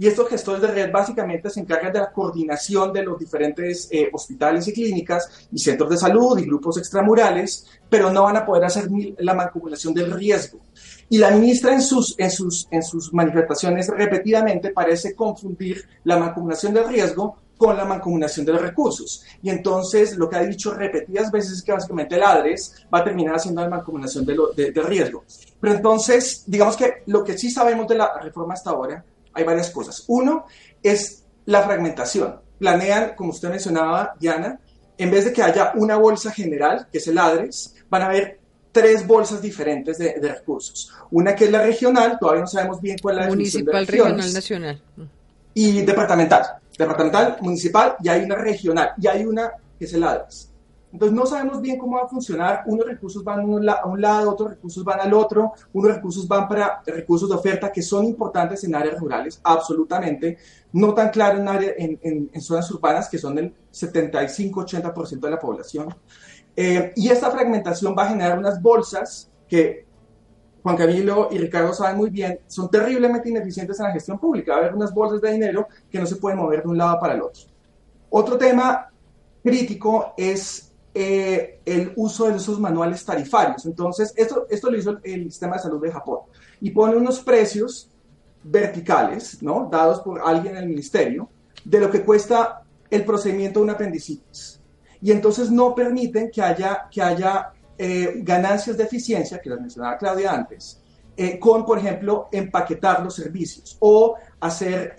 y 0.00 0.06
estos 0.06 0.28
gestores 0.30 0.62
de 0.62 0.68
red 0.68 0.90
básicamente 0.90 1.50
se 1.50 1.60
encargan 1.60 1.92
de 1.92 1.98
la 1.98 2.10
coordinación 2.10 2.90
de 2.90 3.02
los 3.02 3.18
diferentes 3.18 3.86
eh, 3.90 4.08
hospitales 4.10 4.66
y 4.68 4.72
clínicas 4.72 5.48
y 5.52 5.58
centros 5.58 5.90
de 5.90 5.98
salud 5.98 6.38
y 6.38 6.46
grupos 6.46 6.78
extramurales, 6.78 7.66
pero 7.88 8.10
no 8.10 8.22
van 8.22 8.38
a 8.38 8.46
poder 8.46 8.64
hacer 8.64 8.88
la 9.18 9.34
mancomunación 9.34 9.92
del 9.92 10.10
riesgo. 10.10 10.60
Y 11.10 11.18
la 11.18 11.32
ministra 11.32 11.74
en 11.74 11.82
sus, 11.82 12.14
en 12.18 12.30
sus, 12.30 12.66
en 12.70 12.82
sus 12.82 13.12
manifestaciones 13.12 13.88
repetidamente 13.88 14.70
parece 14.70 15.14
confundir 15.14 15.84
la 16.04 16.16
mancomunación 16.16 16.72
del 16.72 16.88
riesgo 16.88 17.36
con 17.58 17.76
la 17.76 17.84
mancomunación 17.84 18.46
de 18.46 18.52
los 18.52 18.62
recursos. 18.62 19.22
Y 19.42 19.50
entonces 19.50 20.16
lo 20.16 20.30
que 20.30 20.36
ha 20.36 20.42
dicho 20.44 20.72
repetidas 20.72 21.30
veces 21.30 21.58
es 21.58 21.62
que 21.62 21.72
básicamente 21.72 22.14
el 22.14 22.22
ADRES 22.22 22.86
va 22.94 23.00
a 23.00 23.04
terminar 23.04 23.34
haciendo 23.34 23.60
la 23.60 23.68
mancomunación 23.68 24.24
de, 24.24 24.72
de 24.72 24.82
riesgo. 24.82 25.24
Pero 25.60 25.74
entonces, 25.74 26.44
digamos 26.46 26.76
que 26.76 27.02
lo 27.06 27.22
que 27.22 27.36
sí 27.36 27.50
sabemos 27.50 27.86
de 27.88 27.96
la 27.96 28.18
reforma 28.20 28.54
hasta 28.54 28.70
ahora 28.70 29.04
hay 29.34 29.44
varias 29.44 29.70
cosas. 29.70 30.04
Uno 30.08 30.46
es 30.82 31.24
la 31.44 31.62
fragmentación. 31.62 32.40
Planean, 32.58 33.14
como 33.14 33.30
usted 33.30 33.50
mencionaba, 33.50 34.14
Diana, 34.18 34.58
en 34.96 35.10
vez 35.10 35.24
de 35.24 35.32
que 35.32 35.42
haya 35.42 35.72
una 35.74 35.96
bolsa 35.96 36.30
general, 36.30 36.88
que 36.90 36.98
es 36.98 37.08
el 37.08 37.18
ADRES, 37.18 37.74
van 37.90 38.02
a 38.02 38.06
haber 38.06 38.39
tres 38.72 39.06
bolsas 39.06 39.42
diferentes 39.42 39.98
de, 39.98 40.14
recursos. 40.20 40.92
Una 41.10 41.34
que 41.34 41.44
es 41.44 41.50
la 41.50 41.62
regional, 41.62 42.18
todavía 42.18 42.42
no 42.42 42.46
sabemos 42.46 42.80
bien 42.80 42.96
cuál 43.00 43.18
es 43.18 43.24
la 43.24 43.28
Municipal, 43.30 43.86
regional, 43.86 44.32
nacional. 44.32 44.82
Y 45.54 45.82
departamental. 45.82 46.44
Departamental, 46.78 47.36
municipal, 47.40 47.96
y 48.02 48.08
hay 48.08 48.22
una 48.22 48.36
regional, 48.36 48.92
y 48.96 49.06
hay 49.06 49.24
una 49.24 49.52
que 49.78 49.84
es 49.84 49.92
el 49.92 50.04
ADRES. 50.04 50.50
Entonces 50.92 51.16
no 51.16 51.24
sabemos 51.24 51.60
bien 51.60 51.78
cómo 51.78 51.96
va 51.96 52.04
a 52.04 52.08
funcionar. 52.08 52.64
Unos 52.66 52.86
recursos 52.86 53.22
van 53.22 53.40
a 53.40 53.44
un 53.44 54.00
lado, 54.00 54.30
otros 54.30 54.50
recursos 54.50 54.84
van 54.84 55.00
al 55.00 55.14
otro, 55.14 55.52
unos 55.72 55.94
recursos 55.94 56.26
van 56.26 56.48
para 56.48 56.82
recursos 56.84 57.28
de 57.28 57.36
oferta 57.36 57.70
que 57.70 57.82
son 57.82 58.04
importantes 58.04 58.64
en 58.64 58.74
áreas 58.74 58.98
rurales, 58.98 59.40
absolutamente. 59.44 60.38
No 60.72 60.92
tan 60.92 61.10
claro 61.10 61.38
en, 61.38 61.98
en, 62.32 62.40
zonas 62.40 62.70
urbanas, 62.72 63.08
que 63.08 63.18
son 63.18 63.38
el 63.38 63.54
75-80% 63.72 65.20
de 65.20 65.30
la 65.30 65.38
población. 65.38 65.94
Eh, 66.56 66.92
y 66.96 67.08
esta 67.08 67.30
fragmentación 67.30 67.94
va 67.96 68.04
a 68.04 68.08
generar 68.08 68.38
unas 68.38 68.60
bolsas 68.60 69.30
que 69.48 69.86
Juan 70.62 70.76
Camilo 70.76 71.28
y 71.30 71.38
Ricardo 71.38 71.72
saben 71.72 71.96
muy 71.96 72.10
bien, 72.10 72.40
son 72.46 72.70
terriblemente 72.70 73.30
ineficientes 73.30 73.78
en 73.80 73.86
la 73.86 73.92
gestión 73.92 74.18
pública. 74.18 74.52
Va 74.52 74.58
a 74.58 74.60
haber 74.62 74.74
unas 74.74 74.92
bolsas 74.92 75.20
de 75.20 75.32
dinero 75.32 75.68
que 75.90 75.98
no 75.98 76.06
se 76.06 76.16
pueden 76.16 76.38
mover 76.38 76.62
de 76.62 76.68
un 76.68 76.78
lado 76.78 76.98
para 77.00 77.14
el 77.14 77.22
otro. 77.22 77.42
Otro 78.10 78.36
tema 78.36 78.90
crítico 79.42 80.14
es 80.16 80.72
eh, 80.92 81.60
el 81.64 81.92
uso 81.96 82.28
de 82.28 82.36
esos 82.36 82.58
manuales 82.58 83.04
tarifarios. 83.04 83.64
Entonces, 83.64 84.12
esto, 84.16 84.46
esto 84.50 84.70
lo 84.70 84.76
hizo 84.76 84.98
el, 85.02 85.30
sistema 85.30 85.56
de 85.56 85.62
salud 85.62 85.80
de 85.80 85.92
Japón 85.92 86.20
y 86.60 86.70
pone 86.70 86.96
unos 86.96 87.20
precios 87.20 87.88
verticales, 88.42 89.42
¿no? 89.42 89.68
Dados 89.70 90.00
por 90.00 90.20
alguien 90.20 90.56
en 90.56 90.64
el 90.64 90.68
ministerio, 90.68 91.28
de 91.64 91.80
lo 91.80 91.90
que 91.90 92.02
cuesta 92.02 92.62
el 92.90 93.04
procedimiento 93.04 93.60
de 93.60 93.64
una 93.64 93.72
apendicitis. 93.74 94.59
Y 95.02 95.12
entonces 95.12 95.50
no 95.50 95.74
permiten 95.74 96.30
que 96.30 96.42
haya, 96.42 96.88
que 96.90 97.02
haya 97.02 97.52
eh, 97.78 98.20
ganancias 98.22 98.76
de 98.76 98.84
eficiencia, 98.84 99.40
que 99.40 99.50
las 99.50 99.60
mencionaba 99.60 99.96
Claudia 99.96 100.32
antes, 100.32 100.80
eh, 101.16 101.38
con, 101.38 101.64
por 101.64 101.78
ejemplo, 101.78 102.28
empaquetar 102.32 103.02
los 103.02 103.14
servicios 103.14 103.76
o 103.80 104.16
hacer 104.40 104.94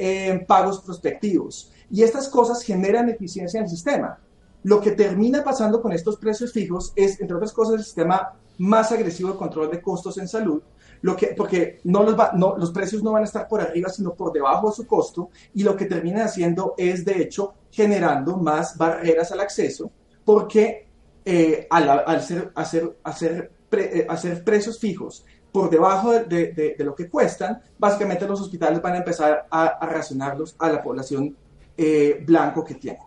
pagos 0.48 0.82
prospectivos. 0.82 1.72
Y 1.90 2.04
estas 2.04 2.30
cosas 2.30 2.64
generan 2.64 3.10
eficiencia 3.10 3.58
en 3.58 3.66
el 3.66 3.70
sistema. 3.70 4.18
Lo 4.64 4.80
que 4.80 4.92
termina 4.92 5.44
pasando 5.44 5.82
con 5.82 5.92
estos 5.92 6.18
precios 6.18 6.52
fijos 6.52 6.94
es, 6.96 7.20
entre 7.20 7.36
otras 7.36 7.52
cosas, 7.52 7.76
el 7.76 7.84
sistema 7.84 8.34
más 8.60 8.92
agresivo 8.92 9.32
de 9.32 9.38
control 9.38 9.72
de 9.72 9.82
costos 9.82 10.18
en 10.18 10.28
salud, 10.28 10.62
lo 11.02 11.16
que, 11.16 11.28
porque 11.28 11.80
no 11.86 12.04
los, 12.04 12.16
no, 12.36 12.56
los 12.58 12.72
precios 12.72 13.02
no 13.04 13.12
van 13.12 13.24
a 13.24 13.26
estar 13.26 13.48
por 13.48 13.62
arriba, 13.62 13.90
sino 13.90 14.14
por 14.14 14.32
debajo 14.32 14.70
de 14.70 14.76
su 14.76 14.86
costo, 14.86 15.30
y 15.54 15.64
lo 15.64 15.76
que 15.76 15.86
termina 15.86 16.26
haciendo 16.26 16.76
es, 16.78 17.04
de 17.06 17.22
hecho, 17.22 17.54
generando 17.72 18.38
más 18.38 18.78
barreras 18.78 19.32
al 19.32 19.40
acceso, 19.40 19.92
porque 20.24 20.88
eh, 21.26 21.68
al, 21.70 21.90
hacer, 21.90 22.52
hacer, 22.56 22.98
hacer, 23.04 23.52
eh, 23.72 24.06
hacer 24.10 24.44
precios 24.44 24.80
fijos 24.80 25.26
por 25.52 25.70
debajo 25.70 26.14
de, 26.14 26.76
lo 26.80 26.96
que 26.96 27.10
cuestan, 27.10 27.62
básicamente 27.78 28.28
los 28.28 28.42
hospitales 28.42 28.82
van 28.82 28.94
a 28.94 28.98
empezar 28.98 29.48
a, 29.50 29.86
racionarlos 29.86 30.56
a 30.58 30.70
la 30.70 30.82
población 30.82 31.36
eh, 31.78 32.24
blanco 32.26 32.64
que 32.64 32.76
tienen. 32.76 33.02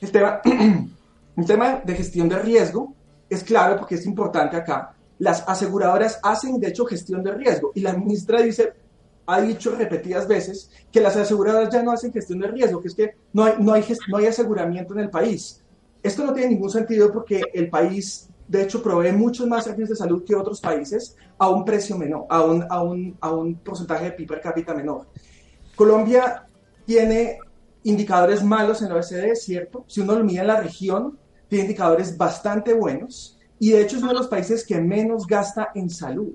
El 0.00 0.10
tema, 0.10 0.40
el 1.36 1.46
tema 1.46 1.82
de 1.84 1.94
gestión 1.94 2.28
de 2.28 2.38
riesgo 2.38 2.94
es 3.28 3.44
claro 3.44 3.76
porque 3.76 3.96
es 3.96 4.06
importante 4.06 4.56
acá. 4.56 4.94
Las 5.18 5.44
aseguradoras 5.46 6.20
hacen, 6.22 6.60
de 6.60 6.68
hecho, 6.68 6.86
gestión 6.86 7.22
de 7.22 7.32
riesgo 7.32 7.72
y 7.74 7.80
la 7.80 7.92
ministra 7.92 8.40
dice, 8.40 8.72
ha 9.26 9.40
dicho 9.40 9.74
repetidas 9.74 10.26
veces 10.26 10.70
que 10.90 11.00
las 11.00 11.16
aseguradoras 11.16 11.70
ya 11.70 11.82
no 11.82 11.92
hacen 11.92 12.12
gestión 12.12 12.38
de 12.38 12.48
riesgo, 12.48 12.80
que 12.80 12.88
es 12.88 12.94
que 12.94 13.14
no 13.32 13.44
hay, 13.44 13.54
no 13.58 13.72
hay, 13.72 13.84
no 14.08 14.16
hay 14.16 14.26
aseguramiento 14.26 14.94
en 14.94 15.00
el 15.00 15.10
país. 15.10 15.62
Esto 16.02 16.24
no 16.24 16.32
tiene 16.32 16.50
ningún 16.50 16.70
sentido 16.70 17.12
porque 17.12 17.42
el 17.52 17.68
país, 17.68 18.28
de 18.46 18.62
hecho, 18.62 18.82
provee 18.82 19.12
muchos 19.12 19.46
más 19.46 19.64
servicios 19.64 19.90
de 19.90 19.96
salud 19.96 20.24
que 20.24 20.34
otros 20.34 20.60
países 20.60 21.16
a 21.36 21.48
un 21.50 21.64
precio 21.64 21.98
menor, 21.98 22.26
a 22.30 22.42
un, 22.42 22.64
a 22.70 22.82
un, 22.82 23.16
a 23.20 23.32
un 23.32 23.56
porcentaje 23.56 24.06
de 24.06 24.12
PIB 24.12 24.28
per 24.28 24.40
cápita 24.40 24.72
menor. 24.72 25.06
Colombia 25.74 26.46
tiene 26.86 27.38
indicadores 27.82 28.42
malos 28.42 28.82
en 28.82 28.88
la 28.88 28.94
OECD, 28.94 29.32
es 29.32 29.42
cierto. 29.42 29.84
Si 29.88 30.00
uno 30.00 30.14
lo 30.14 30.24
mira 30.24 30.42
en 30.42 30.48
la 30.48 30.60
región, 30.60 31.18
tiene 31.48 31.64
indicadores 31.64 32.16
bastante 32.16 32.72
buenos 32.72 33.37
y 33.58 33.70
de 33.70 33.82
hecho 33.82 33.96
es 33.96 34.02
uno 34.02 34.12
de 34.12 34.18
los 34.18 34.28
países 34.28 34.64
que 34.64 34.80
menos 34.80 35.26
gasta 35.26 35.70
en 35.74 35.90
salud. 35.90 36.34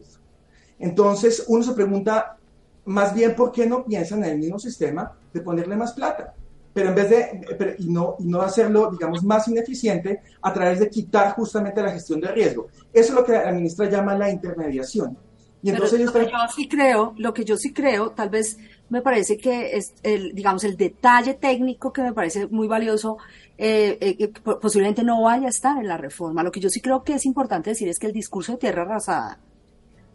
Entonces 0.79 1.45
uno 1.47 1.63
se 1.63 1.73
pregunta 1.73 2.37
más 2.85 3.13
bien 3.13 3.35
por 3.35 3.51
qué 3.51 3.65
no 3.65 3.85
piensan 3.85 4.23
en 4.23 4.31
el 4.31 4.37
mismo 4.39 4.59
sistema 4.59 5.11
de 5.33 5.41
ponerle 5.41 5.75
más 5.75 5.93
plata, 5.93 6.33
pero 6.73 6.89
en 6.89 6.95
vez 6.95 7.09
de, 7.09 7.75
y, 7.79 7.89
no, 7.89 8.15
y 8.19 8.25
no 8.25 8.41
hacerlo, 8.41 8.89
digamos, 8.91 9.23
más 9.23 9.47
ineficiente 9.47 10.21
a 10.41 10.53
través 10.53 10.79
de 10.79 10.89
quitar 10.89 11.33
justamente 11.33 11.81
la 11.81 11.91
gestión 11.91 12.19
de 12.19 12.31
riesgo. 12.31 12.67
Eso 12.91 13.09
es 13.09 13.15
lo 13.15 13.23
que 13.23 13.33
la 13.33 13.51
ministra 13.51 13.89
llama 13.89 14.17
la 14.17 14.29
intermediación. 14.29 15.17
Y 15.61 15.69
entonces 15.69 16.01
yo 16.01 16.11
sí 16.53 16.67
creo, 16.67 17.13
lo 17.17 17.33
que 17.33 17.45
yo 17.45 17.55
sí 17.55 17.71
creo, 17.71 18.11
tal 18.11 18.29
vez 18.29 18.57
me 18.89 19.01
parece 19.01 19.37
que 19.37 19.77
es, 19.77 19.93
el, 20.03 20.35
digamos, 20.35 20.65
el 20.65 20.75
detalle 20.75 21.35
técnico 21.35 21.93
que 21.93 22.01
me 22.01 22.11
parece 22.11 22.47
muy 22.47 22.67
valioso, 22.67 23.17
eh, 23.57 23.97
eh, 24.01 24.27
posiblemente 24.61 25.03
no 25.03 25.21
vaya 25.21 25.47
a 25.47 25.49
estar 25.49 25.77
en 25.77 25.87
la 25.87 25.97
reforma. 25.97 26.43
Lo 26.43 26.51
que 26.51 26.59
yo 26.59 26.69
sí 26.69 26.81
creo 26.81 27.03
que 27.03 27.13
es 27.13 27.25
importante 27.25 27.69
decir 27.69 27.87
es 27.87 27.99
que 27.99 28.07
el 28.07 28.13
discurso 28.13 28.53
de 28.53 28.57
tierra 28.57 28.83
arrasada 28.83 29.39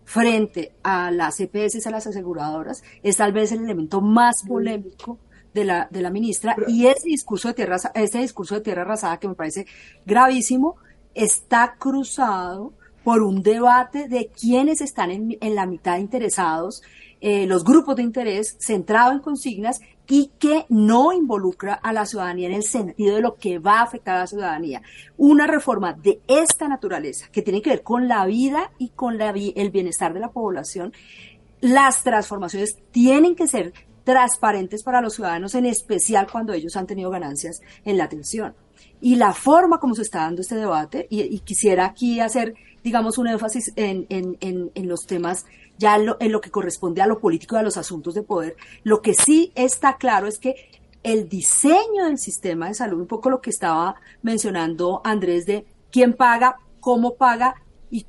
frente 0.04 0.72
a 0.82 1.10
las 1.10 1.38
EPS, 1.38 1.86
a 1.86 1.90
las 1.90 2.06
aseguradoras, 2.06 2.82
es 3.02 3.16
tal 3.18 3.32
vez 3.32 3.52
el 3.52 3.62
elemento 3.62 4.00
más 4.00 4.42
polémico 4.46 5.18
de 5.54 5.64
la, 5.64 5.88
de 5.90 6.02
la 6.02 6.10
ministra 6.10 6.56
y 6.66 6.86
ese 6.86 7.08
discurso 7.08 7.48
de 7.48 7.54
tierra, 7.54 7.76
ese 7.94 8.18
discurso 8.18 8.54
de 8.54 8.60
tierra 8.62 8.82
arrasada 8.82 9.18
que 9.18 9.28
me 9.28 9.34
parece 9.34 9.66
gravísimo, 10.06 10.76
está 11.14 11.74
cruzado 11.78 12.72
por 13.04 13.22
un 13.22 13.42
debate 13.42 14.08
de 14.08 14.28
quienes 14.28 14.80
están 14.80 15.10
en, 15.10 15.36
en 15.40 15.54
la 15.54 15.66
mitad 15.66 15.98
interesados 15.98 16.82
eh, 17.20 17.46
los 17.46 17.64
grupos 17.64 17.96
de 17.96 18.02
interés 18.02 18.56
centrado 18.60 19.12
en 19.12 19.18
consignas 19.18 19.80
y 20.10 20.32
que 20.38 20.64
no 20.70 21.12
involucra 21.12 21.74
a 21.74 21.92
la 21.92 22.06
ciudadanía 22.06 22.48
en 22.48 22.54
el 22.54 22.62
sentido 22.62 23.16
de 23.16 23.20
lo 23.20 23.36
que 23.36 23.58
va 23.58 23.80
a 23.80 23.82
afectar 23.82 24.16
a 24.16 24.20
la 24.20 24.26
ciudadanía. 24.26 24.82
Una 25.18 25.46
reforma 25.46 25.92
de 25.92 26.22
esta 26.26 26.66
naturaleza, 26.66 27.28
que 27.30 27.42
tiene 27.42 27.60
que 27.60 27.70
ver 27.70 27.82
con 27.82 28.08
la 28.08 28.24
vida 28.24 28.70
y 28.78 28.88
con 28.88 29.20
el 29.20 29.70
bienestar 29.70 30.14
de 30.14 30.20
la 30.20 30.30
población, 30.30 30.94
las 31.60 32.02
transformaciones 32.02 32.78
tienen 32.90 33.36
que 33.36 33.46
ser 33.46 33.74
transparentes 34.04 34.82
para 34.82 35.02
los 35.02 35.14
ciudadanos, 35.14 35.54
en 35.54 35.66
especial 35.66 36.26
cuando 36.30 36.54
ellos 36.54 36.76
han 36.76 36.86
tenido 36.86 37.10
ganancias 37.10 37.60
en 37.84 37.98
la 37.98 38.04
atención. 38.04 38.54
Y 39.02 39.16
la 39.16 39.34
forma 39.34 39.78
como 39.78 39.94
se 39.94 40.02
está 40.02 40.20
dando 40.20 40.40
este 40.40 40.54
debate, 40.54 41.06
y, 41.10 41.38
quisiera 41.40 41.84
aquí 41.84 42.18
hacer, 42.20 42.54
digamos, 42.82 43.18
un 43.18 43.28
énfasis 43.28 43.72
en, 43.76 44.06
en 44.08 44.88
los 44.88 45.04
temas 45.06 45.44
ya 45.78 45.96
en 45.96 46.32
lo, 46.32 46.40
que 46.40 46.50
corresponde 46.50 47.00
a 47.00 47.06
lo 47.06 47.20
político 47.20 47.56
y 47.56 47.58
a 47.58 47.62
los 47.62 47.76
asuntos 47.76 48.14
de 48.14 48.22
poder, 48.22 48.56
lo 48.82 49.00
que 49.00 49.14
sí 49.14 49.52
está 49.54 49.96
claro 49.96 50.26
es 50.26 50.38
que 50.38 50.56
el 51.02 51.28
diseño 51.28 52.04
del 52.04 52.18
sistema 52.18 52.68
de 52.68 52.74
salud, 52.74 53.00
un 53.00 53.06
poco 53.06 53.30
lo 53.30 53.40
que 53.40 53.50
estaba 53.50 53.94
mencionando 54.22 55.00
Andrés 55.04 55.46
de 55.46 55.64
quién 55.90 56.14
paga, 56.14 56.56
cómo 56.80 57.14
paga 57.14 57.54
y, 57.90 58.04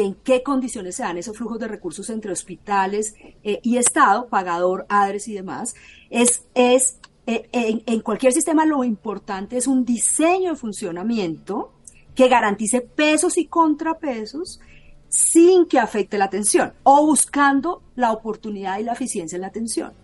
en 0.00 0.14
qué 0.14 0.44
condiciones 0.44 0.94
se 0.94 1.02
dan 1.02 1.18
esos 1.18 1.36
flujos 1.36 1.58
de 1.58 1.66
recursos 1.66 2.08
entre 2.10 2.30
hospitales 2.30 3.16
eh, 3.42 3.58
y 3.64 3.78
Estado, 3.78 4.28
pagador, 4.28 4.86
ADRES 4.88 5.26
y 5.26 5.34
demás, 5.34 5.74
es, 6.08 6.44
es 6.54 6.98
eh, 7.26 7.48
en 7.52 8.00
cualquier 8.00 8.32
sistema 8.32 8.64
lo 8.64 8.84
importante 8.84 9.56
es 9.56 9.66
un 9.66 9.84
diseño 9.84 10.50
de 10.50 10.56
funcionamiento 10.56 11.72
que 12.14 12.28
garantice 12.28 12.80
pesos 12.80 13.36
y 13.36 13.46
contrapesos 13.46 14.60
sin 15.16 15.66
que 15.66 15.78
afecte 15.78 16.18
la 16.18 16.26
atención 16.26 16.74
o 16.82 17.06
buscando 17.06 17.82
la 17.94 18.12
oportunidad 18.12 18.78
y 18.78 18.84
la 18.84 18.92
eficiencia 18.92 19.36
en 19.36 19.42
la 19.42 19.48
atención. 19.48 19.94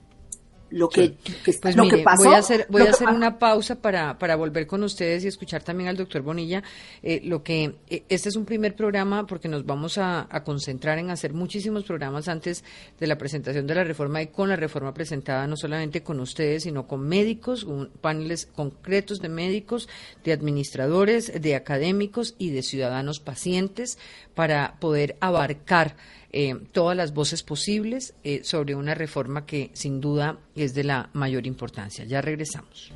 Lo 0.72 0.88
que, 0.88 1.14
pues 1.44 1.76
lo 1.76 1.84
mire, 1.84 1.98
que 1.98 2.02
pasó. 2.02 2.24
Voy 2.24 2.34
a 2.34 2.38
hacer, 2.38 2.66
voy 2.68 2.82
a 2.82 2.90
hacer 2.90 3.08
una 3.08 3.38
pausa 3.38 3.76
para, 3.80 4.18
para 4.18 4.36
volver 4.36 4.66
con 4.66 4.82
ustedes 4.82 5.24
y 5.24 5.28
escuchar 5.28 5.62
también 5.62 5.88
al 5.88 5.96
doctor 5.96 6.22
Bonilla. 6.22 6.62
Eh, 7.02 7.20
lo 7.24 7.42
que 7.42 7.76
eh, 7.88 8.02
este 8.08 8.28
es 8.28 8.36
un 8.36 8.44
primer 8.44 8.74
programa 8.74 9.26
porque 9.26 9.48
nos 9.48 9.64
vamos 9.64 9.98
a, 9.98 10.26
a 10.30 10.42
concentrar 10.44 10.98
en 10.98 11.10
hacer 11.10 11.32
muchísimos 11.34 11.84
programas 11.84 12.28
antes 12.28 12.64
de 12.98 13.06
la 13.06 13.16
presentación 13.18 13.66
de 13.66 13.74
la 13.74 13.84
reforma 13.84 14.22
y 14.22 14.28
con 14.28 14.48
la 14.48 14.56
reforma 14.56 14.92
presentada 14.94 15.46
no 15.46 15.56
solamente 15.56 16.02
con 16.02 16.18
ustedes 16.20 16.62
sino 16.64 16.86
con 16.86 17.06
médicos, 17.06 17.64
un- 17.64 17.90
paneles 18.00 18.46
concretos 18.46 19.20
de 19.20 19.28
médicos, 19.28 19.88
de 20.24 20.32
administradores, 20.32 21.32
de 21.40 21.54
académicos 21.54 22.34
y 22.38 22.50
de 22.50 22.62
ciudadanos 22.62 23.20
pacientes 23.20 23.98
para 24.34 24.76
poder 24.80 25.16
abarcar 25.20 25.96
eh, 26.33 26.55
todas 26.72 26.97
las 26.97 27.12
voces 27.12 27.43
posibles 27.43 28.14
eh, 28.24 28.41
sobre 28.43 28.74
una 28.74 28.95
reforma 28.95 29.45
que 29.45 29.70
sin 29.74 30.01
duda 30.01 30.39
es 30.55 30.74
de 30.74 30.85
la 30.85 31.11
mayor 31.12 31.47
importancia. 31.47 32.05
Ya 32.05 32.20
regresamos. 32.20 32.93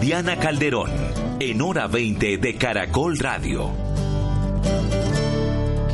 Diana 0.00 0.38
Calderón, 0.38 0.90
en 1.40 1.60
hora 1.60 1.86
20 1.86 2.38
de 2.38 2.54
Caracol 2.56 3.18
Radio. 3.18 3.97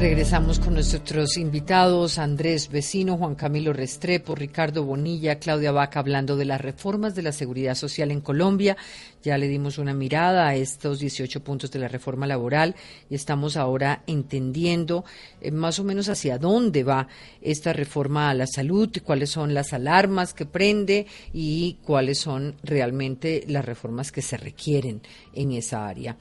Regresamos 0.04 0.58
con 0.58 0.74
nuestros 0.74 1.38
invitados, 1.38 2.18
Andrés 2.18 2.68
Vecino, 2.68 3.16
Juan 3.16 3.34
Camilo 3.36 3.72
Restrepo, 3.72 4.34
Ricardo 4.34 4.84
Bonilla, 4.84 5.38
Claudia 5.38 5.72
Vaca, 5.72 5.98
hablando 5.98 6.36
de 6.36 6.44
las 6.44 6.60
reformas 6.60 7.14
de 7.14 7.22
la 7.22 7.32
seguridad 7.32 7.74
social 7.74 8.10
en 8.10 8.20
Colombia. 8.20 8.76
Ya 9.22 9.38
le 9.38 9.48
dimos 9.48 9.78
una 9.78 9.94
mirada 9.94 10.46
a 10.46 10.56
estos 10.56 10.98
18 10.98 11.42
puntos 11.42 11.70
de 11.70 11.78
la 11.78 11.88
reforma 11.88 12.26
laboral 12.26 12.76
y 13.08 13.14
estamos 13.14 13.56
ahora 13.56 14.02
entendiendo 14.06 15.06
eh, 15.40 15.50
más 15.50 15.78
o 15.78 15.84
menos 15.84 16.10
hacia 16.10 16.36
dónde 16.36 16.84
va 16.84 17.08
esta 17.40 17.72
reforma 17.72 18.28
a 18.28 18.34
la 18.34 18.46
salud, 18.46 18.90
cuáles 19.02 19.30
son 19.30 19.54
las 19.54 19.72
alarmas 19.72 20.34
que 20.34 20.44
prende 20.44 21.06
y 21.32 21.78
cuáles 21.82 22.18
son 22.18 22.56
realmente 22.62 23.42
las 23.48 23.64
reformas 23.64 24.12
que 24.12 24.20
se 24.20 24.36
requieren 24.36 25.00
en 25.32 25.52
esa 25.52 25.88
área. 25.88 26.18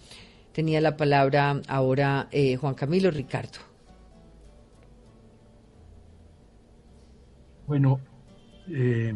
Tenía 0.54 0.80
la 0.80 0.96
palabra 0.96 1.60
ahora 1.68 2.30
eh, 2.32 2.56
Juan 2.56 2.76
Camilo 2.76 3.12
Ricardo. 3.12 3.73
Bueno, 7.66 8.02
eh, 8.68 9.14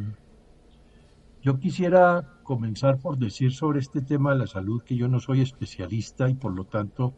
yo 1.42 1.60
quisiera 1.60 2.26
comenzar 2.44 2.98
por 3.00 3.18
decir 3.18 3.52
sobre 3.52 3.80
este 3.80 4.02
tema 4.02 4.32
de 4.32 4.40
la 4.40 4.48
salud 4.48 4.82
que 4.84 4.96
yo 4.96 5.10
no 5.10 5.20
soy 5.20 5.42
especialista 5.42 6.30
y 6.30 6.36
por 6.36 6.54
lo 6.54 6.64
tanto 6.64 7.14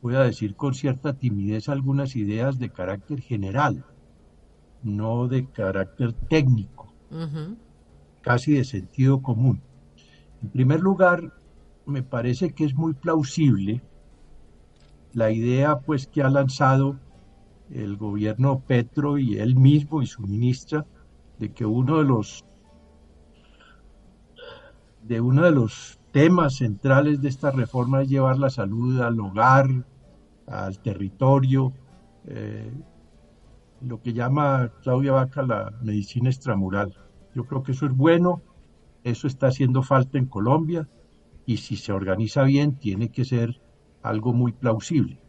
voy 0.00 0.14
a 0.14 0.20
decir 0.20 0.54
con 0.54 0.74
cierta 0.74 1.14
timidez 1.14 1.68
algunas 1.68 2.14
ideas 2.14 2.58
de 2.58 2.70
carácter 2.70 3.20
general, 3.22 3.84
no 4.84 5.26
de 5.26 5.46
carácter 5.46 6.12
técnico, 6.12 6.92
casi 8.20 8.52
de 8.52 8.64
sentido 8.64 9.20
común. 9.20 9.62
En 10.42 10.50
primer 10.50 10.80
lugar, 10.80 11.32
me 11.86 12.02
parece 12.02 12.52
que 12.52 12.64
es 12.64 12.74
muy 12.74 12.94
plausible 12.94 13.82
la 15.12 15.32
idea 15.32 15.80
pues 15.80 16.06
que 16.06 16.22
ha 16.22 16.30
lanzado 16.30 16.98
el 17.70 17.96
gobierno 17.96 18.60
Petro 18.60 19.18
y 19.18 19.38
él 19.38 19.56
mismo 19.56 20.02
y 20.02 20.06
su 20.06 20.22
ministra 20.22 20.86
de 21.38 21.52
que 21.52 21.66
uno 21.66 21.98
de 21.98 22.04
los 22.04 22.44
de 25.02 25.20
uno 25.20 25.42
de 25.42 25.50
los 25.50 25.98
temas 26.12 26.56
centrales 26.56 27.20
de 27.20 27.28
esta 27.28 27.50
reforma 27.50 28.02
es 28.02 28.08
llevar 28.08 28.38
la 28.38 28.48
salud 28.48 29.00
al 29.00 29.20
hogar, 29.20 29.68
al 30.46 30.78
territorio, 30.78 31.72
eh, 32.26 32.72
lo 33.82 34.00
que 34.00 34.14
llama 34.14 34.72
Claudia 34.82 35.12
Vaca 35.12 35.42
la 35.42 35.72
medicina 35.82 36.30
extramural. 36.30 36.94
Yo 37.34 37.44
creo 37.44 37.62
que 37.62 37.72
eso 37.72 37.86
es 37.86 37.92
bueno, 37.92 38.42
eso 39.02 39.26
está 39.26 39.48
haciendo 39.48 39.82
falta 39.82 40.16
en 40.16 40.26
Colombia 40.26 40.88
y 41.44 41.58
si 41.58 41.76
se 41.76 41.92
organiza 41.92 42.44
bien 42.44 42.76
tiene 42.78 43.10
que 43.10 43.24
ser 43.24 43.60
algo 44.02 44.32
muy 44.32 44.52
plausible. 44.52 45.20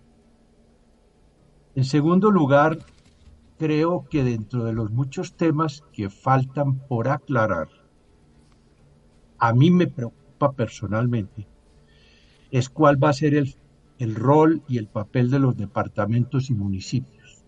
En 1.75 1.83
segundo 1.83 2.31
lugar, 2.31 2.79
creo 3.59 4.05
que 4.09 4.23
dentro 4.23 4.63
de 4.63 4.71
los 4.71 4.91
muchos 4.91 5.35
temas 5.35 5.83
que 5.91 6.09
faltan 6.09 6.79
por 6.87 7.09
aclarar, 7.09 7.67
a 9.37 9.53
mí 9.53 9.71
me 9.71 9.87
preocupa 9.87 10.53
personalmente, 10.53 11.47
es 12.49 12.69
cuál 12.69 13.03
va 13.03 13.09
a 13.09 13.13
ser 13.13 13.35
el, 13.35 13.55
el 13.99 14.15
rol 14.15 14.61
y 14.69 14.77
el 14.77 14.87
papel 14.87 15.29
de 15.29 15.39
los 15.39 15.57
departamentos 15.57 16.49
y 16.49 16.53
municipios. 16.53 17.43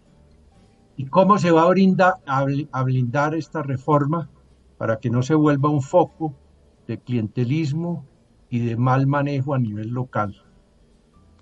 Y 0.97 1.05
cómo 1.05 1.37
se 1.37 1.51
va 1.51 1.63
a, 1.63 2.45
a 2.71 2.83
blindar 2.83 3.33
esta 3.33 3.63
reforma 3.63 4.29
para 4.77 4.99
que 4.99 5.09
no 5.09 5.23
se 5.23 5.35
vuelva 5.35 5.69
un 5.69 5.81
foco 5.81 6.35
de 6.85 6.97
clientelismo 6.97 8.05
y 8.49 8.59
de 8.59 8.75
mal 8.75 9.07
manejo 9.07 9.53
a 9.53 9.59
nivel 9.59 9.89
local. 9.89 10.35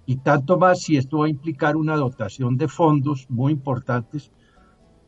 Y 0.05 0.17
tanto 0.17 0.57
más 0.57 0.81
si 0.81 0.97
esto 0.97 1.19
va 1.19 1.25
a 1.25 1.29
implicar 1.29 1.75
una 1.75 1.95
dotación 1.95 2.57
de 2.57 2.67
fondos 2.67 3.25
muy 3.29 3.51
importantes 3.51 4.31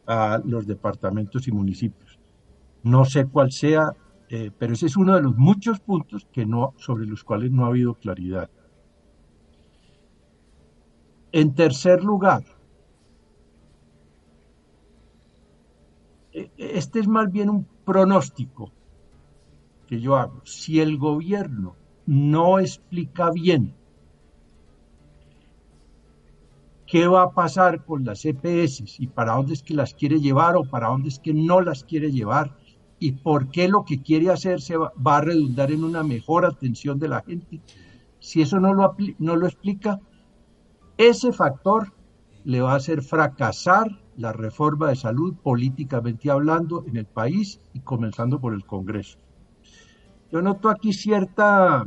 a 0.08 0.42
los 0.44 0.66
departamentos 0.66 1.48
y 1.48 1.52
municipios. 1.52 2.20
No 2.84 3.06
sé 3.06 3.26
cuál 3.26 3.52
sea, 3.52 3.92
eh, 4.30 4.52
pero 4.58 4.74
ese 4.74 4.88
es 4.88 4.98
uno 4.98 5.16
de 5.16 5.22
los 5.22 5.36
muchos 5.36 5.80
puntos 5.80 6.28
que 6.32 6.46
no, 6.46 6.74
sobre 6.78 7.06
los 7.06 7.24
cuales 7.24 7.52
no 7.52 7.66
ha 7.66 7.68
habido 7.68 7.96
claridad. 7.96 8.50
En 11.32 11.54
tercer 11.54 12.04
lugar, 12.04 12.44
eh, 16.32 16.50
este 16.58 17.00
es 17.00 17.08
más 17.08 17.32
bien 17.32 17.50
un 17.50 17.68
pronóstico 17.86 18.72
que 19.88 20.00
yo 20.00 20.16
hago. 20.16 20.42
Si 20.46 20.80
el 20.80 20.98
gobierno 20.98 21.76
no 22.06 22.60
explica 22.60 23.32
bien 23.32 23.77
qué 26.88 27.06
va 27.08 27.24
a 27.24 27.32
pasar 27.32 27.84
con 27.84 28.06
las 28.06 28.26
EPS 28.26 29.00
y 29.00 29.08
para 29.08 29.36
dónde 29.36 29.54
es 29.54 29.62
que 29.62 29.74
las 29.74 29.94
quiere 29.94 30.20
llevar 30.20 30.56
o 30.56 30.64
para 30.64 30.88
dónde 30.88 31.10
es 31.10 31.20
que 31.20 31.34
no 31.34 31.62
las 31.62 31.84
quiere 31.84 32.12
llevar 32.12 32.56
y 32.98 33.12
por 33.12 33.52
qué 33.52 33.68
lo 33.68 33.84
que 33.84 34.02
quiere 34.02 34.32
hacer 34.32 34.62
se 34.62 34.78
va, 34.78 34.92
a 35.04 35.22
redundar 35.22 35.72
en 35.72 35.84
una 35.84 36.02
mejor 36.04 36.46
atención 36.46 36.98
de 36.98 37.10
la 37.10 37.22
gente. 37.22 37.62
Si 38.20 38.42
eso 38.42 38.60
no 38.60 38.74
lo, 38.74 38.96
no 39.20 39.36
lo 39.36 39.46
explica, 39.46 40.00
ese 40.98 41.32
factor 41.32 41.94
le 42.44 42.62
va 42.62 42.74
a 42.74 42.78
hacer 42.78 43.04
fracasar 43.04 44.00
la 44.16 44.34
reforma 44.34 44.90
de 44.90 44.96
salud 44.96 45.36
políticamente 45.44 46.32
hablando 46.32 46.86
en 46.88 46.98
el 46.98 47.06
país 47.06 47.60
y 47.74 47.82
comenzando 47.82 48.40
por 48.40 48.54
el 48.54 48.66
Congreso. 48.66 49.20
Yo 50.32 50.42
noto 50.42 50.70
aquí 50.70 50.92
cierta, 50.92 51.86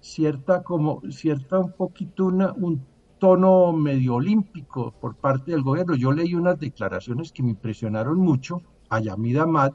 cierta 0.00 0.62
como, 0.62 1.02
cierta 1.10 1.58
un 1.58 1.72
poquito 1.72 2.26
una, 2.26 2.52
un 2.52 2.86
tono 3.20 3.72
medio 3.72 4.16
olímpico 4.16 4.92
por 5.00 5.14
parte 5.14 5.52
del 5.52 5.62
gobierno. 5.62 5.94
Yo 5.94 6.10
leí 6.10 6.34
unas 6.34 6.58
declaraciones 6.58 7.30
que 7.30 7.44
me 7.44 7.50
impresionaron 7.50 8.18
mucho 8.18 8.62
a 8.88 8.98
Yamida 8.98 9.46
Mat, 9.46 9.74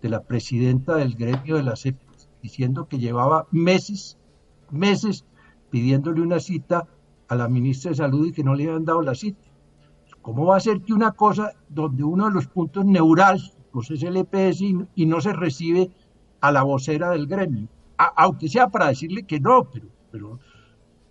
de 0.00 0.08
la 0.08 0.22
presidenta 0.22 0.96
del 0.96 1.14
gremio 1.14 1.56
de 1.56 1.62
la 1.62 1.76
CEP, 1.76 1.96
diciendo 2.42 2.86
que 2.88 2.98
llevaba 2.98 3.46
meses, 3.50 4.18
meses 4.70 5.24
pidiéndole 5.70 6.20
una 6.20 6.40
cita 6.40 6.86
a 7.28 7.34
la 7.34 7.48
ministra 7.48 7.90
de 7.90 7.96
Salud 7.96 8.26
y 8.26 8.32
que 8.32 8.44
no 8.44 8.54
le 8.54 8.64
habían 8.64 8.84
dado 8.84 9.00
la 9.02 9.14
cita. 9.14 9.48
¿Cómo 10.20 10.46
va 10.46 10.56
a 10.56 10.60
ser 10.60 10.82
que 10.82 10.92
una 10.92 11.12
cosa 11.12 11.52
donde 11.68 12.04
uno 12.04 12.26
de 12.26 12.34
los 12.34 12.46
puntos 12.46 12.84
neurálgicos 12.84 13.90
es 13.90 14.02
el 14.02 14.16
EPS 14.16 14.60
y, 14.60 14.76
y 14.94 15.06
no 15.06 15.20
se 15.20 15.32
recibe 15.32 15.90
a 16.40 16.52
la 16.52 16.62
vocera 16.62 17.10
del 17.10 17.26
gremio? 17.26 17.68
Aunque 17.96 18.48
sea 18.48 18.68
para 18.68 18.88
decirle 18.88 19.24
que 19.24 19.40
no, 19.40 19.70
pero, 19.70 19.86
pero, 20.10 20.40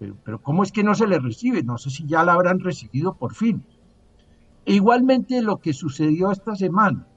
pero, 0.01 0.17
pero 0.25 0.41
¿cómo 0.41 0.63
es 0.63 0.71
que 0.71 0.83
no 0.83 0.95
se 0.95 1.05
le 1.05 1.19
recibe? 1.19 1.61
No 1.61 1.77
sé 1.77 1.91
si 1.91 2.07
ya 2.07 2.23
la 2.23 2.33
habrán 2.33 2.59
recibido 2.59 3.13
por 3.13 3.35
fin. 3.35 3.63
E 4.65 4.73
igualmente 4.73 5.43
lo 5.43 5.57
que 5.57 5.73
sucedió 5.73 6.31
esta 6.31 6.55
semana. 6.55 7.07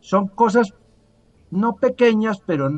Son 0.00 0.28
cosas 0.28 0.72
no 1.50 1.76
pequeñas, 1.76 2.40
pero 2.40 2.70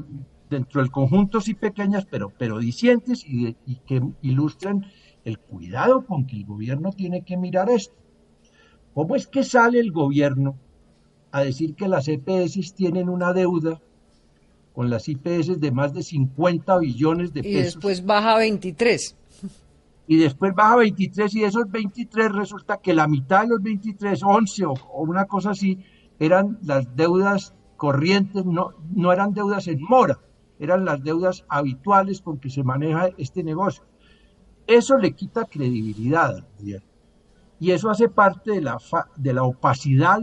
dentro 0.51 0.81
del 0.81 0.91
conjunto 0.91 1.41
sí 1.41 1.55
pequeñas, 1.55 2.05
pero, 2.11 2.33
pero 2.37 2.59
de- 2.59 3.57
y 3.65 3.77
que 3.87 4.03
ilustran 4.23 4.87
el 5.25 5.39
cuidado 5.39 6.05
con 6.05 6.27
que 6.27 6.39
el 6.39 6.45
gobierno 6.45 6.91
tiene 6.91 7.23
que 7.23 7.37
mirar 7.37 7.71
esto. 7.71 7.95
¿Cómo 8.93 9.15
es 9.15 9.29
que 9.29 9.45
sale 9.45 9.79
el 9.79 9.93
gobierno 9.93 10.57
a 11.31 11.45
decir 11.45 11.77
que 11.77 11.87
las 11.87 12.09
EPS 12.09 12.75
tienen 12.75 13.09
una 13.09 13.33
deuda 13.33 13.81
con 14.73 14.89
las 14.91 15.09
IPS 15.09 15.61
de 15.61 15.71
más 15.71 15.93
de 15.93 16.03
50 16.03 16.79
billones 16.79 17.33
de 17.33 17.41
Y 17.41 17.43
pesos? 17.43 17.75
después 17.75 18.05
baja 18.05 18.35
a 18.35 18.39
23. 18.39 19.17
y 20.07 20.17
después 20.17 20.55
baja 20.55 20.75
a 20.75 20.77
23 20.79 21.35
y 21.35 21.41
de 21.41 21.47
esos 21.47 21.71
23 21.71 22.33
resulta 22.33 22.79
que 22.79 22.95
la 22.95 23.07
mitad 23.07 23.43
de 23.43 23.49
los 23.49 23.63
23, 23.63 24.21
11 24.23 24.65
o, 24.67 24.73
o 24.73 25.03
una 25.03 25.27
cosa 25.27 25.51
así, 25.51 25.79
eran 26.19 26.59
las 26.63 26.95
deudas 26.97 27.55
corrientes, 27.77 28.45
no, 28.45 28.71
no 28.95 29.13
eran 29.13 29.35
deudas 29.35 29.67
en 29.69 29.81
mora, 29.83 30.19
eran 30.59 30.85
las 30.85 31.03
deudas 31.03 31.45
habituales 31.49 32.21
con 32.23 32.39
que 32.39 32.49
se 32.51 32.63
maneja 32.63 33.09
este 33.19 33.43
negocio. 33.43 33.85
Eso 34.67 34.97
le 34.97 35.13
quita 35.13 35.45
credibilidad 35.45 36.37
al 36.37 36.47
gobierno. 36.59 36.87
Y 37.59 37.73
eso 37.73 37.91
hace 37.91 38.09
parte 38.09 38.53
de 38.53 38.61
la, 38.61 38.79
de 39.17 39.33
la 39.35 39.43
opacidad 39.45 40.21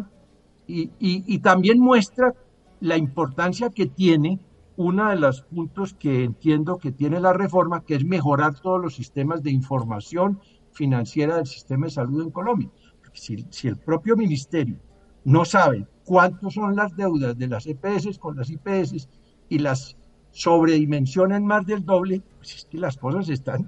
y, 0.68 0.90
y 1.00 1.40
también 1.40 1.80
muestra 1.80 2.34
la 2.80 2.98
importancia 2.98 3.70
que 3.70 3.86
tiene 3.86 4.40
uno 4.78 5.10
de 5.10 5.18
los 5.18 5.42
puntos 5.42 5.94
que 5.94 6.24
entiendo 6.24 6.78
que 6.78 6.92
tiene 6.92 7.20
la 7.20 7.34
reforma, 7.34 7.84
que 7.84 7.96
es 7.96 8.06
mejorar 8.06 8.60
todos 8.60 8.82
los 8.82 8.96
sistemas 8.96 9.44
de 9.44 9.52
información 9.52 10.40
financiera 10.72 11.36
del 11.36 11.48
sistema 11.48 11.88
de 11.88 11.92
salud 11.92 12.24
en 12.24 12.32
Colombia. 12.32 12.70
Si, 13.14 13.46
si 13.50 13.68
el 13.68 13.78
propio 13.78 14.16
ministerio 14.16 14.78
no 15.26 15.44
sabe 15.44 15.86
cuántos 16.06 16.54
son 16.54 16.76
las 16.76 16.96
deudas 16.96 17.38
de 17.38 17.48
las 17.48 17.68
EPS 17.68 18.18
con 18.20 18.38
las 18.38 18.50
IPS 18.50 19.10
y 19.50 19.60
las 19.60 19.98
sobredimensionan 20.32 21.46
más 21.46 21.66
del 21.66 21.86
doble, 21.86 22.22
pues 22.38 22.56
es 22.56 22.66
que 22.66 22.78
las 22.78 22.98
cosas 22.98 23.30
están, 23.30 23.68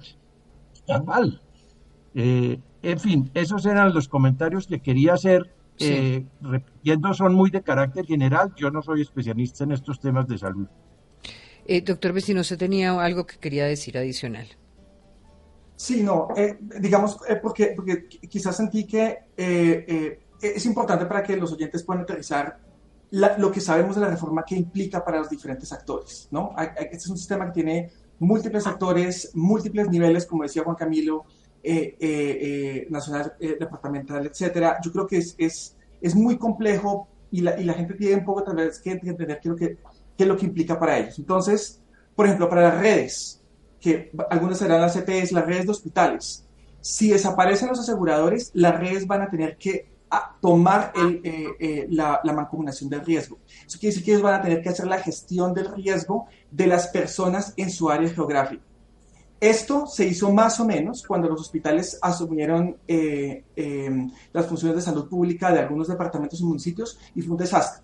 están 0.72 1.04
mal. 1.04 1.42
Eh, 2.14 2.58
en 2.82 2.98
fin, 2.98 3.30
esos 3.34 3.66
eran 3.66 3.94
los 3.94 4.08
comentarios 4.08 4.66
que 4.66 4.80
quería 4.80 5.14
hacer. 5.14 5.54
Eh, 5.78 6.24
repitiendo, 6.40 7.12
son 7.14 7.34
muy 7.34 7.50
de 7.50 7.62
carácter 7.62 8.06
general. 8.06 8.52
Yo 8.56 8.70
no 8.70 8.82
soy 8.82 9.02
especialista 9.02 9.64
en 9.64 9.72
estos 9.72 10.00
temas 10.00 10.28
de 10.28 10.38
salud. 10.38 10.66
Eh, 11.64 11.80
doctor 11.80 12.12
Vecino, 12.12 12.40
¿usted 12.40 12.58
tenía 12.58 13.00
algo 13.00 13.26
que 13.26 13.36
quería 13.38 13.66
decir 13.66 13.96
adicional? 13.96 14.46
Sí, 15.76 16.02
no, 16.02 16.28
eh, 16.36 16.58
digamos, 16.80 17.18
eh, 17.28 17.36
porque, 17.36 17.72
porque 17.76 18.06
quizás 18.06 18.56
sentí 18.56 18.84
que 18.84 19.18
es 19.36 20.66
importante 20.66 21.06
para 21.06 21.22
que 21.22 21.36
los 21.36 21.52
oyentes 21.52 21.82
puedan 21.82 22.02
aterrizar 22.02 22.58
lo 23.10 23.52
que 23.52 23.60
sabemos 23.60 23.96
de 23.96 24.02
la 24.02 24.08
reforma 24.08 24.42
que 24.44 24.56
implica 24.56 25.04
para 25.04 25.18
los 25.18 25.28
diferentes 25.28 25.72
actores, 25.72 26.28
¿no? 26.30 26.54
Este 26.58 26.96
es 26.96 27.06
un 27.08 27.18
sistema 27.18 27.46
que 27.46 27.52
tiene 27.52 27.90
múltiples 28.18 28.66
actores, 28.66 29.30
múltiples 29.34 29.88
niveles, 29.88 30.24
como 30.24 30.44
decía 30.44 30.64
Juan 30.64 30.76
Camilo, 30.76 31.24
nacional, 32.90 33.34
departamental, 33.38 34.26
etcétera. 34.26 34.78
Yo 34.84 34.92
creo 34.92 35.06
que 35.06 35.18
es, 35.18 35.34
es, 35.38 35.76
es 36.00 36.14
muy 36.14 36.36
complejo 36.36 37.08
y 37.30 37.40
la, 37.40 37.58
y 37.58 37.64
la, 37.64 37.74
gente 37.74 37.94
tiene 37.94 38.16
un 38.16 38.24
poco 38.24 38.42
tal 38.42 38.56
vez 38.56 38.78
que 38.80 38.90
entender 38.90 39.40
que 39.40 39.54
qué 39.56 39.78
es 40.18 40.26
lo 40.26 40.36
que 40.36 40.46
implica 40.46 40.78
para 40.78 40.98
ellos. 40.98 41.18
Entonces, 41.18 41.80
por 42.14 42.26
ejemplo, 42.26 42.48
para 42.48 42.62
las 42.62 42.78
redes, 42.80 43.42
que 43.80 44.12
algunas 44.30 44.58
serán 44.58 44.80
las 44.80 44.94
CPS, 44.94 45.32
las 45.32 45.46
redes 45.46 45.64
de 45.64 45.72
hospitales, 45.72 46.46
si 46.80 47.10
desaparecen 47.10 47.68
los 47.68 47.80
aseguradores, 47.80 48.50
las 48.54 48.78
redes 48.78 49.06
van 49.06 49.22
a 49.22 49.30
tener 49.30 49.56
que 49.56 49.88
ah, 50.10 50.36
tomar 50.40 50.92
eh, 50.94 51.46
eh, 51.58 51.86
la, 51.90 52.20
la, 52.22 52.32
mancomunación 52.32 52.90
del 52.90 53.04
riesgo. 53.04 53.38
Eso 53.66 53.78
quiere 53.78 53.94
decir 53.94 54.04
que 54.04 54.10
ellos 54.12 54.22
van 54.22 54.34
a 54.34 54.42
tener 54.42 54.62
que 54.62 54.68
hacer 54.68 54.86
la 54.86 54.98
gestión 54.98 55.54
del 55.54 55.72
riesgo 55.74 56.26
de 56.50 56.66
las 56.66 56.88
personas 56.88 57.54
en 57.56 57.70
su 57.70 57.88
área 57.88 58.10
geográfica. 58.10 58.62
Esto 59.42 59.88
se 59.88 60.06
hizo 60.06 60.32
más 60.32 60.60
o 60.60 60.64
menos 60.64 61.04
cuando 61.04 61.28
los 61.28 61.40
hospitales 61.40 61.98
asumieron 62.00 62.76
eh, 62.86 63.42
las 64.32 64.46
funciones 64.46 64.76
de 64.76 64.82
salud 64.82 65.08
pública 65.08 65.52
de 65.52 65.58
algunos 65.58 65.88
departamentos 65.88 66.40
y 66.40 66.44
municipios 66.44 66.96
y 67.12 67.22
fue 67.22 67.32
un 67.32 67.38
desastre. 67.38 67.82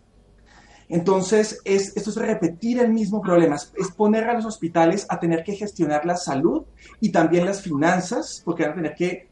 Entonces, 0.89 1.61
es, 1.65 1.97
esto 1.97 2.11
es 2.11 2.17
repetir 2.17 2.79
el 2.79 2.93
mismo 2.93 3.21
problema, 3.21 3.57
es 3.57 3.91
poner 3.91 4.31
a 4.31 4.35
los 4.35 4.45
hospitales 4.45 5.05
a 5.09 5.19
tener 5.19 5.43
que 5.43 5.57
gestionar 5.57 6.07
la 6.07 6.17
salud 6.17 6.63
y 7.01 7.11
también 7.11 7.45
las 7.45 7.61
finanzas, 7.61 8.41
porque 8.45 8.63
van 8.63 8.73
a 8.73 8.77
tener 8.77 8.95
que, 8.95 9.27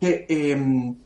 em, 0.00 0.96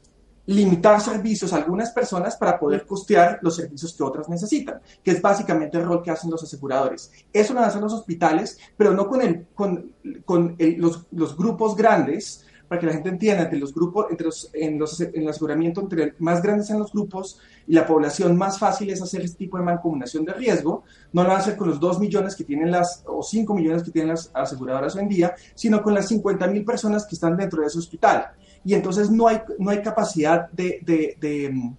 limitar 0.47 1.01
servicios 1.01 1.53
a 1.53 1.57
algunas 1.57 1.91
personas 1.91 2.37
para 2.37 2.59
poder 2.59 2.87
costear 2.87 3.39
los 3.43 3.57
servicios 3.57 3.95
que 3.95 4.03
otras 4.03 4.29
necesitan, 4.29 4.81
que 5.03 5.13
es 5.13 5.23
básicamente 5.23 5.79
el 5.79 5.85
rol 5.85 6.03
que 6.03 6.11
hacen 6.11 6.31
los 6.31 6.43
aseguradores. 6.43 7.11
Eso 7.33 7.55
lo 7.55 7.61
hacen 7.61 7.81
los 7.81 7.93
hospitales, 7.93 8.59
pero 8.77 8.93
no 8.93 9.09
con, 9.09 9.23
el, 9.23 9.47
con, 9.55 9.93
con 10.25 10.57
los, 10.59 11.07
los 11.11 11.37
grupos 11.37 11.77
grandes, 11.77 12.45
para 12.69 12.81
que 12.81 12.87
la 12.87 12.93
gente 12.95 13.09
entienda, 13.09 13.45
entre 13.45 13.59
los 13.59 13.75
grupos, 13.75 14.07
entre 14.11 14.27
los, 14.27 14.51
en, 14.55 14.79
los, 14.79 15.01
en 15.01 15.23
el 15.23 15.29
aseguramiento, 15.29 15.81
entre 15.83 16.15
más 16.19 16.43
grandes 16.43 16.71
en 16.71 16.79
los 16.79 16.93
grupos 16.93 17.39
y 17.67 17.75
la 17.75 17.87
población, 17.87 18.37
más 18.37 18.59
fácil 18.59 18.91
es 18.91 19.03
hacer 19.03 19.23
este 19.23 19.39
tipo 19.39 19.59
de 19.59 19.65
mancomunación 19.65 20.25
de 20.25 20.33
riesgo. 20.33 20.85
No 21.13 21.23
lo 21.23 21.29
van 21.29 21.39
a 21.39 21.41
hacer 21.41 21.57
con 21.57 21.69
los 21.69 21.79
2 21.79 22.01
millones 22.01 22.35
que 22.35 22.45
tienen 22.45 22.71
las, 22.71 23.03
o 23.07 23.23
5 23.23 23.55
millones 23.55 23.83
que 23.83 23.91
tienen 23.91 24.11
las 24.11 24.31
aseguradoras 24.33 24.97
hoy 24.97 25.03
en 25.03 25.09
día, 25.09 25.35
sino 25.55 25.83
con 25.83 25.95
las 25.95 26.09
50 26.09 26.47
mil 26.49 26.65
personas 26.65 27.07
que 27.07 27.15
están 27.15 27.37
dentro 27.37 27.61
de 27.61 27.67
ese 27.67 27.79
hospital. 27.79 28.33
Y 28.65 28.75
entonces 28.75 29.11
no 29.11 29.29
hay, 29.29 29.41
no 29.59 29.71
hay 29.71 29.83
capacidad 29.83 30.51
de, 30.51 30.81
de, 30.83 31.17
de, 31.21 31.73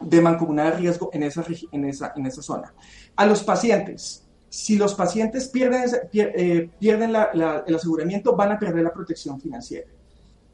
de 0.00 0.20
mancomunar 0.20 0.78
riesgo 0.78 1.10
en 1.12 1.22
esa, 1.22 1.44
en, 1.72 1.84
esa, 1.86 2.12
en 2.16 2.26
esa 2.26 2.42
zona. 2.42 2.74
A 3.16 3.26
los 3.26 3.42
pacientes, 3.42 4.24
si 4.48 4.76
los 4.76 4.94
pacientes 4.94 5.48
pierden, 5.48 5.84
eh, 6.12 6.70
pierden 6.78 7.10
el 7.10 7.74
aseguramiento, 7.74 8.36
van 8.36 8.52
a 8.52 8.58
perder 8.58 8.84
la 8.84 8.92
protección 8.92 9.40
financiera. 9.40 9.86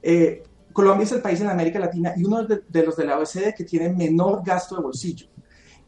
Eh, 0.02 0.42
Colombia 0.72 1.04
es 1.04 1.12
el 1.12 1.20
país 1.20 1.40
en 1.40 1.48
América 1.48 1.78
Latina 1.78 2.14
y 2.16 2.24
uno 2.24 2.44
de, 2.44 2.82
los 2.82 2.96
de 2.96 3.04
la 3.04 3.18
OECD 3.18 3.54
que 3.54 3.64
tiene 3.64 3.90
menor 3.90 4.42
gasto 4.44 4.76
de 4.76 4.82
bolsillo. 4.82 5.26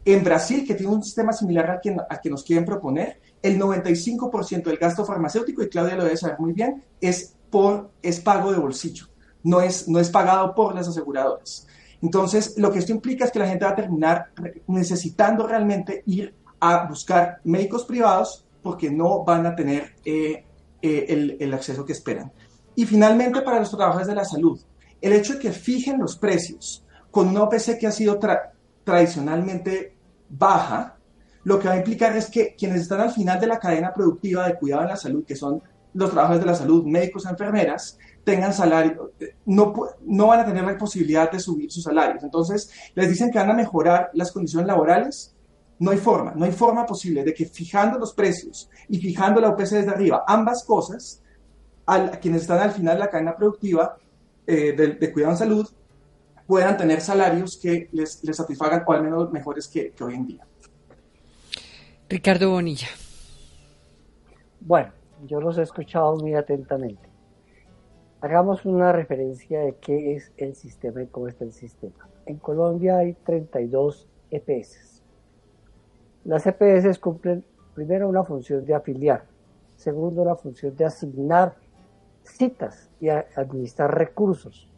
En 0.05 0.23
Brasil, 0.23 0.67
que 0.67 0.75
tiene 0.75 0.93
un 0.93 1.03
sistema 1.03 1.33
similar 1.33 1.71
al 1.71 1.81
que, 1.81 1.97
que 2.23 2.31
nos 2.31 2.45
quieren 2.45 2.67
proponer, 2.67 3.19
el 3.43 3.59
95% 3.59 4.65
del 4.65 4.77
gasto 4.77 5.05
farmacéutico, 5.05 5.63
y 5.63 5.69
Claudia 5.69 5.97
lo 5.97 6.05
debe 6.05 6.17
saber 6.17 6.39
muy 6.39 6.53
bien, 6.53 6.85
es, 7.01 7.35
por, 7.51 7.91
es 8.03 8.21
pago 8.21 8.53
de 8.53 8.59
bolsillo, 8.59 9.07
no 9.45 9.61
es, 9.61 9.89
no 9.89 10.01
es 10.01 10.11
pagado 10.11 10.55
por 10.55 10.75
las 10.75 10.89
aseguradoras. 10.89 11.67
Entonces, 12.03 12.55
lo 12.59 12.73
que 12.73 12.81
esto 12.81 12.93
implica 12.93 13.25
es 13.25 13.31
que 13.31 13.39
la 13.39 13.49
gente 13.49 13.65
va 13.65 13.71
a 13.71 13.77
terminar 13.77 14.31
necesitando 14.67 15.47
realmente 15.47 16.03
ir 16.07 16.35
a 16.61 16.87
buscar 16.87 17.41
médicos 17.45 17.85
privados 17.85 18.45
porque 18.63 18.91
no 18.91 19.25
van 19.25 19.47
a 19.47 19.55
tener 19.55 19.95
eh, 20.05 20.45
eh, 20.83 21.07
el, 21.09 21.37
el 21.39 21.55
acceso 21.55 21.85
que 21.85 21.93
esperan. 21.93 22.33
Y 22.75 22.87
finalmente, 22.87 23.43
para 23.43 23.61
los 23.61 23.71
trabajadores 23.71 24.09
de 24.09 24.15
la 24.15 24.25
salud, 24.25 24.61
el 25.01 25.13
hecho 25.13 25.35
de 25.35 25.39
que 25.39 25.53
fijen 25.53 25.99
los 25.99 26.17
precios 26.17 26.85
con 27.11 27.29
una 27.29 27.45
OPC 27.45 27.79
que 27.79 27.87
ha 27.87 27.93
sido 27.93 28.19
tradicionalmente 28.83 29.95
baja, 30.29 30.97
lo 31.45 31.59
que 31.59 31.69
va 31.69 31.75
a 31.75 31.79
implicar 31.79 32.17
es 32.17 32.31
que 32.31 32.55
quienes 32.57 32.81
están 32.81 33.01
al 33.01 33.13
final 33.13 33.39
de 33.39 33.47
la 33.47 33.59
cadena 33.59 33.93
productiva 33.93 34.47
de 34.47 34.57
cuidado 34.57 34.83
en 34.83 34.89
la 34.89 34.97
salud, 34.97 35.25
que 35.25 35.37
son 35.37 35.63
los 35.93 36.11
trabajadores 36.11 36.45
de 36.45 36.51
la 36.51 36.57
salud, 36.57 36.85
médicos, 36.85 37.27
enfermeras, 37.27 37.99
tengan 38.25 38.53
salario, 38.53 39.13
no, 39.45 39.73
no 40.03 40.27
van 40.27 40.41
a 40.41 40.45
tener 40.45 40.65
la 40.65 40.79
posibilidad 40.79 41.31
de 41.31 41.39
subir 41.39 41.71
sus 41.71 41.85
salarios. 41.85 42.23
Entonces, 42.25 42.71
les 42.95 43.09
dicen 43.09 43.31
que 43.31 43.39
van 43.39 43.51
a 43.51 43.55
mejorar 43.55 44.11
las 44.15 44.33
condiciones 44.33 44.67
laborales. 44.67 45.35
No 45.79 45.91
hay 45.91 45.99
forma, 45.99 46.33
no 46.37 46.45
hay 46.45 46.53
forma 46.53 46.87
posible 46.87 47.25
de 47.25 47.35
que 47.35 47.47
fijando 47.47 47.99
los 47.99 48.15
precios 48.15 48.71
y 48.89 48.99
fijando 48.99 49.41
la 49.41 49.51
OPC 49.51 49.71
desde 49.71 49.91
arriba, 49.91 50.25
ambas 50.27 50.65
cosas, 50.65 51.21
a 51.87 52.11
quienes 52.13 52.43
están 52.43 52.61
al 52.61 52.71
final 52.71 52.95
de 52.95 53.01
la 53.01 53.11
cadena 53.11 53.37
productiva 53.37 53.97
eh, 54.47 54.73
de, 54.73 55.13
cuidado 55.13 55.33
en 55.33 55.39
salud 55.39 55.69
puedan 56.47 56.77
tener 56.77 57.01
salarios 57.01 57.59
que 57.61 57.89
les, 57.93 58.21
satisfagan 58.33 58.85
o 58.87 58.93
al 58.93 59.03
menos 59.03 59.31
mejores 59.33 59.67
que, 59.67 59.93
hoy 60.01 60.15
en 60.15 60.27
día. 60.27 60.47
Ricardo 62.09 62.51
Bonilla. 62.51 62.89
Bueno, 64.61 64.93
yo 65.27 65.41
los 65.41 65.57
he 65.57 65.63
escuchado 65.63 66.17
muy 66.17 66.35
atentamente. 66.35 67.04
Hagamos 68.25 68.65
una 68.65 68.91
referencia 68.91 69.61
de 69.61 69.75
qué 69.75 70.15
es 70.15 70.33
el 70.39 70.55
sistema 70.55 71.03
y 71.03 71.09
cómo 71.09 71.29
está 71.29 71.45
el 71.45 71.53
sistema. 71.53 72.09
En 72.25 72.39
Colombia 72.39 72.97
hay 72.97 73.13
32 73.13 74.09
EPS. 74.31 75.03
Las 76.25 76.47
EPS 76.47 76.99
cumplen 77.01 77.45
primero 77.75 78.09
una 78.09 78.25
función 78.25 78.65
de 78.65 78.73
afiliar, 78.73 79.27
segundo 79.77 80.23
una 80.23 80.37
función 80.37 80.75
de 80.75 80.87
asignar 80.87 81.57
citas 82.23 82.91
y 82.99 83.11
administrar 83.11 83.95
recursos. 83.95 84.71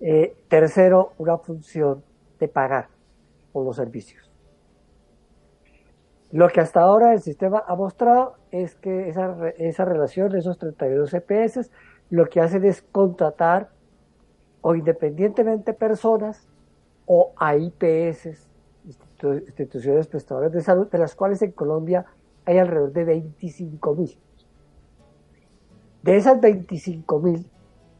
Eh, 0.00 0.36
tercero, 0.48 1.12
una 1.18 1.38
función 1.38 2.02
de 2.40 2.48
pagar 2.48 2.88
por 3.52 3.64
los 3.64 3.76
servicios. 3.76 4.33
Lo 6.34 6.48
que 6.48 6.60
hasta 6.60 6.80
ahora 6.80 7.12
el 7.12 7.20
sistema 7.20 7.62
ha 7.64 7.76
mostrado 7.76 8.34
es 8.50 8.74
que 8.74 9.08
esa, 9.08 9.50
esa 9.50 9.84
relación, 9.84 10.34
esos 10.34 10.58
32 10.58 11.08
CPS, 11.08 11.70
lo 12.10 12.26
que 12.26 12.40
hacen 12.40 12.64
es 12.64 12.82
contratar 12.82 13.70
o 14.60 14.74
independientemente 14.74 15.74
personas 15.74 16.48
o 17.06 17.34
a 17.36 17.56
IPS, 17.56 18.48
instituciones 19.22 20.08
prestadoras 20.08 20.50
de 20.50 20.60
salud, 20.60 20.90
de 20.90 20.98
las 20.98 21.14
cuales 21.14 21.40
en 21.40 21.52
Colombia 21.52 22.04
hay 22.44 22.58
alrededor 22.58 22.90
de 22.90 23.04
25 23.04 23.94
mil. 23.94 24.18
De 26.02 26.16
esas 26.16 26.40
25 26.40 27.20
mil, 27.20 27.48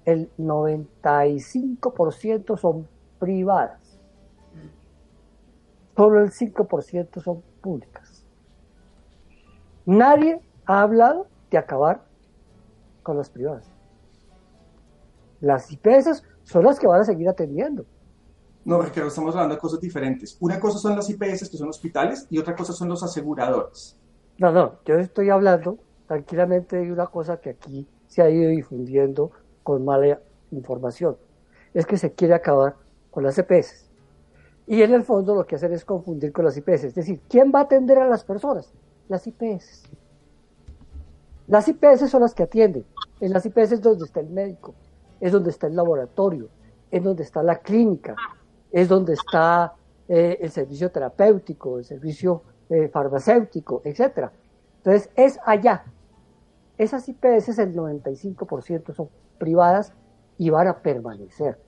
el 0.06 0.28
95% 0.38 2.58
son 2.58 2.88
privadas. 3.20 4.00
Solo 5.96 6.20
el 6.20 6.32
5% 6.32 7.22
son 7.22 7.40
públicas. 7.60 8.03
Nadie 9.86 10.40
ha 10.66 10.82
hablado 10.82 11.26
de 11.50 11.58
acabar 11.58 12.02
con 13.02 13.16
las 13.16 13.28
privadas. 13.28 13.70
Las 15.40 15.70
IPS 15.70 16.22
son 16.42 16.64
las 16.64 16.78
que 16.78 16.86
van 16.86 17.02
a 17.02 17.04
seguir 17.04 17.28
atendiendo. 17.28 17.84
No, 18.64 18.80
Ricardo, 18.80 19.08
estamos 19.08 19.34
hablando 19.34 19.56
de 19.56 19.60
cosas 19.60 19.78
diferentes. 19.78 20.38
Una 20.40 20.58
cosa 20.58 20.78
son 20.78 20.96
las 20.96 21.10
IPS, 21.10 21.50
que 21.50 21.58
son 21.58 21.68
hospitales, 21.68 22.26
y 22.30 22.38
otra 22.38 22.56
cosa 22.56 22.72
son 22.72 22.88
los 22.88 23.02
aseguradores. 23.02 23.98
No, 24.38 24.52
no, 24.52 24.78
yo 24.86 24.94
estoy 24.94 25.28
hablando 25.28 25.78
tranquilamente 26.06 26.76
de 26.76 26.90
una 26.90 27.06
cosa 27.06 27.36
que 27.40 27.50
aquí 27.50 27.86
se 28.06 28.22
ha 28.22 28.30
ido 28.30 28.50
difundiendo 28.50 29.32
con 29.62 29.84
mala 29.84 30.20
información. 30.50 31.16
es 31.74 31.86
que 31.86 31.98
se 31.98 32.12
quiere 32.12 32.34
acabar 32.34 32.76
con 33.10 33.24
las 33.24 33.36
EPS. 33.36 33.90
Y 34.66 34.82
en 34.82 34.94
el 34.94 35.02
fondo 35.02 35.34
lo 35.34 35.46
que 35.46 35.56
hacen 35.56 35.72
es 35.72 35.84
confundir 35.84 36.32
con 36.32 36.44
las 36.44 36.56
IPS. 36.56 36.84
Es 36.84 36.94
decir, 36.94 37.20
¿quién 37.28 37.52
va 37.54 37.60
a 37.60 37.62
atender 37.62 37.98
a 37.98 38.08
las 38.08 38.24
personas? 38.24 38.72
Las 39.08 39.26
IPS. 39.26 39.84
Las 41.46 41.68
IPS 41.68 42.10
son 42.10 42.22
las 42.22 42.34
que 42.34 42.44
atienden. 42.44 42.84
En 43.20 43.32
las 43.32 43.44
IPS 43.44 43.72
es 43.72 43.82
donde 43.82 44.04
está 44.04 44.20
el 44.20 44.30
médico, 44.30 44.74
es 45.20 45.32
donde 45.32 45.50
está 45.50 45.66
el 45.66 45.76
laboratorio, 45.76 46.48
es 46.90 47.02
donde 47.02 47.22
está 47.22 47.42
la 47.42 47.58
clínica, 47.58 48.14
es 48.72 48.88
donde 48.88 49.14
está 49.14 49.74
eh, 50.08 50.38
el 50.40 50.50
servicio 50.50 50.90
terapéutico, 50.90 51.78
el 51.78 51.84
servicio 51.84 52.42
eh, 52.68 52.88
farmacéutico, 52.88 53.82
etcétera. 53.84 54.32
Entonces, 54.78 55.10
es 55.16 55.38
allá. 55.44 55.84
Esas 56.76 57.08
IPS, 57.08 57.58
el 57.58 57.74
95% 57.74 58.94
son 58.94 59.08
privadas 59.38 59.92
y 60.38 60.50
van 60.50 60.68
a 60.68 60.78
permanecer. 60.78 61.58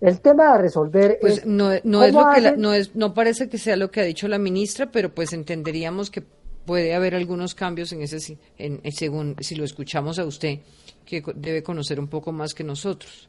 El 0.00 0.20
tema 0.20 0.54
a 0.54 0.58
resolver 0.58 1.18
pues 1.20 1.44
no, 1.44 1.70
no 1.84 2.02
es 2.02 2.14
lo 2.14 2.26
que 2.34 2.56
no 2.56 2.72
es 2.72 2.96
no 2.96 3.12
parece 3.12 3.50
que 3.50 3.58
sea 3.58 3.76
lo 3.76 3.90
que 3.90 4.00
ha 4.00 4.04
dicho 4.04 4.28
la 4.28 4.38
ministra, 4.38 4.90
pero 4.90 5.14
pues 5.14 5.34
entenderíamos 5.34 6.10
que 6.10 6.24
puede 6.70 6.94
haber 6.94 7.16
algunos 7.16 7.56
cambios 7.56 7.90
en 7.90 8.00
ese 8.02 8.38
en, 8.56 8.80
según 8.92 9.34
si 9.40 9.56
lo 9.56 9.64
escuchamos 9.64 10.20
a 10.20 10.24
usted 10.24 10.60
que 11.04 11.20
debe 11.34 11.64
conocer 11.64 11.98
un 11.98 12.06
poco 12.06 12.30
más 12.30 12.54
que 12.54 12.62
nosotros. 12.62 13.28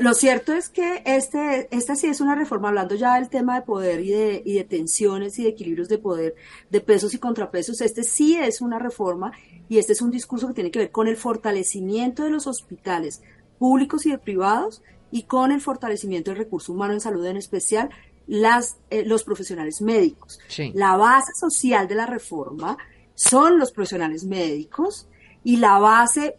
Lo 0.00 0.12
cierto 0.12 0.52
es 0.52 0.68
que 0.68 1.02
este, 1.06 1.66
esta 1.70 1.96
sí 1.96 2.08
es 2.08 2.20
una 2.20 2.34
reforma, 2.34 2.68
hablando 2.68 2.94
ya 2.94 3.14
del 3.14 3.30
tema 3.30 3.54
de 3.54 3.62
poder 3.62 4.00
y 4.00 4.10
de, 4.10 4.42
y 4.44 4.52
de 4.52 4.64
tensiones 4.64 5.38
y 5.38 5.44
de 5.44 5.48
equilibrios 5.48 5.88
de 5.88 5.96
poder, 5.96 6.34
de 6.68 6.82
pesos 6.82 7.14
y 7.14 7.18
contrapesos, 7.18 7.80
este 7.80 8.02
sí 8.02 8.36
es 8.36 8.60
una 8.60 8.78
reforma 8.78 9.32
y 9.70 9.78
este 9.78 9.94
es 9.94 10.02
un 10.02 10.10
discurso 10.10 10.46
que 10.46 10.52
tiene 10.52 10.70
que 10.70 10.80
ver 10.80 10.90
con 10.90 11.08
el 11.08 11.16
fortalecimiento 11.16 12.24
de 12.24 12.28
los 12.28 12.46
hospitales 12.46 13.22
públicos 13.58 14.04
y 14.04 14.10
de 14.10 14.18
privados 14.18 14.82
y 15.10 15.22
con 15.22 15.52
el 15.52 15.62
fortalecimiento 15.62 16.32
del 16.32 16.38
recurso 16.40 16.74
humano 16.74 16.92
en 16.92 17.00
salud, 17.00 17.24
en 17.24 17.38
especial 17.38 17.88
las, 18.30 18.76
eh, 18.90 19.04
los 19.04 19.24
profesionales 19.24 19.82
médicos. 19.82 20.38
La 20.74 20.96
base 20.96 21.32
social 21.34 21.88
de 21.88 21.96
la 21.96 22.06
reforma 22.06 22.78
son 23.14 23.58
los 23.58 23.72
profesionales 23.72 24.22
médicos 24.22 25.08
y 25.42 25.56
la 25.56 25.78
base 25.78 26.36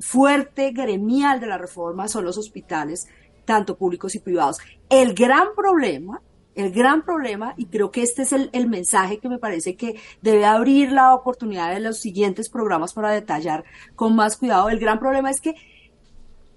fuerte 0.00 0.70
gremial 0.70 1.38
de 1.38 1.46
la 1.46 1.58
reforma 1.58 2.08
son 2.08 2.24
los 2.24 2.38
hospitales, 2.38 3.08
tanto 3.44 3.76
públicos 3.76 4.14
y 4.14 4.20
privados. 4.20 4.56
El 4.88 5.12
gran 5.12 5.48
problema, 5.54 6.22
el 6.54 6.72
gran 6.72 7.04
problema, 7.04 7.52
y 7.58 7.66
creo 7.66 7.90
que 7.90 8.02
este 8.02 8.22
es 8.22 8.32
el, 8.32 8.48
el 8.54 8.66
mensaje 8.66 9.18
que 9.18 9.28
me 9.28 9.38
parece 9.38 9.76
que 9.76 10.00
debe 10.22 10.46
abrir 10.46 10.92
la 10.92 11.14
oportunidad 11.14 11.74
de 11.74 11.80
los 11.80 11.98
siguientes 11.98 12.48
programas 12.48 12.94
para 12.94 13.10
detallar 13.10 13.64
con 13.94 14.16
más 14.16 14.38
cuidado, 14.38 14.70
el 14.70 14.78
gran 14.78 14.98
problema 14.98 15.30
es 15.30 15.42
que 15.42 15.54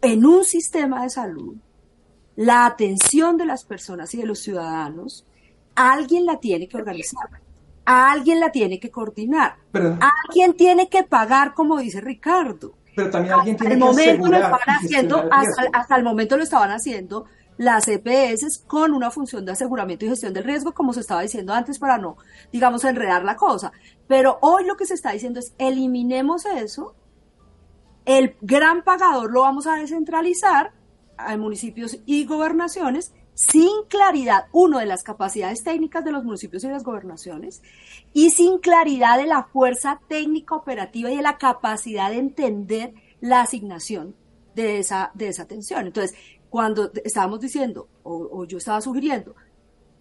en 0.02 0.26
un 0.26 0.46
sistema 0.46 1.04
de 1.04 1.10
salud, 1.10 1.56
la 2.36 2.66
atención 2.66 3.38
de 3.38 3.46
las 3.46 3.64
personas 3.64 4.14
y 4.14 4.18
de 4.18 4.26
los 4.26 4.40
ciudadanos, 4.40 5.26
alguien 5.76 6.26
la 6.26 6.40
tiene 6.40 6.68
que 6.68 6.78
organizar, 6.78 7.30
alguien 7.86 8.40
la 8.40 8.52
tiene 8.52 8.80
que 8.80 8.90
coordinar, 8.90 9.56
alguien 9.74 10.54
tiene 10.56 10.90
que 10.90 11.04
pagar, 11.04 11.54
como 11.54 11.78
dice 11.80 12.02
Ricardo. 12.02 12.74
Pero 12.96 13.10
también 13.10 13.34
alguien 13.36 13.58
tiene 13.58 13.76
que 13.76 13.80
momento 13.80 14.28
lo 14.28 14.38
haciendo, 14.68 15.30
hasta, 15.32 15.96
el 15.96 16.04
momento 16.04 16.38
lo 16.38 16.44
estaban 16.44 16.72
haciendo 16.72 17.26
las 17.58 17.88
EPS 17.88 18.64
con 18.66 18.94
una 18.94 19.12
función 19.12 19.46
de 19.46 19.52
aseguramiento 19.52 20.06
y 20.06 20.10
gestión 20.10 20.34
del 20.34 20.44
riesgo, 20.44 20.74
como 20.74 20.94
se 20.94 21.02
estaba 21.02 21.22
diciendo 21.22 21.54
antes, 21.54 21.80
para 21.80 21.98
no, 21.98 22.18
digamos, 22.52 22.84
enredar 22.84 23.24
la 23.24 23.36
cosa. 23.36 23.72
Pero 24.08 24.40
hoy 24.42 24.66
lo 24.66 24.76
que 24.76 24.86
se 24.86 24.96
está 24.96 25.12
diciendo 25.12 25.40
es 25.40 25.54
eliminemos 25.58 26.46
eso 26.46 26.96
el 28.06 28.36
gran 28.42 28.84
pagador 28.84 29.32
lo 29.32 29.42
vamos 29.42 29.68
a 29.68 29.76
descentralizar 29.76 30.72
a 31.28 31.38
municipios 31.38 32.00
y 32.06 32.26
gobernaciones 32.26 33.14
sin 33.34 33.86
claridad, 33.88 34.46
uno, 34.52 34.80
de 34.80 34.86
las 34.86 35.04
capacidades 35.04 35.64
técnicas 35.64 36.04
de 36.04 36.12
los 36.12 36.24
municipios 36.24 36.64
y 36.64 36.68
las 36.68 36.84
gobernaciones, 36.84 37.62
y 38.14 38.30
sin 38.30 38.60
claridad 38.60 39.18
de 39.18 39.26
la 39.26 39.44
fuerza 39.44 40.00
técnica 40.08 40.56
operativa 40.56 41.10
y 41.10 41.16
de 41.16 41.22
la 41.22 41.38
capacidad 41.38 42.12
de 42.12 42.18
entender 42.18 42.94
la 43.20 43.42
asignación 43.42 44.16
de 44.54 44.80
esa, 44.80 45.12
de 45.14 45.30
esa 45.30 45.44
atención. 45.44 45.88
Entonces, 45.88 46.16
cuando 46.50 46.92
estábamos 47.04 47.40
diciendo, 47.40 47.88
o, 48.04 48.46
yo 48.46 48.58
estaba 48.58 48.82
sugiriendo, 48.82 49.36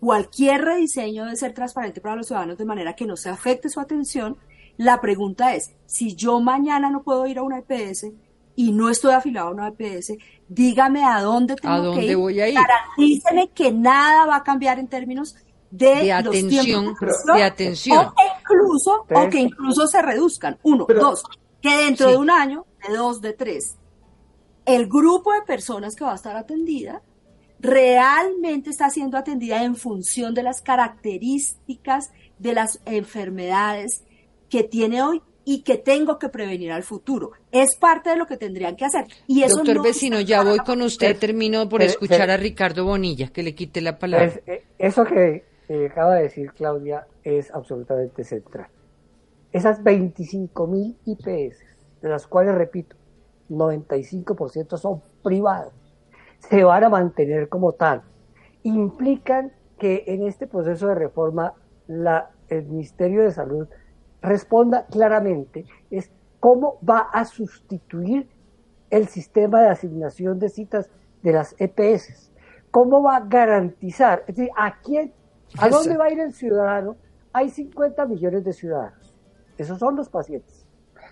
cualquier 0.01 0.63
rediseño 0.63 1.25
debe 1.25 1.37
ser 1.37 1.55
transparente 1.55 2.01
para 2.01 2.17
los 2.17 2.27
ciudadanos 2.27 2.59
de 2.59 2.65
manera 2.65 2.97
que 2.97 3.07
no 3.07 3.17
se 3.17 3.31
afecte 3.31 3.69
su 3.69 3.81
atención, 3.81 4.37
la 4.77 5.01
pregunta 5.01 5.55
es, 5.55 5.73
si 5.87 6.15
yo 6.17 6.41
mañana 6.41 6.91
no 6.91 7.03
puedo 7.03 7.27
ir 7.27 7.39
a 7.39 7.43
una 7.43 7.59
EPS 7.59 8.07
y 8.61 8.73
no 8.73 8.91
estoy 8.91 9.15
afiliado 9.15 9.49
a 9.49 9.53
una 9.53 9.69
EPS, 9.69 10.19
dígame 10.47 11.03
a 11.03 11.23
dónde 11.23 11.57
tengo 11.57 11.75
¿A 11.75 11.79
dónde 11.79 12.03
que 12.03 12.07
ir. 12.09 12.17
Voy 12.19 12.41
a 12.41 12.47
ir? 12.47 12.55
Garantíceme 12.55 13.49
que 13.49 13.73
nada 13.73 14.27
va 14.27 14.37
a 14.37 14.43
cambiar 14.43 14.79
en 14.79 14.87
términos 14.87 15.35
de, 15.71 16.13
atención, 16.13 16.95
de 17.35 17.43
atención. 17.43 18.09
O 18.09 18.15
que 18.15 18.23
incluso, 18.39 19.07
o 19.09 19.31
que 19.31 19.39
incluso 19.39 19.87
se 19.87 20.03
reduzcan. 20.03 20.59
Uno, 20.63 20.87
dos, 20.87 21.23
que 21.63 21.75
dentro 21.75 22.11
de 22.11 22.19
un 22.19 22.29
año, 22.29 22.67
de 22.87 22.95
dos, 22.95 23.23
de 23.23 23.33
tres, 23.33 23.77
el 24.67 24.89
grupo 24.89 25.33
de 25.33 25.41
personas 25.41 25.97
que 25.97 26.05
va 26.05 26.13
a 26.13 26.17
estar 26.17 26.37
atendida 26.37 27.01
realmente 27.61 28.69
está 28.69 28.91
siendo 28.91 29.17
atendida 29.17 29.65
en 29.65 29.75
función 29.75 30.35
de 30.35 30.43
las 30.43 30.61
características 30.61 32.11
de 32.39 32.53
las 32.53 32.83
enfermedades 32.85 34.05
que 34.51 34.65
tiene 34.65 35.03
hoy 35.03 35.23
y 35.45 35.63
que 35.63 35.79
tengo 35.79 36.19
que 36.19 36.29
prevenir 36.29 36.73
al 36.73 36.83
futuro. 36.83 37.33
Es 37.51 37.77
parte 37.77 38.11
de 38.11 38.17
lo 38.17 38.27
que 38.27 38.37
tendrían 38.37 38.77
que 38.77 38.85
hacer. 38.85 39.07
Y 39.27 39.43
eso 39.43 39.59
Doctor 39.59 39.83
Vecino, 39.83 40.21
ya 40.21 40.43
voy 40.43 40.59
con 40.59 40.83
usted, 40.83 41.19
termino 41.19 41.69
por 41.69 41.83
escuchar 41.83 42.31
a 42.31 42.37
Ricardo 42.37 42.85
Bonilla, 42.85 43.29
que 43.29 43.43
le 43.43 43.55
quite 43.55 43.81
la 43.81 43.99
palabra. 43.99 44.33
Eh, 44.47 44.65
eso 44.79 45.05
que 45.05 45.45
acaba 45.91 46.17
de 46.17 46.25
decir 46.25 46.53
Claudia 46.53 47.07
es 47.25 47.51
absolutamente 47.53 48.25
central. 48.25 48.69
Esas 49.53 49.83
25.000 49.83 50.97
IPS, 51.07 51.59
de 52.03 52.09
las 52.09 52.27
cuales, 52.27 52.55
repito, 52.55 52.97
95% 53.49 54.77
son 54.77 55.03
privadas, 55.23 55.73
se 56.39 56.63
van 56.65 56.85
a 56.85 56.89
mantener 56.89 57.49
como 57.49 57.73
tal. 57.73 58.03
Implican 58.63 59.53
que 59.79 60.05
en 60.07 60.27
este 60.27 60.47
proceso 60.47 60.89
de 60.89 60.95
reforma 60.95 61.55
la, 61.89 62.31
el 62.49 62.67
Ministerio 62.67 63.23
de 63.23 63.33
Salud 63.33 63.67
responda 64.23 64.87
claramente 64.87 65.65
es 65.91 66.11
cómo 66.39 66.79
va 66.89 67.09
a 67.13 67.25
sustituir 67.25 68.29
el 68.91 69.07
sistema 69.09 69.63
de 69.63 69.69
asignación 69.69 70.39
de 70.39 70.49
citas 70.49 70.91
de 71.23 71.33
las 71.33 71.55
EPS. 71.59 72.33
¿Cómo 72.71 73.03
va 73.03 73.17
a 73.17 73.27
garantizar? 73.27 74.21
Es 74.27 74.37
decir, 74.37 74.51
¿a 74.57 74.81
quién? 74.81 75.13
¿A 75.59 75.69
dónde 75.69 75.97
va 75.97 76.07
a 76.07 76.13
ir 76.13 76.21
el 76.21 76.33
ciudadano? 76.33 76.97
Hay 77.33 77.49
50 77.49 78.07
millones 78.07 78.45
de 78.45 78.53
ciudadanos. 78.53 79.17
Esos 79.59 79.79
son 79.79 79.97
los 79.97 80.09
pacientes. 80.09 80.67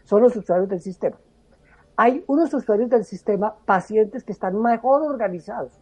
Son 0.05 0.23
los 0.23 0.35
usuarios 0.37 0.69
del 0.69 0.81
sistema. 0.81 1.17
Hay 1.97 2.25
unos 2.29 2.55
usuarios 2.55 2.89
del 2.89 3.05
sistema, 3.05 3.57
pacientes 3.67 4.25
que 4.25 4.33
están 4.33 4.57
mejor 4.61 5.03
organizados. 5.03 5.73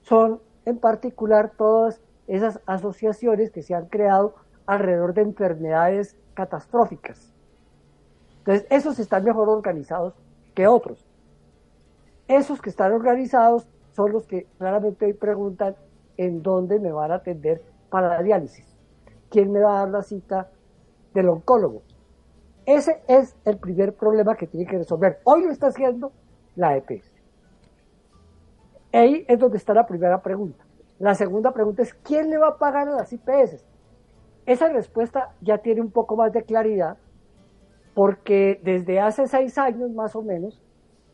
Son 0.00 0.40
en 0.64 0.78
particular 0.78 1.52
todas 1.56 2.02
esas 2.26 2.60
asociaciones 2.66 3.50
que 3.50 3.62
se 3.62 3.74
han 3.74 3.86
creado 3.86 4.34
alrededor 4.66 5.14
de 5.14 5.22
enfermedades 5.22 6.16
catastróficas. 6.38 7.34
Entonces, 8.38 8.64
esos 8.70 8.96
están 9.00 9.24
mejor 9.24 9.48
organizados 9.48 10.14
que 10.54 10.68
otros. 10.68 11.04
Esos 12.28 12.62
que 12.62 12.70
están 12.70 12.92
organizados 12.92 13.66
son 13.90 14.12
los 14.12 14.24
que 14.24 14.46
claramente 14.56 15.06
hoy 15.06 15.14
preguntan 15.14 15.74
en 16.16 16.40
dónde 16.40 16.78
me 16.78 16.92
van 16.92 17.10
a 17.10 17.16
atender 17.16 17.60
para 17.90 18.06
la 18.06 18.22
diálisis. 18.22 18.64
¿Quién 19.28 19.50
me 19.50 19.58
va 19.58 19.72
a 19.72 19.80
dar 19.80 19.88
la 19.88 20.02
cita 20.02 20.48
del 21.12 21.28
oncólogo? 21.28 21.82
Ese 22.64 23.02
es 23.08 23.34
el 23.44 23.58
primer 23.58 23.96
problema 23.96 24.36
que 24.36 24.46
tiene 24.46 24.70
que 24.70 24.78
resolver. 24.78 25.18
Hoy 25.24 25.42
lo 25.42 25.50
está 25.50 25.66
haciendo 25.66 26.12
la 26.54 26.76
EPS. 26.76 27.10
Ahí 28.92 29.24
es 29.26 29.40
donde 29.40 29.56
está 29.56 29.74
la 29.74 29.86
primera 29.86 30.22
pregunta. 30.22 30.64
La 31.00 31.16
segunda 31.16 31.50
pregunta 31.50 31.82
es, 31.82 31.94
¿quién 31.94 32.30
le 32.30 32.38
va 32.38 32.48
a 32.50 32.58
pagar 32.58 32.88
a 32.88 32.92
las 32.92 33.12
IPS? 33.12 33.66
Esa 34.48 34.70
respuesta 34.70 35.34
ya 35.42 35.58
tiene 35.58 35.82
un 35.82 35.90
poco 35.90 36.16
más 36.16 36.32
de 36.32 36.42
claridad 36.42 36.96
porque 37.92 38.58
desde 38.64 38.98
hace 38.98 39.26
seis 39.26 39.58
años 39.58 39.90
más 39.90 40.16
o 40.16 40.22
menos, 40.22 40.58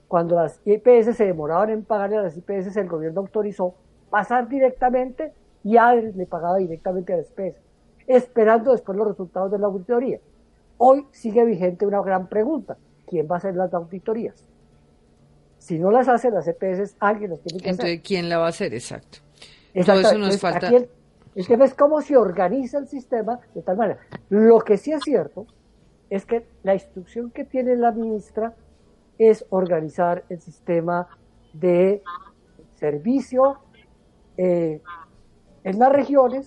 cuando 0.06 0.36
las 0.36 0.60
IPS 0.64 1.16
se 1.16 1.24
demoraban 1.24 1.70
en 1.70 1.82
pagarle 1.82 2.18
a 2.18 2.22
las 2.22 2.36
IPS, 2.36 2.76
el 2.76 2.88
gobierno 2.88 3.22
autorizó 3.22 3.74
pasar 4.08 4.48
directamente 4.48 5.32
y 5.64 5.78
ADRES 5.78 6.14
le 6.14 6.26
pagaba 6.26 6.58
directamente 6.58 7.12
a 7.12 7.16
las 7.16 7.30
IPS, 7.32 7.56
esperando 8.06 8.70
después 8.70 8.96
los 8.96 9.08
resultados 9.08 9.50
de 9.50 9.58
la 9.58 9.66
auditoría. 9.66 10.20
Hoy 10.78 11.04
sigue 11.10 11.44
vigente 11.44 11.86
una 11.86 12.02
gran 12.02 12.28
pregunta, 12.28 12.76
¿quién 13.04 13.26
va 13.28 13.34
a 13.34 13.38
hacer 13.38 13.56
las 13.56 13.74
auditorías? 13.74 14.44
Si 15.58 15.76
no 15.80 15.90
las 15.90 16.08
hace 16.08 16.30
las 16.30 16.46
EPS, 16.46 16.94
alguien 17.00 17.30
las 17.30 17.40
tiene 17.40 17.58
que 17.60 17.70
hacer. 17.70 17.84
Entonces, 17.86 18.00
¿quién 18.06 18.28
la 18.28 18.38
va 18.38 18.46
a 18.46 18.50
hacer? 18.50 18.74
Exacto. 18.74 19.18
Todo 19.84 19.98
eso 19.98 20.18
nos 20.18 20.38
falta. 20.38 20.68
El 20.68 20.88
tema 21.42 21.64
es 21.64 21.74
cómo 21.74 22.00
se 22.00 22.16
organiza 22.16 22.78
el 22.78 22.86
sistema 22.86 23.40
de 23.54 23.62
tal 23.62 23.76
manera. 23.76 23.98
Lo 24.28 24.60
que 24.60 24.76
sí 24.76 24.92
es 24.92 25.02
cierto 25.02 25.46
es 26.08 26.24
que 26.24 26.46
la 26.62 26.74
instrucción 26.74 27.30
que 27.30 27.44
tiene 27.44 27.74
la 27.76 27.90
ministra 27.90 28.54
es 29.18 29.44
organizar 29.50 30.24
el 30.28 30.40
sistema 30.40 31.08
de 31.52 32.02
servicio 32.74 33.58
eh, 34.36 34.80
en 35.64 35.78
las 35.78 35.92
regiones 35.92 36.46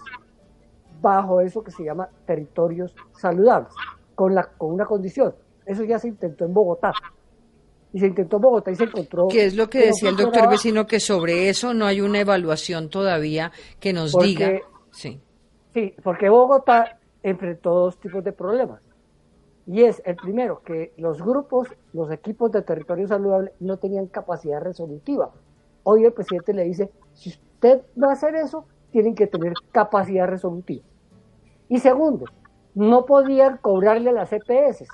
bajo 1.01 1.41
eso 1.41 1.63
que 1.63 1.71
se 1.71 1.83
llama 1.83 2.09
territorios 2.25 2.95
saludables, 3.13 3.73
con, 4.15 4.33
la, 4.33 4.45
con 4.45 4.73
una 4.73 4.85
condición. 4.85 5.35
Eso 5.65 5.83
ya 5.83 5.99
se 5.99 6.07
intentó 6.07 6.45
en 6.45 6.53
Bogotá. 6.53 6.93
Y 7.93 7.99
se 7.99 8.07
intentó 8.07 8.37
en 8.37 8.41
Bogotá 8.41 8.71
y 8.71 8.75
se 8.75 8.83
encontró... 8.85 9.27
¿Qué 9.27 9.45
es 9.45 9.55
lo 9.55 9.69
que 9.69 9.87
decía 9.87 10.09
el 10.09 10.17
doctor 10.17 10.49
Vecino? 10.49 10.85
Que 10.85 10.99
sobre 10.99 11.49
eso 11.49 11.73
no 11.73 11.85
hay 11.85 12.01
una 12.01 12.19
evaluación 12.19 12.89
todavía 12.89 13.51
que 13.79 13.93
nos 13.93 14.13
diga... 14.13 14.59
Sí. 14.97 15.21
sí, 15.75 15.93
porque 16.03 16.27
Bogotá 16.27 16.97
enfrentó 17.21 17.71
dos 17.71 17.99
tipos 17.99 18.23
de 18.23 18.31
problemas. 18.31 18.81
Y 19.67 19.83
es 19.83 20.01
el 20.05 20.15
primero, 20.15 20.63
que 20.63 20.93
los 20.97 21.21
grupos, 21.21 21.67
los 21.93 22.09
equipos 22.09 22.51
de 22.51 22.63
territorio 22.63 23.07
saludable 23.07 23.53
no 23.59 23.77
tenían 23.77 24.07
capacidad 24.07 24.59
resolutiva. 24.59 25.31
Hoy 25.83 26.05
el 26.05 26.13
presidente 26.13 26.53
le 26.53 26.63
dice, 26.63 26.89
si 27.13 27.29
usted 27.29 27.83
va 28.01 28.09
a 28.09 28.13
hacer 28.13 28.33
eso, 28.35 28.65
tienen 28.91 29.13
que 29.13 29.27
tener 29.27 29.53
capacidad 29.71 30.27
resolutiva. 30.27 30.83
Y 31.69 31.77
segundo, 31.77 32.25
no 32.73 33.05
podían 33.05 33.57
cobrarle 33.57 34.11
las 34.13 34.33
EPS. 34.33 34.85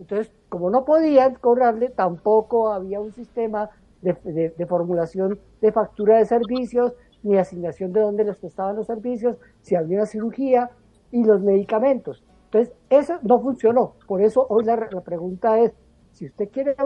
Entonces, 0.00 0.32
como 0.48 0.70
no 0.70 0.84
podían 0.84 1.34
cobrarle, 1.36 1.90
tampoco 1.90 2.72
había 2.72 3.00
un 3.00 3.12
sistema 3.12 3.70
de, 4.04 4.66
formulación 4.66 5.38
de 5.60 5.72
factura 5.72 6.18
de 6.18 6.26
servicios, 6.26 6.92
ni 7.24 7.36
asignación 7.36 7.92
de 7.92 8.00
dónde 8.00 8.24
les 8.24 8.38
prestaban 8.38 8.76
los 8.76 8.86
servicios, 8.86 9.36
si 9.62 9.74
había 9.74 9.96
una 9.96 10.06
cirugía 10.06 10.70
y 11.10 11.24
los 11.24 11.42
medicamentos. 11.42 12.22
Entonces, 12.44 12.72
eso 12.88 13.14
no 13.22 13.40
funcionó. 13.40 13.94
Por 14.06 14.22
eso 14.22 14.46
hoy 14.48 14.64
la, 14.64 14.76
la 14.76 15.00
pregunta 15.00 15.58
es, 15.58 15.72
si 16.12 16.26
usted 16.26 16.48
quiere 16.50 16.76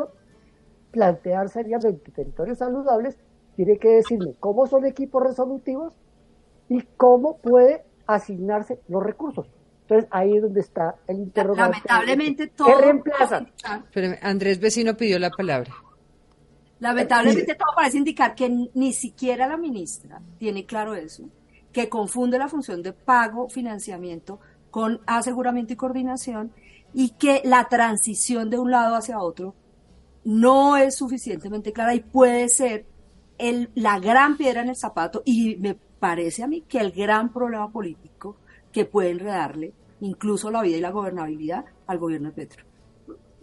plantear 0.90 1.48
seriamente 1.50 2.10
territorios 2.10 2.58
saludables, 2.58 3.18
tiene 3.56 3.76
que 3.76 3.88
decirme 3.88 4.34
cómo 4.40 4.66
son 4.66 4.86
equipos 4.86 5.22
resolutivos 5.22 5.92
y 6.68 6.80
cómo 6.96 7.38
puede 7.38 7.84
asignarse 8.06 8.80
los 8.88 9.02
recursos. 9.02 9.50
Entonces 9.82 10.08
ahí 10.10 10.36
es 10.36 10.42
donde 10.42 10.60
está 10.60 10.94
el 11.06 11.18
interrogante. 11.18 11.78
Lamentablemente 11.78 12.46
todo. 12.48 12.80
reemplaza? 12.80 13.46
Pero 13.92 14.14
Andrés 14.22 14.60
Vecino 14.60 14.94
pidió 14.94 15.18
la 15.18 15.30
palabra. 15.30 15.72
Lamentablemente 16.80 17.54
todo 17.54 17.72
parece 17.74 17.98
indicar 17.98 18.34
que 18.34 18.68
ni 18.74 18.92
siquiera 18.92 19.48
la 19.48 19.56
ministra 19.56 20.20
tiene 20.38 20.64
claro 20.64 20.94
eso, 20.94 21.24
que 21.72 21.88
confunde 21.88 22.38
la 22.38 22.48
función 22.48 22.82
de 22.82 22.92
pago, 22.92 23.48
financiamiento 23.48 24.38
con 24.70 25.00
aseguramiento 25.06 25.72
y 25.72 25.76
coordinación 25.76 26.52
y 26.94 27.10
que 27.10 27.42
la 27.44 27.68
transición 27.68 28.48
de 28.50 28.58
un 28.58 28.70
lado 28.70 28.94
hacia 28.94 29.20
otro 29.20 29.54
no 30.24 30.76
es 30.76 30.96
suficientemente 30.96 31.72
clara 31.72 31.94
y 31.94 32.00
puede 32.00 32.48
ser 32.48 32.86
el, 33.38 33.70
la 33.74 33.98
gran 33.98 34.36
piedra 34.36 34.62
en 34.62 34.68
el 34.68 34.76
zapato 34.76 35.22
y 35.24 35.56
me 35.56 35.74
parece 35.74 36.42
a 36.42 36.46
mí 36.46 36.62
que 36.62 36.78
el 36.78 36.92
gran 36.92 37.32
problema 37.32 37.70
político 37.70 38.36
que 38.72 38.84
puede 38.84 39.10
enredarle 39.10 39.72
incluso 40.00 40.50
la 40.50 40.62
vida 40.62 40.76
y 40.76 40.80
la 40.80 40.90
gobernabilidad 40.90 41.64
al 41.86 41.98
gobierno 41.98 42.28
de 42.28 42.34
Petro. 42.34 42.67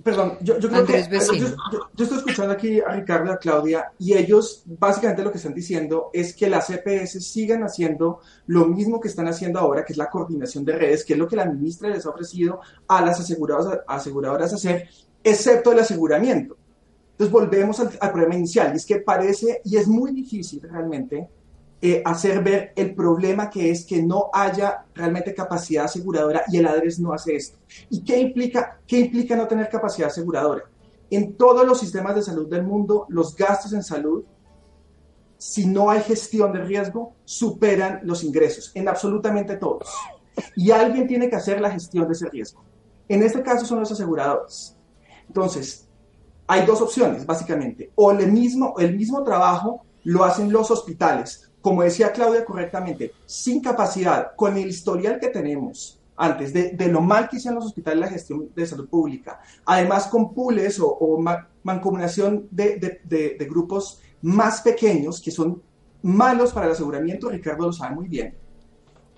Perdón, 0.06 0.38
yo, 0.42 0.60
creo 0.60 0.86
que 0.86 1.04
yo, 1.10 2.04
estoy 2.04 2.18
escuchando 2.20 2.54
aquí 2.54 2.80
a 2.80 2.90
Ricardo 2.90 3.26
y 3.26 3.34
a 3.34 3.38
Claudia 3.38 3.92
y 3.98 4.14
ellos 4.14 4.62
básicamente 4.68 5.24
lo 5.24 5.32
que 5.32 5.40
están 5.40 5.56
diciendo 5.56 6.12
es 6.14 6.36
que 6.36 6.48
las 6.48 6.70
EPS 6.70 7.26
sigan 7.26 7.64
haciendo 7.64 8.20
lo 8.46 8.68
mismo 8.68 9.00
que 9.00 9.08
están 9.08 9.28
haciendo 9.28 9.60
ahora, 9.60 9.84
que 9.84 9.94
es 9.94 9.98
la 9.98 10.12
coordinación 10.12 10.64
de 10.64 10.74
redes, 10.74 11.04
que 11.04 11.14
es 11.14 11.20
lo 11.20 11.28
que 11.28 11.36
la 11.36 11.48
ministra 11.48 11.90
les 11.90 12.06
ha 12.06 12.12
ofrecido 12.12 12.60
a 12.88 13.02
las 13.02 13.20
aseguradoras, 13.20 13.80
aseguradoras 13.88 14.54
hacer, 14.54 14.90
excepto 15.24 15.72
el 15.72 15.80
aseguramiento. 15.80 16.56
Entonces 17.14 17.32
volvemos 17.32 17.80
al, 17.80 17.90
al 18.00 18.12
problema 18.12 18.36
inicial, 18.36 18.74
y 18.74 18.78
es 18.78 18.86
que 18.86 18.98
parece, 18.98 19.62
y 19.66 19.76
es 19.78 19.88
muy 19.88 20.12
difícil 20.12 20.62
realmente, 20.62 21.28
eh, 21.82 22.02
hacer 22.06 22.44
ver 22.44 22.74
el 22.76 22.96
problema 22.96 23.50
que 23.50 23.70
es 23.70 23.86
que 23.86 24.02
no 24.02 24.30
haya 24.34 24.86
realmente 24.94 25.36
capacidad 25.36 25.86
aseguradora 25.86 26.44
y 26.48 26.58
el 26.58 26.68
ADRES 26.68 27.00
no 27.00 27.14
hace 27.14 27.36
esto. 27.36 27.58
¿Y 27.90 28.04
qué 28.04 28.20
implica, 28.20 28.80
qué 28.88 29.00
implica 29.00 29.36
no 29.36 29.48
tener 29.48 29.70
capacidad 29.70 30.08
aseguradora? 30.08 30.64
En 31.12 31.36
todos 31.36 31.66
los 31.66 31.80
sistemas 31.80 32.16
de 32.16 32.24
salud 32.24 32.48
del 32.48 32.64
mundo, 32.64 33.06
los 33.10 33.36
gastos 33.36 33.74
en 33.74 33.84
salud, 33.84 34.24
si 35.38 35.66
no 35.66 35.90
hay 35.90 36.02
gestión 36.02 36.54
de 36.54 36.64
riesgo, 36.64 37.14
superan 37.26 38.00
los 38.04 38.24
ingresos, 38.24 38.72
en 38.74 38.88
absolutamente 38.88 39.58
todos. 39.58 39.90
Y 40.56 40.72
alguien 40.72 41.08
tiene 41.08 41.30
que 41.30 41.36
hacer 41.36 41.62
la 41.62 41.72
gestión 41.72 42.08
de 42.08 42.14
ese 42.14 42.30
riesgo. 42.30 42.64
En 43.08 43.22
este 43.22 43.44
caso 43.44 43.66
son 43.66 43.80
los 43.80 43.92
aseguradores. 43.92 44.76
Entonces, 45.28 45.88
hay 46.48 46.66
dos 46.66 46.82
opciones, 46.82 47.26
básicamente. 47.26 47.92
O 47.96 48.12
el 48.12 48.32
mismo, 48.32 48.76
el 48.80 48.96
mismo 48.96 49.24
trabajo 49.24 49.86
lo 50.04 50.24
hacen 50.24 50.52
los 50.52 50.72
hospitales, 50.72 51.52
como 51.66 51.82
decía 51.82 52.12
Claudia 52.12 52.46
correctamente, 52.46 53.14
sin 53.26 53.60
capacidad, 53.60 54.36
con 54.36 54.56
el 54.56 54.68
historial 54.68 55.20
que 55.20 55.30
tenemos 55.30 56.00
antes 56.16 56.54
de, 56.54 56.88
lo 56.90 57.02
mal 57.02 57.28
que 57.28 57.38
hicieron 57.38 57.56
los 57.56 57.66
hospitales 57.66 58.02
la 58.02 58.08
gestión 58.08 58.52
de 58.56 58.68
salud 58.68 58.88
pública, 58.88 59.42
además 59.66 60.06
con 60.06 60.32
pools 60.32 60.80
o, 60.80 61.20
mancomunación 61.64 62.48
de, 62.52 63.00
de, 63.04 63.46
grupos 63.50 64.00
más 64.22 64.62
pequeños 64.62 65.20
que 65.20 65.32
son 65.32 65.60
malos 66.04 66.54
para 66.54 66.68
el 66.68 66.74
aseguramiento, 66.74 67.30
Ricardo 67.30 67.66
lo 67.66 67.74
sabe 67.74 67.96
muy 67.96 68.10
bien. 68.10 68.36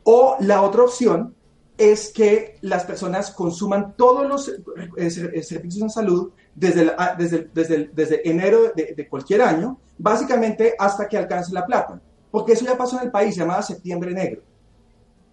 O 0.06 0.38
la 0.40 0.62
otra 0.62 0.84
opción 0.84 1.36
es 1.78 2.14
que 2.14 2.60
las 2.62 2.86
personas 2.86 3.30
consuman 3.32 3.94
todos 3.98 4.26
los 4.26 4.48
eh, 4.48 4.54
eh, 4.96 5.44
servicios 5.44 5.82
en 5.82 5.90
salud 5.90 6.32
desde, 6.56 6.94
ah, 6.98 7.14
desde, 7.18 7.50
desde, 7.54 7.90
desde 7.94 8.30
enero 8.30 8.72
de, 8.74 9.06
cualquier 9.10 9.42
año, 9.42 9.82
básicamente 9.98 10.76
hasta 10.80 11.10
que 11.10 11.18
alcance 11.18 11.52
la 11.52 11.66
plata 11.66 12.00
porque 12.38 12.54
eso 12.54 12.66
ya 12.66 12.78
pasó 12.78 12.98
en 12.98 13.06
el 13.06 13.12
país, 13.12 13.34
se 13.34 13.40
llamaba 13.40 13.64
Septiembre 13.64 14.14
Negro. 14.14 14.44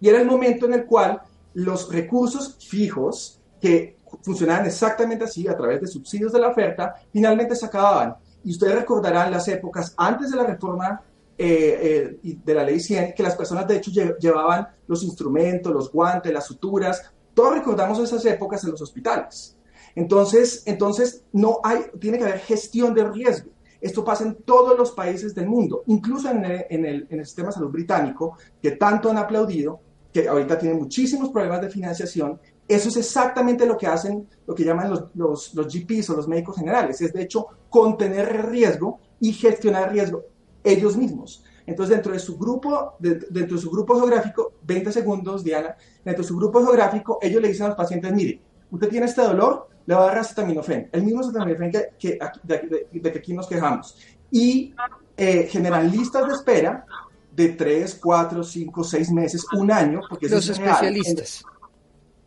Y 0.01 0.09
era 0.09 0.19
el 0.19 0.25
momento 0.25 0.65
en 0.65 0.73
el 0.73 0.85
cual 0.85 1.21
los 1.53 1.93
recursos 1.93 2.57
fijos 2.67 3.39
que 3.61 3.99
funcionaban 4.23 4.65
exactamente 4.65 5.25
así 5.25 5.47
a 5.47 5.55
través 5.55 5.81
de 5.81 5.85
subsidios 5.85 6.33
de 6.33 6.39
la 6.39 6.47
oferta, 6.47 6.95
finalmente 7.13 7.55
se 7.55 7.67
acababan. 7.67 8.15
Y 8.43 8.49
ustedes 8.49 8.73
recordarán 8.73 9.29
las 9.29 9.47
épocas 9.47 9.93
antes 9.97 10.31
de 10.31 10.37
la 10.37 10.47
reforma 10.47 10.99
eh, 11.37 12.17
eh, 12.23 12.37
de 12.43 12.53
la 12.55 12.63
ley 12.63 12.79
100, 12.79 13.13
que 13.13 13.21
las 13.21 13.35
personas 13.35 13.67
de 13.67 13.75
hecho 13.75 13.91
llevaban 14.19 14.67
los 14.87 15.03
instrumentos, 15.03 15.71
los 15.71 15.91
guantes, 15.91 16.33
las 16.33 16.47
suturas, 16.47 17.11
todos 17.35 17.53
recordamos 17.53 17.99
esas 17.99 18.25
épocas 18.25 18.63
en 18.63 18.71
los 18.71 18.81
hospitales. 18.81 19.55
Entonces, 19.93 20.63
entonces 20.65 21.23
no 21.31 21.59
hay, 21.63 21.83
tiene 21.99 22.17
que 22.17 22.23
haber 22.23 22.39
gestión 22.39 22.95
de 22.95 23.03
riesgo. 23.11 23.51
Esto 23.85 24.03
pasa 24.03 24.23
en 24.23 24.33
todos 24.37 24.75
los 24.75 24.93
países 24.93 25.35
del 25.35 25.47
mundo, 25.47 25.83
incluso 25.85 26.27
en 26.31 26.43
el, 26.43 27.07
sistema 27.23 27.49
de 27.49 27.53
salud 27.53 27.69
británico, 27.69 28.35
que 28.59 28.71
tanto 28.71 29.11
han 29.11 29.17
aplaudido, 29.19 29.79
que 30.11 30.27
ahorita 30.27 30.57
tiene 30.57 30.73
muchísimos 30.73 31.29
problemas 31.29 31.61
de 31.61 31.69
financiación. 31.69 32.39
Eso 32.67 32.89
es 32.89 32.97
exactamente 32.97 33.63
lo 33.67 33.77
que 33.77 33.85
hacen, 33.85 34.27
lo 34.47 34.55
que 34.55 34.63
llaman 34.65 34.89
los, 35.13 35.53
los, 35.53 35.67
GPs 35.71 36.09
o 36.09 36.15
los 36.15 36.27
médicos 36.27 36.55
generales, 36.55 36.99
es 36.99 37.13
de 37.13 37.21
hecho 37.21 37.45
contener 37.69 38.49
riesgo 38.49 39.01
y 39.19 39.33
gestionar 39.33 39.91
riesgo 39.91 40.23
ellos 40.63 40.97
mismos. 40.97 41.43
Entonces, 41.67 41.93
dentro 41.95 42.11
de 42.11 42.17
su 42.17 42.39
grupo, 42.39 42.95
dentro 42.97 43.55
de 43.55 43.61
su 43.61 43.69
grupo 43.69 43.93
geográfico, 43.99 44.53
20 44.63 44.91
segundos, 44.91 45.43
Diana, 45.43 45.75
dentro 46.03 46.23
de 46.23 46.27
su 46.27 46.35
grupo 46.35 46.59
geográfico, 46.63 47.19
ellos 47.21 47.39
le 47.39 47.49
dicen 47.49 47.67
a 47.67 47.69
los 47.69 47.77
pacientes, 47.77 48.11
mire, 48.11 48.41
usted 48.71 48.89
tiene 48.89 49.05
este 49.05 49.21
dolor, 49.21 49.67
le 49.85 49.95
va 49.95 50.03
a 50.03 50.05
dar 50.07 50.19
acetaminofén, 50.19 50.89
el 50.91 51.03
mismo 51.03 51.21
acetaminofén 51.21 51.71
que, 51.71 51.89
que 51.97 52.19
de, 52.43 53.11
que 53.11 53.19
aquí 53.19 53.33
nos 53.33 53.47
quejamos. 53.47 53.95
Y 54.31 54.73
eh, 55.15 55.47
generan 55.49 55.89
listas 55.91 56.27
de 56.27 56.33
espera 56.33 56.85
de 57.31 57.49
3, 57.49 57.99
4, 58.01 58.43
5, 58.43 58.83
6 58.83 59.11
meses, 59.11 59.45
un 59.53 59.71
año, 59.71 60.01
porque 60.09 60.27
los 60.27 60.47
especialistas. 60.47 61.43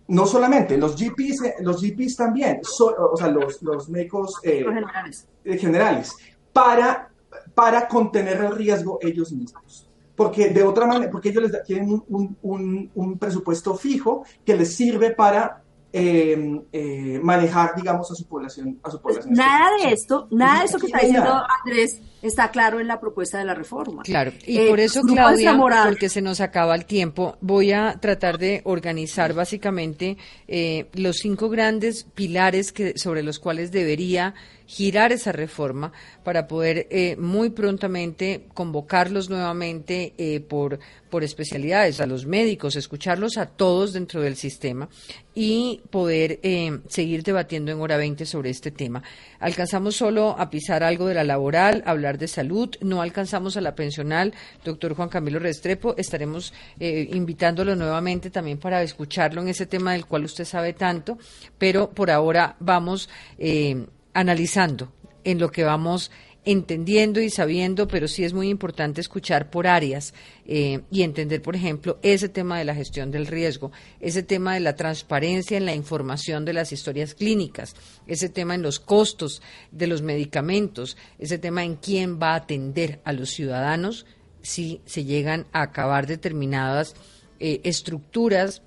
no 0.08 0.26
solamente, 0.26 0.76
los 0.76 0.94
GPs, 0.96 1.42
eh, 1.42 1.54
los 1.60 1.82
GPs 1.82 2.16
también, 2.16 2.60
o 2.80 3.16
sea, 3.16 3.28
los, 3.28 3.62
los 3.62 3.88
médicos 3.88 4.34
eh, 4.42 4.64
generales. 4.64 5.28
generales, 5.44 6.16
para, 6.52 7.10
para 7.54 7.88
contener 7.88 8.38
el 8.44 8.52
riesgo 8.52 8.98
ellos 9.02 9.32
mismos 9.32 9.88
porque 10.14 10.48
de 10.48 10.64
otra 10.64 10.84
manera, 10.84 11.12
porque 11.12 11.28
ellos 11.28 11.44
les 11.44 11.62
tienen 11.62 12.02
un, 12.08 12.36
un, 12.42 12.90
un, 12.92 13.18
presupuesto 13.20 13.76
fijo 13.76 14.24
que 14.44 14.56
les 14.56 14.74
sirve 14.74 15.12
para 15.12 15.62
Em, 15.90 16.62
eh, 16.70 17.18
manejar, 17.22 17.74
digamos, 17.74 18.10
a 18.10 18.14
su 18.14 18.26
población. 18.26 18.78
A 18.82 18.90
su 18.90 19.00
población 19.00 19.32
nada 19.32 19.70
de 19.78 19.90
esto, 19.90 20.28
nada 20.30 20.58
de 20.60 20.64
esto 20.66 20.78
que 20.78 20.86
está 20.86 20.98
diciendo 20.98 21.42
Andrés 21.64 22.02
está 22.22 22.50
claro 22.50 22.80
en 22.80 22.86
la 22.86 23.00
propuesta 23.00 23.38
de 23.38 23.44
la 23.44 23.54
reforma. 23.54 24.02
Claro, 24.02 24.32
y 24.46 24.58
eh, 24.58 24.68
por 24.68 24.80
eso, 24.80 25.02
Claudia, 25.02 25.56
porque 25.84 26.08
se 26.08 26.22
nos 26.22 26.40
acaba 26.40 26.74
el 26.74 26.84
tiempo, 26.84 27.36
voy 27.40 27.72
a 27.72 27.98
tratar 28.00 28.38
de 28.38 28.62
organizar 28.64 29.34
básicamente 29.34 30.16
eh, 30.46 30.86
los 30.94 31.16
cinco 31.16 31.48
grandes 31.48 32.04
pilares 32.04 32.72
que, 32.72 32.98
sobre 32.98 33.22
los 33.22 33.38
cuales 33.38 33.70
debería 33.70 34.34
girar 34.68 35.12
esa 35.12 35.32
reforma 35.32 35.92
para 36.22 36.46
poder 36.46 36.86
eh, 36.90 37.16
muy 37.16 37.48
prontamente 37.50 38.44
convocarlos 38.52 39.30
nuevamente 39.30 40.12
eh, 40.18 40.40
por, 40.40 40.78
por 41.08 41.24
especialidades, 41.24 42.02
a 42.02 42.06
los 42.06 42.26
médicos, 42.26 42.76
escucharlos 42.76 43.38
a 43.38 43.46
todos 43.46 43.94
dentro 43.94 44.20
del 44.20 44.36
sistema 44.36 44.90
y 45.34 45.80
poder 45.90 46.38
eh, 46.42 46.80
seguir 46.88 47.22
debatiendo 47.22 47.72
en 47.72 47.80
hora 47.80 47.96
20 47.96 48.26
sobre 48.26 48.50
este 48.50 48.70
tema. 48.70 49.02
Alcanzamos 49.40 49.96
solo 49.96 50.36
a 50.38 50.50
pisar 50.50 50.82
algo 50.82 51.06
de 51.06 51.14
la 51.14 51.24
laboral, 51.24 51.82
hablar 51.86 52.07
de 52.16 52.28
salud. 52.28 52.74
No 52.80 53.02
alcanzamos 53.02 53.56
a 53.58 53.60
la 53.60 53.74
pensional, 53.74 54.32
doctor 54.64 54.94
Juan 54.94 55.10
Camilo 55.10 55.38
Restrepo. 55.38 55.94
Estaremos 55.98 56.54
eh, 56.80 57.10
invitándolo 57.12 57.76
nuevamente 57.76 58.30
también 58.30 58.58
para 58.58 58.82
escucharlo 58.82 59.42
en 59.42 59.48
ese 59.48 59.66
tema 59.66 59.92
del 59.92 60.06
cual 60.06 60.24
usted 60.24 60.46
sabe 60.46 60.72
tanto, 60.72 61.18
pero 61.58 61.90
por 61.90 62.10
ahora 62.10 62.56
vamos 62.60 63.10
eh, 63.36 63.84
analizando 64.14 64.92
en 65.24 65.38
lo 65.38 65.50
que 65.50 65.64
vamos 65.64 66.10
entendiendo 66.50 67.20
y 67.20 67.28
sabiendo, 67.28 67.86
pero 67.88 68.08
sí 68.08 68.24
es 68.24 68.32
muy 68.32 68.48
importante 68.48 69.02
escuchar 69.02 69.50
por 69.50 69.66
áreas 69.66 70.14
eh, 70.46 70.80
y 70.90 71.02
entender, 71.02 71.42
por 71.42 71.54
ejemplo, 71.54 71.98
ese 72.00 72.30
tema 72.30 72.58
de 72.58 72.64
la 72.64 72.74
gestión 72.74 73.10
del 73.10 73.26
riesgo, 73.26 73.70
ese 74.00 74.22
tema 74.22 74.54
de 74.54 74.60
la 74.60 74.74
transparencia 74.74 75.58
en 75.58 75.66
la 75.66 75.74
información 75.74 76.46
de 76.46 76.54
las 76.54 76.72
historias 76.72 77.14
clínicas, 77.14 77.76
ese 78.06 78.30
tema 78.30 78.54
en 78.54 78.62
los 78.62 78.80
costos 78.80 79.42
de 79.72 79.88
los 79.88 80.00
medicamentos, 80.00 80.96
ese 81.18 81.36
tema 81.36 81.64
en 81.64 81.76
quién 81.76 82.18
va 82.18 82.30
a 82.32 82.36
atender 82.36 83.02
a 83.04 83.12
los 83.12 83.28
ciudadanos 83.28 84.06
si 84.40 84.80
se 84.86 85.04
llegan 85.04 85.46
a 85.52 85.60
acabar 85.60 86.06
determinadas 86.06 86.94
eh, 87.40 87.60
estructuras 87.64 88.62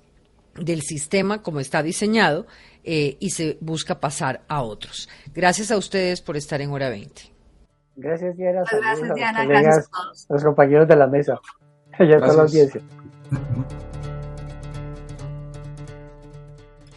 del 0.54 0.82
sistema 0.82 1.42
como 1.42 1.58
está 1.58 1.82
diseñado 1.82 2.46
eh, 2.84 3.16
y 3.18 3.30
se 3.30 3.58
busca 3.60 3.98
pasar 3.98 4.44
a 4.46 4.62
otros. 4.62 5.08
Gracias 5.34 5.72
a 5.72 5.76
ustedes 5.76 6.20
por 6.20 6.36
estar 6.36 6.60
en 6.60 6.70
hora 6.70 6.88
20. 6.88 7.31
Gracias, 7.96 8.36
Diana. 8.36 8.64
Gracias, 8.70 9.14
Diana. 9.14 9.40
a 9.40 9.44
los, 9.44 9.46
colegas, 9.46 9.62
Gracias 9.64 9.86
a 9.86 9.90
todos. 9.90 10.26
los 10.28 10.44
compañeros 10.44 10.88
de 10.88 10.96
la 10.96 11.06
mesa. 11.06 11.40
Y 11.98 12.12
a 12.12 12.18
toda 12.18 12.34
la 12.34 12.42
audiencia. 12.42 12.80